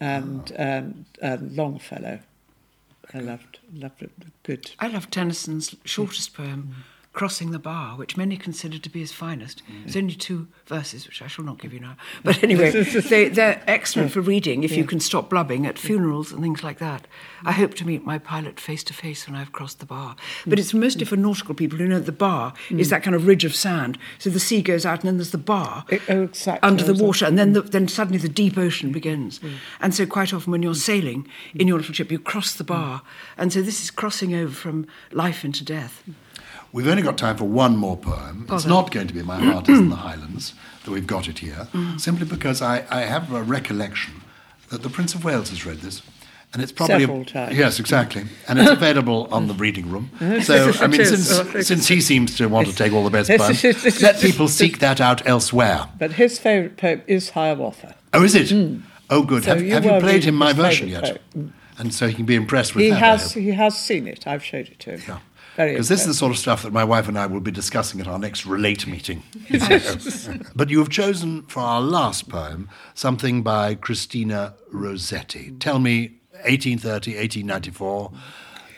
and, 0.00 0.50
and, 0.52 1.04
and 1.20 1.56
Longfellow. 1.56 2.20
I 3.14 3.18
loved 3.18 3.60
loved 3.72 4.02
it. 4.02 4.10
Good. 4.42 4.72
I 4.78 4.88
love 4.88 5.10
Tennyson's 5.10 5.74
shortest 5.84 6.34
poem, 6.34 6.84
Crossing 7.12 7.50
the 7.50 7.58
Bar, 7.58 7.98
which 7.98 8.16
many 8.16 8.38
consider 8.38 8.78
to 8.78 8.88
be 8.88 9.00
his 9.00 9.12
finest. 9.12 9.62
Mm. 9.70 9.86
It's 9.86 9.96
only 9.96 10.14
two 10.14 10.48
verses, 10.66 11.06
which 11.06 11.20
I 11.20 11.26
shall 11.26 11.44
not 11.44 11.58
give 11.58 11.74
you 11.74 11.80
now. 11.80 11.96
But 12.24 12.42
anyway, 12.42 12.70
they, 12.70 13.28
they're 13.28 13.62
excellent 13.66 14.12
for 14.12 14.22
reading 14.22 14.64
if 14.64 14.72
you 14.74 14.84
can 14.84 14.98
stop 14.98 15.28
blubbing 15.28 15.66
at 15.66 15.78
funerals 15.78 16.32
and 16.32 16.40
things 16.42 16.64
like 16.64 16.78
that. 16.78 17.06
I 17.44 17.52
hope 17.52 17.74
to 17.74 17.86
meet 17.86 18.04
my 18.04 18.18
pilot 18.18 18.58
face 18.58 18.82
to 18.84 18.94
face 18.94 19.26
when 19.26 19.36
I've 19.36 19.52
crossed 19.52 19.80
the 19.80 19.86
bar. 19.86 20.16
But 20.46 20.58
it's 20.58 20.72
mostly 20.72 21.04
for 21.04 21.16
nautical 21.16 21.54
people 21.54 21.76
who 21.76 21.86
know 21.86 21.98
that 21.98 22.06
the 22.06 22.12
bar 22.12 22.54
mm. 22.70 22.78
is 22.78 22.88
that 22.88 23.02
kind 23.02 23.14
of 23.14 23.26
ridge 23.26 23.44
of 23.44 23.54
sand. 23.54 23.98
So 24.18 24.30
the 24.30 24.40
sea 24.40 24.62
goes 24.62 24.86
out 24.86 25.00
and 25.00 25.08
then 25.08 25.16
there's 25.18 25.32
the 25.32 25.38
bar 25.38 25.84
It- 25.90 26.02
oh, 26.08 26.22
exactly. 26.22 26.66
under 26.66 26.82
the 26.82 26.92
Exactly. 26.92 27.06
water, 27.06 27.26
and 27.26 27.38
then 27.38 27.50
mm. 27.50 27.54
the, 27.54 27.60
then 27.62 27.88
suddenly 27.88 28.18
the 28.18 28.28
deep 28.30 28.56
ocean 28.56 28.90
begins. 28.90 29.38
And 29.80 29.94
so 29.94 30.06
quite 30.06 30.32
often 30.32 30.50
when 30.50 30.62
you're 30.62 30.74
sailing 30.74 31.28
in 31.54 31.68
your 31.68 31.78
little 31.78 31.92
ship, 31.92 32.10
you 32.10 32.18
cross 32.18 32.54
the 32.54 32.64
bar, 32.64 33.02
and 33.36 33.52
so 33.52 33.60
this 33.60 33.82
is 33.82 33.90
crossing 33.90 34.34
over 34.34 34.54
from 34.54 34.86
life 35.10 35.44
into 35.44 35.62
death. 35.62 36.02
We've 36.72 36.88
only 36.88 37.02
got 37.02 37.18
time 37.18 37.36
for 37.36 37.44
one 37.44 37.76
more 37.76 37.96
poem. 37.98 38.42
It's 38.42 38.50
Bother. 38.50 38.68
not 38.68 38.90
going 38.90 39.06
to 39.06 39.14
be 39.14 39.22
My 39.22 39.38
Heart 39.38 39.68
is 39.68 39.78
in 39.78 39.90
the 39.90 39.96
Highlands, 39.96 40.54
though 40.84 40.92
we've 40.92 41.06
got 41.06 41.28
it 41.28 41.40
here, 41.40 41.68
mm. 41.72 42.00
simply 42.00 42.26
because 42.26 42.62
I, 42.62 42.86
I 42.90 43.02
have 43.02 43.30
a 43.32 43.42
recollection 43.42 44.22
that 44.70 44.82
the 44.82 44.88
Prince 44.88 45.14
of 45.14 45.22
Wales 45.22 45.50
has 45.50 45.66
read 45.66 45.78
this. 45.78 46.02
And 46.54 46.62
it's 46.62 46.72
probably 46.72 47.00
Several 47.00 47.24
times. 47.24 47.56
yes, 47.56 47.80
exactly, 47.80 48.24
and 48.46 48.58
it's 48.58 48.70
available 48.70 49.26
on 49.32 49.48
the 49.48 49.54
reading 49.54 49.90
room. 49.90 50.10
So 50.42 50.72
I 50.80 50.86
mean, 50.86 51.02
since, 51.04 51.66
since 51.66 51.88
he 51.88 52.00
seems 52.02 52.36
to 52.36 52.46
want 52.46 52.68
to 52.68 52.74
take 52.74 52.92
all 52.92 53.04
the 53.04 53.10
best 53.10 53.30
poems, 53.38 54.02
let 54.02 54.20
people 54.20 54.48
seek 54.48 54.78
that 54.80 55.00
out 55.00 55.26
elsewhere. 55.26 55.88
But 55.98 56.12
his 56.12 56.38
favourite 56.38 56.76
poem 56.76 57.02
is 57.06 57.30
Hiawatha. 57.30 57.94
Oh, 58.12 58.22
is 58.22 58.34
it? 58.34 58.48
Mm. 58.48 58.82
Oh, 59.08 59.22
good. 59.22 59.44
So 59.44 59.50
have 59.54 59.62
you 59.62 59.72
have 59.72 59.84
you 59.84 59.98
played 59.98 60.24
him 60.24 60.34
my 60.34 60.52
version 60.52 60.88
yet? 60.88 61.22
poem. 61.32 61.54
And 61.78 61.94
so 61.94 62.06
he 62.06 62.12
can 62.14 62.26
be 62.26 62.34
impressed 62.34 62.74
with 62.74 62.82
it. 62.82 62.88
He 62.88 62.90
that. 62.90 62.98
Has 62.98 63.32
he 63.32 63.50
has 63.52 63.78
seen 63.78 64.06
it. 64.06 64.26
I've 64.26 64.44
showed 64.44 64.68
it 64.68 64.78
to 64.80 64.98
him. 64.98 65.00
Yeah. 65.08 65.18
Very 65.56 65.72
Because 65.72 65.88
this 65.88 66.00
is 66.02 66.06
the 66.06 66.14
sort 66.14 66.32
of 66.32 66.38
stuff 66.38 66.62
that 66.62 66.72
my 66.72 66.84
wife 66.84 67.08
and 67.08 67.18
I 67.18 67.26
will 67.26 67.40
be 67.40 67.50
discussing 67.50 68.00
at 68.00 68.06
our 68.06 68.18
next 68.18 68.46
relate 68.46 68.86
meeting. 68.86 69.22
but 70.54 70.70
you 70.70 70.78
have 70.78 70.88
chosen 70.88 71.42
for 71.42 71.60
our 71.60 71.80
last 71.80 72.28
poem 72.28 72.68
something 72.94 73.42
by 73.42 73.74
Christina 73.74 74.54
Rossetti. 74.70 75.52
Tell 75.58 75.78
me, 75.78 76.18
1830, 76.44 77.16
1894. 77.16 78.12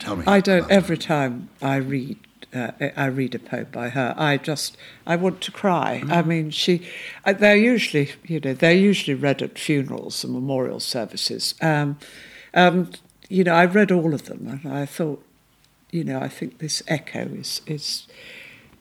Tell 0.01 0.17
me. 0.17 0.25
I 0.27 0.41
don't. 0.41 0.71
Every 0.71 0.99
time 0.99 1.49
I 1.63 1.77
read, 1.77 2.19
uh, 2.53 2.73
I 2.97 3.07
read 3.07 3.35
a 3.35 3.39
poem 3.39 3.69
by 3.73 3.91
her. 3.91 4.15
I 4.17 4.37
just, 4.37 4.77
I 5.07 5.17
want 5.17 5.41
to 5.43 5.53
cry. 5.53 6.03
I 6.09 6.23
mean, 6.23 6.51
she. 6.51 6.87
uh, 7.25 7.33
They're 7.33 7.57
usually, 7.57 8.11
you 8.25 8.41
know, 8.41 8.53
they're 8.55 8.73
usually 8.73 9.15
read 9.15 9.43
at 9.43 9.59
funerals 9.59 10.25
and 10.25 10.35
memorial 10.35 10.81
services. 10.81 11.55
Um, 11.61 11.99
and 12.53 13.01
you 13.29 13.45
know, 13.45 13.55
I 13.55 13.65
read 13.65 13.91
all 13.91 14.13
of 14.15 14.25
them, 14.25 14.61
and 14.63 14.73
I 14.73 14.87
thought, 14.87 15.25
you 15.95 16.03
know, 16.03 16.19
I 16.19 16.29
think 16.29 16.59
this 16.59 16.83
echo 16.89 17.21
is 17.21 17.61
is, 17.67 18.09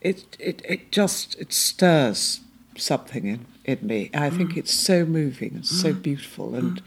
it 0.02 0.36
it 0.40 0.64
it 0.68 0.92
just 0.92 1.36
it 1.40 1.54
stirs 1.54 2.42
something 2.76 3.28
in 3.28 3.46
in 3.66 3.80
me. 3.84 4.10
I 4.16 4.32
think 4.32 4.58
it's 4.58 4.74
so 4.74 5.06
moving 5.06 5.54
and 5.54 5.66
so 5.66 5.94
beautiful, 5.94 6.56
and 6.56 6.82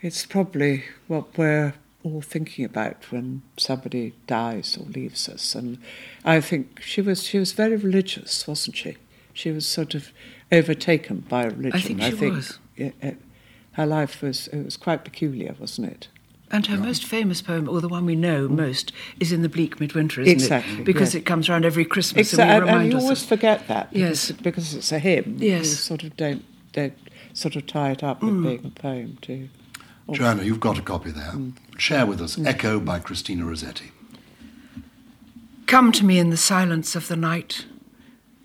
it's 0.00 0.24
probably 0.24 0.84
what 1.06 1.36
we're 1.36 1.74
all 2.02 2.22
thinking 2.22 2.64
about 2.64 3.12
when 3.12 3.42
somebody 3.58 4.14
dies 4.26 4.78
or 4.78 4.86
leaves 4.86 5.28
us. 5.28 5.54
And 5.54 5.78
I 6.24 6.40
think 6.40 6.80
she 6.82 7.02
was 7.02 7.22
she 7.22 7.38
was 7.38 7.52
very 7.52 7.76
religious, 7.76 8.48
wasn't 8.48 8.76
she? 8.76 8.96
She 9.34 9.50
was 9.50 9.66
sort 9.66 9.94
of 9.94 10.12
overtaken 10.50 11.26
by 11.28 11.44
religion. 11.44 12.00
I 12.00 12.10
think 12.10 12.18
she 12.18 12.30
was. 12.30 12.58
Yeah, 12.74 12.90
uh, 13.02 13.10
her 13.72 13.84
life 13.84 14.22
was 14.22 14.48
it 14.48 14.64
was 14.64 14.78
quite 14.78 15.04
peculiar, 15.04 15.54
wasn't 15.58 15.92
it? 15.92 16.08
And 16.52 16.66
her 16.66 16.76
most 16.76 17.06
famous 17.06 17.40
poem, 17.40 17.66
or 17.66 17.80
the 17.80 17.88
one 17.88 18.04
we 18.04 18.14
know 18.14 18.46
mm. 18.46 18.50
most, 18.50 18.92
is 19.18 19.32
in 19.32 19.40
the 19.40 19.48
bleak 19.48 19.80
midwinter, 19.80 20.20
isn't 20.20 20.34
Exactly, 20.34 20.80
it? 20.80 20.84
Because 20.84 21.14
yeah. 21.14 21.20
it 21.20 21.24
comes 21.24 21.48
around 21.48 21.64
every 21.64 21.86
Christmas, 21.86 22.28
Exactly, 22.28 22.54
and 22.54 22.64
we 22.64 22.68
and, 22.68 22.76
remind 22.76 22.92
you 22.92 22.98
us. 22.98 23.02
always 23.04 23.24
forget 23.24 23.66
that. 23.68 23.90
Because, 23.90 24.30
Yes. 24.30 24.38
because 24.38 24.74
it's 24.74 24.92
a 24.92 24.98
hymn. 24.98 25.36
Yes. 25.38 25.60
you 25.60 25.64
sort 25.64 26.04
of 26.04 26.14
don't 26.16 26.44
don't 26.72 26.94
sort 27.32 27.56
of 27.56 27.66
tie 27.66 27.90
it 27.90 28.02
up 28.02 28.22
with 28.22 28.34
mm. 28.34 28.42
being 28.44 28.64
a 28.66 28.80
poem 28.80 29.18
too. 29.22 29.48
Joanna, 30.10 30.42
you've 30.42 30.60
got 30.60 30.78
a 30.78 30.82
copy 30.82 31.10
there. 31.10 31.32
Mm. 31.32 31.54
Share 31.78 32.04
with 32.04 32.20
us 32.20 32.38
Echo 32.38 32.78
by 32.78 32.98
Christina 32.98 33.46
Rossetti. 33.46 33.92
Come 35.66 35.90
to 35.92 36.04
me 36.04 36.18
in 36.18 36.28
the 36.28 36.36
silence 36.36 36.94
of 36.94 37.08
the 37.08 37.16
night. 37.16 37.64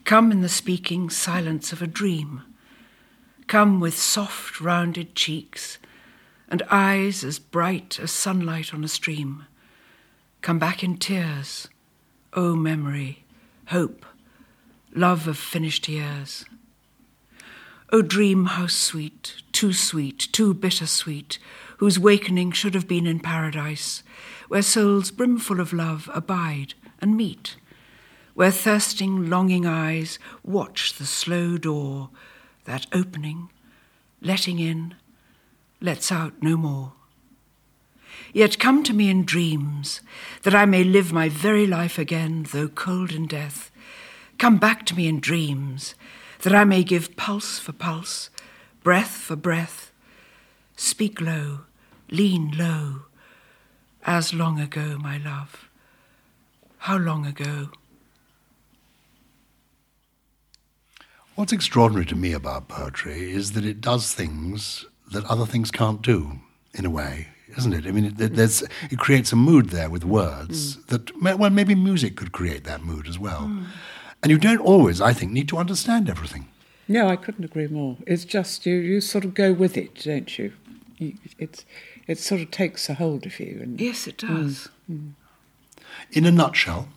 Come 0.05 0.31
in 0.31 0.41
the 0.41 0.49
speaking 0.49 1.09
silence 1.09 1.73
of 1.73 1.81
a 1.81 1.87
dream. 1.87 2.41
Come 3.47 3.81
with 3.81 3.97
soft, 3.97 4.61
rounded 4.61 5.13
cheeks 5.13 5.77
and 6.49 6.63
eyes 6.69 7.23
as 7.23 7.39
bright 7.39 7.99
as 7.99 8.11
sunlight 8.11 8.73
on 8.73 8.83
a 8.83 8.87
stream. 8.87 9.45
Come 10.41 10.59
back 10.59 10.83
in 10.83 10.97
tears, 10.97 11.67
O 12.33 12.55
memory, 12.55 13.25
hope, 13.67 14.05
love 14.93 15.27
of 15.27 15.37
finished 15.37 15.87
years. 15.87 16.45
O 17.91 18.01
dream, 18.01 18.45
how 18.45 18.67
sweet, 18.67 19.41
too 19.51 19.71
sweet, 19.73 20.27
too 20.31 20.53
bitter-sweet, 20.53 21.39
whose 21.77 21.97
wakening 21.97 22.51
should 22.51 22.73
have 22.73 22.87
been 22.87 23.07
in 23.07 23.19
paradise, 23.19 24.03
where 24.47 24.61
souls 24.61 25.11
brimful 25.11 25.59
of 25.59 25.71
love 25.73 26.09
abide 26.13 26.73
and 26.99 27.15
meet, 27.15 27.55
where 28.33 28.51
thirsting, 28.51 29.29
longing 29.29 29.65
eyes 29.65 30.19
watch 30.43 30.97
the 30.97 31.05
slow 31.05 31.57
door, 31.57 32.09
that 32.65 32.87
opening, 32.91 33.49
letting 34.21 34.59
in, 34.59 34.95
lets 35.79 36.11
out 36.11 36.33
no 36.41 36.57
more. 36.57 36.93
Yet 38.33 38.59
come 38.59 38.83
to 38.83 38.93
me 38.93 39.09
in 39.09 39.23
dreams, 39.25 40.01
that 40.43 40.55
I 40.55 40.65
may 40.65 40.83
live 40.83 41.13
my 41.13 41.29
very 41.29 41.65
life 41.65 41.97
again, 41.97 42.45
though 42.51 42.67
cold 42.67 43.11
in 43.11 43.27
death. 43.27 43.71
Come 44.37 44.57
back 44.57 44.85
to 44.87 44.95
me 44.95 45.07
in 45.07 45.19
dreams, 45.19 45.95
that 46.41 46.53
I 46.53 46.63
may 46.63 46.83
give 46.83 47.15
pulse 47.15 47.59
for 47.59 47.73
pulse, 47.73 48.29
breath 48.83 49.11
for 49.11 49.35
breath, 49.35 49.91
Speak 50.79 51.19
low, 51.19 51.61
lean 52.11 52.51
low. 52.55 53.07
As 54.03 54.31
long 54.31 54.59
ago, 54.59 54.97
my 54.99 55.17
love. 55.17 55.69
How 56.77 56.97
long 56.97 57.25
ago? 57.25 57.71
What's 61.33 61.51
extraordinary 61.51 62.05
to 62.05 62.15
me 62.15 62.31
about 62.31 62.67
poetry 62.67 63.31
is 63.31 63.53
that 63.53 63.65
it 63.65 63.81
does 63.81 64.13
things 64.13 64.85
that 65.11 65.25
other 65.25 65.45
things 65.45 65.71
can't 65.71 66.01
do, 66.01 66.39
in 66.73 66.85
a 66.85 66.89
way, 66.89 67.27
isn't 67.57 67.73
it? 67.73 67.85
I 67.85 67.91
mean, 67.91 68.05
it, 68.05 68.35
there's, 68.35 68.63
it 68.91 68.99
creates 68.99 69.31
a 69.31 69.35
mood 69.35 69.69
there 69.69 69.89
with 69.89 70.05
words 70.05 70.77
mm. 70.77 70.85
that, 70.87 71.39
well, 71.39 71.49
maybe 71.49 71.75
music 71.75 72.15
could 72.15 72.31
create 72.31 72.63
that 72.65 72.83
mood 72.83 73.07
as 73.07 73.17
well. 73.17 73.41
Mm. 73.41 73.65
And 74.23 74.31
you 74.31 74.37
don't 74.37 74.59
always, 74.59 74.99
I 75.01 75.13
think, 75.13 75.31
need 75.31 75.47
to 75.49 75.57
understand 75.57 76.09
everything. 76.09 76.47
No, 76.87 77.07
I 77.07 77.15
couldn't 77.15 77.43
agree 77.43 77.67
more. 77.67 77.97
It's 78.05 78.25
just 78.25 78.65
you, 78.65 78.75
you 78.75 79.01
sort 79.01 79.25
of 79.25 79.33
go 79.33 79.53
with 79.53 79.77
it, 79.77 80.03
don't 80.03 80.37
you? 80.37 80.53
you 80.97 81.13
it's, 81.37 81.65
it 82.07 82.17
sort 82.17 82.41
of 82.41 82.51
takes 82.51 82.89
a 82.89 82.95
hold 82.95 83.25
of 83.25 83.39
you. 83.39 83.59
And, 83.61 83.79
yes, 83.79 84.07
it 84.07 84.17
does. 84.17 84.69
Mm, 84.89 85.11
In 86.11 86.25
a 86.25 86.31
nutshell, 86.31 86.87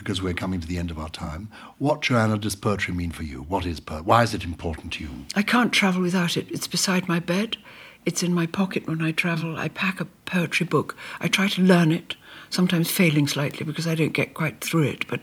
because 0.00 0.22
we're 0.22 0.32
coming 0.32 0.60
to 0.60 0.66
the 0.66 0.78
end 0.78 0.90
of 0.90 0.98
our 0.98 1.10
time, 1.10 1.50
what, 1.76 2.00
Joanna, 2.00 2.38
does 2.38 2.56
poetry 2.56 2.94
mean 2.94 3.10
for 3.10 3.22
you? 3.22 3.42
What 3.42 3.66
is 3.66 3.80
poetry? 3.80 4.06
Why 4.06 4.22
is 4.22 4.32
it 4.32 4.44
important 4.44 4.94
to 4.94 5.04
you? 5.04 5.10
I 5.36 5.42
can't 5.42 5.74
travel 5.74 6.00
without 6.00 6.38
it. 6.38 6.50
It's 6.50 6.66
beside 6.66 7.06
my 7.06 7.20
bed. 7.20 7.58
It's 8.06 8.22
in 8.22 8.32
my 8.32 8.46
pocket 8.46 8.88
when 8.88 9.02
I 9.02 9.12
travel. 9.12 9.58
I 9.58 9.68
pack 9.68 10.00
a 10.00 10.06
poetry 10.24 10.64
book. 10.64 10.96
I 11.20 11.28
try 11.28 11.48
to 11.48 11.60
learn 11.60 11.92
it, 11.92 12.16
sometimes 12.48 12.90
failing 12.90 13.28
slightly 13.28 13.66
because 13.66 13.86
I 13.86 13.94
don't 13.94 14.14
get 14.14 14.32
quite 14.32 14.62
through 14.62 14.84
it. 14.84 15.06
But 15.06 15.20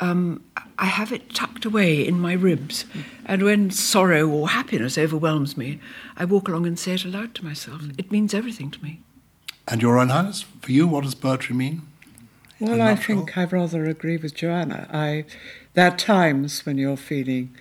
um, 0.00 0.42
I 0.78 0.86
have 0.86 1.12
it 1.12 1.34
tucked 1.34 1.66
away 1.66 2.06
in 2.06 2.18
my 2.18 2.32
ribs. 2.32 2.86
And 3.26 3.42
when 3.42 3.70
sorrow 3.70 4.26
or 4.26 4.48
happiness 4.48 4.96
overwhelms 4.96 5.54
me, 5.58 5.80
I 6.16 6.24
walk 6.24 6.48
along 6.48 6.66
and 6.66 6.78
say 6.78 6.94
it 6.94 7.04
aloud 7.04 7.34
to 7.34 7.44
myself. 7.44 7.82
It 7.98 8.10
means 8.10 8.32
everything 8.32 8.70
to 8.70 8.82
me. 8.82 9.00
And 9.68 9.82
Your 9.82 9.94
Royal 9.96 10.08
Highness, 10.08 10.46
for 10.62 10.72
you, 10.72 10.88
what 10.88 11.04
does 11.04 11.14
poetry 11.14 11.54
mean? 11.54 11.82
Well, 12.62 12.80
I 12.80 12.94
think 12.94 13.36
I 13.36 13.44
rather 13.44 13.86
agree 13.86 14.16
with 14.16 14.36
Joanna. 14.36 14.86
I, 14.92 15.24
there 15.74 15.88
are 15.88 15.96
times 15.96 16.64
when 16.64 16.78
you're 16.78 16.96
feeling 16.96 17.56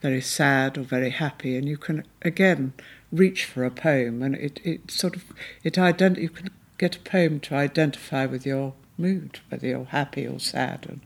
very 0.00 0.22
sad 0.22 0.78
or 0.78 0.80
very 0.80 1.10
happy, 1.10 1.58
and 1.58 1.68
you 1.68 1.76
can 1.76 2.04
again 2.22 2.72
reach 3.12 3.44
for 3.44 3.64
a 3.64 3.70
poem, 3.70 4.22
and 4.22 4.34
it, 4.34 4.58
it 4.64 4.90
sort 4.90 5.14
of 5.14 5.24
it 5.62 5.74
ident- 5.74 6.16
you 6.16 6.30
can 6.30 6.48
get 6.78 6.96
a 6.96 7.00
poem 7.00 7.38
to 7.40 7.54
identify 7.54 8.24
with 8.24 8.46
your 8.46 8.72
mood, 8.96 9.40
whether 9.50 9.66
you're 9.66 9.84
happy 9.84 10.26
or 10.26 10.40
sad, 10.40 10.86
and 10.88 11.00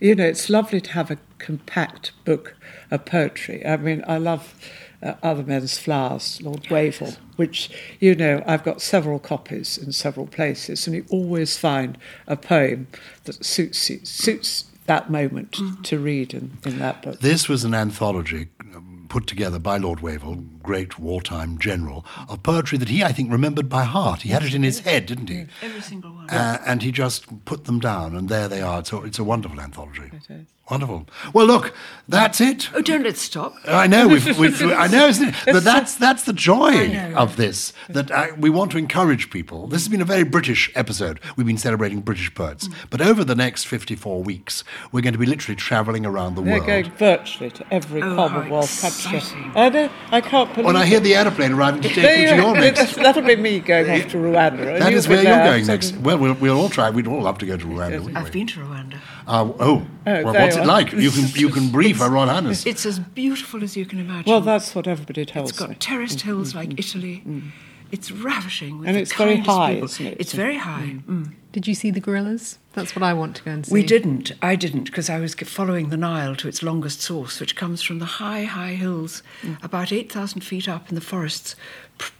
you 0.00 0.16
know 0.16 0.26
it's 0.26 0.50
lovely 0.50 0.80
to 0.80 0.90
have 0.90 1.08
a 1.08 1.18
compact 1.38 2.10
book 2.24 2.56
of 2.90 3.04
poetry. 3.04 3.64
I 3.64 3.76
mean, 3.76 4.02
I 4.08 4.18
love 4.18 4.56
uh, 5.02 5.14
Other 5.22 5.42
Men's 5.42 5.78
Flowers, 5.78 6.40
Lord 6.42 6.62
Wavell, 6.70 7.16
which, 7.36 7.70
you 8.00 8.14
know, 8.14 8.42
I've 8.46 8.64
got 8.64 8.80
several 8.80 9.18
copies 9.18 9.78
in 9.78 9.92
several 9.92 10.26
places, 10.26 10.86
and 10.86 10.96
you 10.96 11.04
always 11.10 11.56
find 11.56 11.98
a 12.26 12.36
poem 12.36 12.86
that 13.24 13.44
suits 13.44 13.90
you, 13.90 14.00
suits 14.04 14.64
that 14.86 15.10
moment 15.10 15.52
mm. 15.52 15.82
to 15.84 15.98
read 15.98 16.34
in, 16.34 16.58
in 16.64 16.78
that 16.78 17.02
book. 17.02 17.20
This 17.20 17.48
was 17.48 17.64
an 17.64 17.74
anthology 17.74 18.48
um, 18.74 19.06
put 19.08 19.26
together 19.26 19.58
by 19.58 19.76
Lord 19.76 20.00
Wavell, 20.00 20.36
great 20.62 20.98
wartime 20.98 21.58
general, 21.58 22.04
of 22.28 22.42
poetry 22.42 22.78
that 22.78 22.88
he, 22.88 23.04
I 23.04 23.12
think, 23.12 23.30
remembered 23.30 23.68
by 23.68 23.84
heart. 23.84 24.22
He 24.22 24.30
had 24.30 24.42
it 24.42 24.54
in 24.54 24.62
his 24.62 24.80
head, 24.80 25.06
didn't 25.06 25.28
he? 25.28 25.46
Every 25.62 25.80
single 25.80 26.12
one. 26.12 26.30
Uh, 26.30 26.60
and 26.66 26.82
he 26.82 26.90
just 26.90 27.44
put 27.44 27.64
them 27.64 27.78
down, 27.78 28.16
and 28.16 28.28
there 28.28 28.48
they 28.48 28.60
are. 28.60 28.84
So 28.84 29.02
it's 29.04 29.18
a 29.18 29.24
wonderful 29.24 29.60
anthology. 29.60 30.10
It 30.12 30.30
is. 30.30 30.46
Wonderful. 30.70 31.08
Well, 31.34 31.46
look, 31.46 31.74
that's 32.08 32.40
it. 32.40 32.70
Oh, 32.72 32.80
don't 32.80 33.02
let's 33.02 33.20
stop. 33.20 33.54
I 33.66 33.88
know, 33.88 34.06
we've, 34.06 34.38
we've, 34.38 34.62
I 34.62 34.86
know, 34.86 35.12
but 35.44 35.64
that's 35.64 35.96
that's 35.96 36.22
the 36.22 36.32
joy 36.32 37.12
of 37.14 37.36
this. 37.36 37.72
That 37.88 38.12
I, 38.12 38.30
we 38.32 38.48
want 38.48 38.70
to 38.72 38.78
encourage 38.78 39.28
people. 39.30 39.66
This 39.66 39.82
has 39.82 39.88
been 39.88 40.00
a 40.00 40.04
very 40.04 40.22
British 40.22 40.70
episode. 40.76 41.18
We've 41.36 41.46
been 41.46 41.58
celebrating 41.58 42.00
British 42.00 42.32
poets, 42.34 42.68
mm. 42.68 42.74
but 42.90 43.00
over 43.00 43.24
the 43.24 43.34
next 43.34 43.64
fifty-four 43.64 44.22
weeks, 44.22 44.62
we're 44.92 45.00
going 45.00 45.14
to 45.14 45.18
be 45.18 45.26
literally 45.26 45.56
travelling 45.56 46.06
around 46.06 46.36
the 46.36 46.42
They're 46.42 46.54
world. 46.54 46.66
going 46.66 46.90
virtually 46.92 47.50
to 47.50 47.66
every 47.72 48.00
oh, 48.00 48.14
Commonwealth 48.14 48.80
country. 48.80 49.20
I, 49.56 49.90
I 50.12 50.20
can't 50.20 50.48
believe. 50.54 50.66
When 50.66 50.76
I 50.76 50.86
hear 50.86 51.00
the 51.00 51.16
aeroplane 51.16 51.52
arriving 51.52 51.82
to 51.82 51.88
take 51.94 52.20
you 52.20 52.28
to 52.28 52.36
your 52.36 52.54
next, 52.54 52.94
that'll 52.96 53.22
be 53.22 53.34
me 53.34 53.58
going 53.58 53.90
off 53.90 54.10
to 54.12 54.16
Rwanda. 54.16 54.78
That 54.78 54.92
is 54.92 55.08
where 55.08 55.24
you're 55.24 55.44
going 55.44 55.66
next. 55.66 55.96
Well, 55.96 56.18
well, 56.18 56.34
we'll 56.34 56.58
all 56.58 56.68
try. 56.68 56.88
We'd 56.88 57.08
all 57.08 57.22
love 57.22 57.38
to 57.38 57.46
go 57.46 57.56
to 57.56 57.66
Rwanda. 57.66 58.14
I've 58.16 58.30
been 58.30 58.46
to 58.46 58.60
Rwanda. 58.60 59.00
Uh, 59.26 59.52
oh, 59.58 59.58
oh 59.60 59.86
well, 60.04 60.32
what's 60.56 60.64
it 60.64 60.68
like? 60.68 60.92
You 60.92 61.10
can 61.10 61.28
you 61.34 61.48
can 61.48 61.70
brief 61.70 62.00
our 62.00 62.10
Royal 62.10 62.28
Highness. 62.28 62.66
It's 62.66 62.86
as 62.86 62.98
beautiful 62.98 63.62
as 63.62 63.76
you 63.76 63.86
can 63.86 63.98
imagine. 63.98 64.30
Well, 64.30 64.40
that's 64.40 64.74
what 64.74 64.86
everybody 64.86 65.24
tells 65.24 65.46
me. 65.46 65.48
It's 65.50 65.58
got 65.58 65.70
me. 65.70 65.76
terraced 65.76 66.18
mm, 66.18 66.22
hills 66.22 66.52
mm, 66.52 66.56
like 66.56 66.68
mm, 66.70 66.78
Italy. 66.78 67.22
Mm. 67.26 67.50
It's 67.90 68.10
ravishing. 68.10 68.84
and 68.86 68.96
it's 68.96 69.12
very 69.12 69.36
high, 69.36 69.74
people. 69.74 69.84
isn't 69.84 70.06
it? 70.06 70.16
It's 70.18 70.32
very 70.32 70.56
high. 70.56 70.96
Mm. 71.06 71.34
Did 71.52 71.66
you 71.66 71.74
see 71.74 71.90
the 71.90 72.00
gorillas? 72.00 72.58
That's 72.72 72.96
what 72.96 73.02
I 73.02 73.12
want 73.12 73.36
to 73.36 73.42
go 73.42 73.50
and 73.50 73.66
see. 73.66 73.72
We 73.72 73.82
didn't. 73.82 74.32
I 74.40 74.56
didn't 74.56 74.84
because 74.84 75.10
I 75.10 75.20
was 75.20 75.34
following 75.34 75.90
the 75.90 75.98
Nile 75.98 76.34
to 76.36 76.48
its 76.48 76.62
longest 76.62 77.02
source, 77.02 77.38
which 77.38 77.54
comes 77.54 77.82
from 77.82 77.98
the 77.98 78.06
high, 78.06 78.44
high 78.44 78.74
hills, 78.74 79.22
about 79.62 79.92
8,000 79.92 80.40
feet 80.40 80.68
up 80.68 80.88
in 80.88 80.94
the 80.94 81.02
forests, 81.02 81.54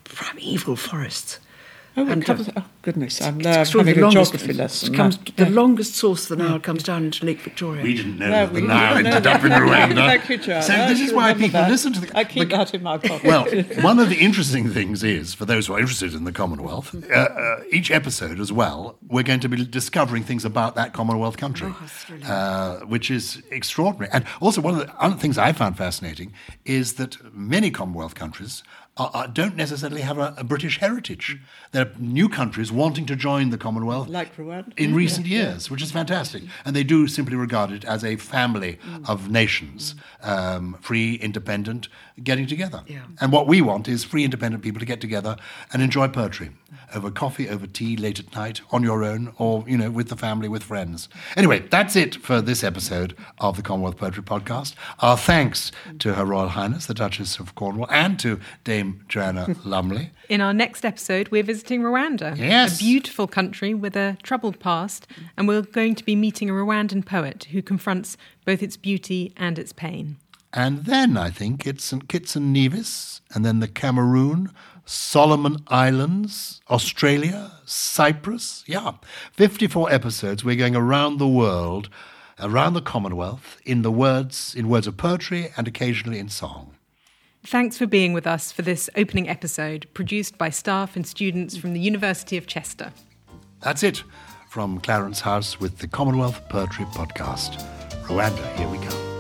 primeval 0.05 0.77
forests. 0.77 1.39
Oh, 1.95 2.09
and 2.09 2.25
comes, 2.25 2.49
oh 2.57 2.65
goodness, 2.81 3.21
I'm 3.21 3.41
uh, 3.41 3.65
having 3.65 3.89
a 3.89 4.11
geography 4.11 4.55
lesson. 4.55 4.95
Comes, 4.95 5.19
the 5.37 5.51
longest 5.51 5.95
source 5.95 6.31
of 6.31 6.39
the 6.39 6.45
Nile 6.45 6.59
comes 6.59 6.83
down 6.83 7.05
into 7.05 7.27
Lake 7.27 7.41
Victoria. 7.41 7.83
We 7.83 7.95
didn't 7.95 8.19
know 8.19 8.31
no, 8.31 8.47
that 8.47 8.55
the 8.55 8.61
Nile 8.63 8.97
ended 8.97 9.27
up 9.27 9.45
in 9.45 9.51
Rwanda. 9.51 9.95
Thank 10.07 10.29
you, 10.31 10.39
John. 10.39 10.63
So 10.63 10.73
this 10.73 11.01
is 11.01 11.13
why 11.13 11.35
people 11.35 11.61
that. 11.61 11.71
listen 11.71 11.93
to 11.93 12.01
the... 12.01 12.17
I 12.17 12.25
keep 12.25 12.49
the, 12.49 12.57
that 12.57 12.73
in 12.73 12.83
my 12.83 12.97
pocket. 12.97 13.25
Well, 13.25 13.45
one 13.83 13.99
of 13.99 14.09
the 14.09 14.17
interesting 14.17 14.71
things 14.71 15.05
is, 15.05 15.35
for 15.35 15.45
those 15.45 15.67
who 15.67 15.75
are 15.75 15.81
interested 15.81 16.15
in 16.15 16.25
the 16.25 16.33
Commonwealth, 16.33 16.95
uh, 17.11 17.15
uh, 17.15 17.63
each 17.71 17.91
episode 17.91 18.41
as 18.41 18.51
well, 18.51 18.97
we're 19.07 19.23
going 19.23 19.41
to 19.41 19.49
be 19.51 19.63
discovering 19.63 20.23
things 20.23 20.47
about 20.47 20.75
that 20.77 20.95
Commonwealth 20.95 21.37
country, 21.37 21.75
oh, 21.75 22.27
uh, 22.27 22.81
which 22.87 23.11
is 23.11 23.43
extraordinary. 23.51 24.11
And 24.15 24.25
also 24.41 24.63
one 24.63 24.81
of 24.81 24.87
the 24.87 24.95
other 24.97 25.17
things 25.17 25.37
I 25.37 25.53
found 25.53 25.77
fascinating 25.77 26.33
is 26.65 26.95
that 26.95 27.19
many 27.35 27.71
Commonwealth 27.71 28.15
countries 28.15 28.63
are, 28.97 29.11
are, 29.15 29.29
don't 29.29 29.57
necessarily 29.57 30.03
have 30.03 30.19
a, 30.19 30.35
a 30.37 30.45
British 30.45 30.79
heritage. 30.79 31.39
Mm. 31.39 31.45
There 31.73 31.87
are 31.87 31.91
new 31.99 32.29
countries 32.29 32.71
wanting 32.71 33.07
to 33.07 33.17
join 33.17 33.49
the 33.49 33.57
Commonwealth 33.57 34.09
like 34.09 34.37
Rwanda. 34.37 34.73
in 34.77 34.95
recent 34.95 35.27
yeah, 35.27 35.39
years, 35.39 35.71
which 35.71 35.83
is 35.83 35.91
fantastic. 35.91 36.43
And 36.67 36.77
they 36.77 36.85
do 36.85 37.09
simply 37.09 37.35
regard 37.35 37.73
it 37.73 37.85
as 37.87 38.05
a 38.05 38.17
family 38.17 38.79
mm. 38.87 39.09
of 39.09 39.31
nations, 39.31 39.95
mm. 40.23 40.29
um, 40.29 40.77
free, 40.83 41.15
independent, 41.15 41.89
getting 42.23 42.47
together. 42.47 42.83
Yeah. 42.87 43.01
And 43.23 43.33
what 43.33 43.47
we 43.47 43.63
want 43.63 43.89
is 43.89 44.05
free, 44.05 44.23
independent 44.23 44.63
people 44.63 44.81
to 44.81 44.87
get 44.87 45.01
together 45.01 45.37
and 45.73 45.83
enjoy 45.83 46.09
poetry 46.09 46.51
over 46.95 47.11
coffee, 47.11 47.49
over 47.49 47.67
tea, 47.67 47.97
late 47.97 48.19
at 48.19 48.35
night, 48.35 48.61
on 48.71 48.83
your 48.83 49.05
own, 49.05 49.33
or, 49.39 49.65
you 49.67 49.77
know, 49.77 49.91
with 49.91 50.09
the 50.09 50.17
family, 50.17 50.49
with 50.49 50.63
friends. 50.63 51.09
Anyway, 51.37 51.61
that's 51.71 51.97
it 51.97 52.17
for 52.17 52.41
this 52.41 52.63
episode 52.63 53.17
of 53.39 53.57
the 53.57 53.63
Commonwealth 53.63 53.97
Poetry 53.97 54.23
Podcast. 54.23 54.75
Our 55.01 55.17
thanks 55.17 55.73
to 56.01 56.15
Her 56.15 56.25
Royal 56.25 56.49
Highness, 56.49 56.87
the 56.87 56.95
Duchess 56.95 57.39
of 57.39 57.55
Cornwall, 57.55 57.89
and 57.91 58.19
to 58.21 58.41
Dame 58.65 59.05
Joanna 59.09 59.57
Lumley. 59.65 60.11
In 60.29 60.41
our 60.41 60.55
next 60.55 60.85
episode, 60.85 61.29
we're 61.29 61.43
visiting 61.43 61.83
Rwanda, 61.83 62.37
yes. 62.37 62.77
a 62.77 62.79
beautiful 62.79 63.27
country 63.27 63.75
with 63.75 63.97
a 63.97 64.17
troubled 64.23 64.61
past, 64.61 65.07
and 65.37 65.49
we're 65.49 65.63
going 65.63 65.95
to 65.97 66.05
be 66.05 66.15
meeting 66.15 66.49
a 66.49 66.53
Rwandan 66.53 67.05
poet 67.05 67.45
who 67.51 67.61
confronts 67.61 68.17
both 68.45 68.63
its 68.63 68.77
beauty 68.77 69.33
and 69.37 69.59
its 69.59 69.73
pain. 69.73 70.17
And 70.53 70.85
then 70.85 71.17
I 71.17 71.31
think 71.31 71.67
it's 71.67 71.85
St. 71.85 72.09
Kitts 72.09 72.37
and 72.37 72.53
Nevis, 72.53 73.21
and 73.35 73.45
then 73.45 73.61
the 73.61 73.69
Cameroon, 73.69 74.51
Solomon 74.85 75.57
Islands, 75.69 76.61
Australia, 76.71 77.53
Cyprus. 77.65 78.63
Yeah, 78.67 78.93
54 79.33 79.91
episodes. 79.91 80.45
We're 80.45 80.57
going 80.57 80.77
around 80.77 81.19
the 81.19 81.29
world, 81.29 81.89
around 82.39 82.75
the 82.75 82.83
Commonwealth, 82.83 83.61
in 83.65 83.83
the 83.83 83.93
words, 83.93 84.55
in 84.55 84.69
words 84.69 84.87
of 84.87 84.97
poetry 84.97 85.53
and 85.57 85.67
occasionally 85.67 86.19
in 86.19 86.29
song. 86.29 86.75
Thanks 87.45 87.77
for 87.77 87.87
being 87.87 88.13
with 88.13 88.27
us 88.27 88.53
for 88.53 88.63
this 88.63 88.89
opening 88.97 89.29
episode, 89.29 89.87
produced 89.95 90.39
by 90.39 90.51
staff 90.51 90.95
and 90.95 91.07
students 91.07 91.57
from 91.57 91.73
the 91.73 91.81
University 91.81 92.37
of 92.37 92.47
Chester. 92.47 92.93
That's 93.61 93.83
it 93.83 94.05
from 94.49 94.79
Clarence 94.79 95.21
House 95.21 95.59
with 95.59 95.79
the 95.79 95.89
Commonwealth 95.89 96.41
Poetry 96.49 96.85
Podcast. 96.87 97.61
Rwanda, 98.05 98.57
here 98.57 98.69
we 98.69 98.79
come. 98.79 99.12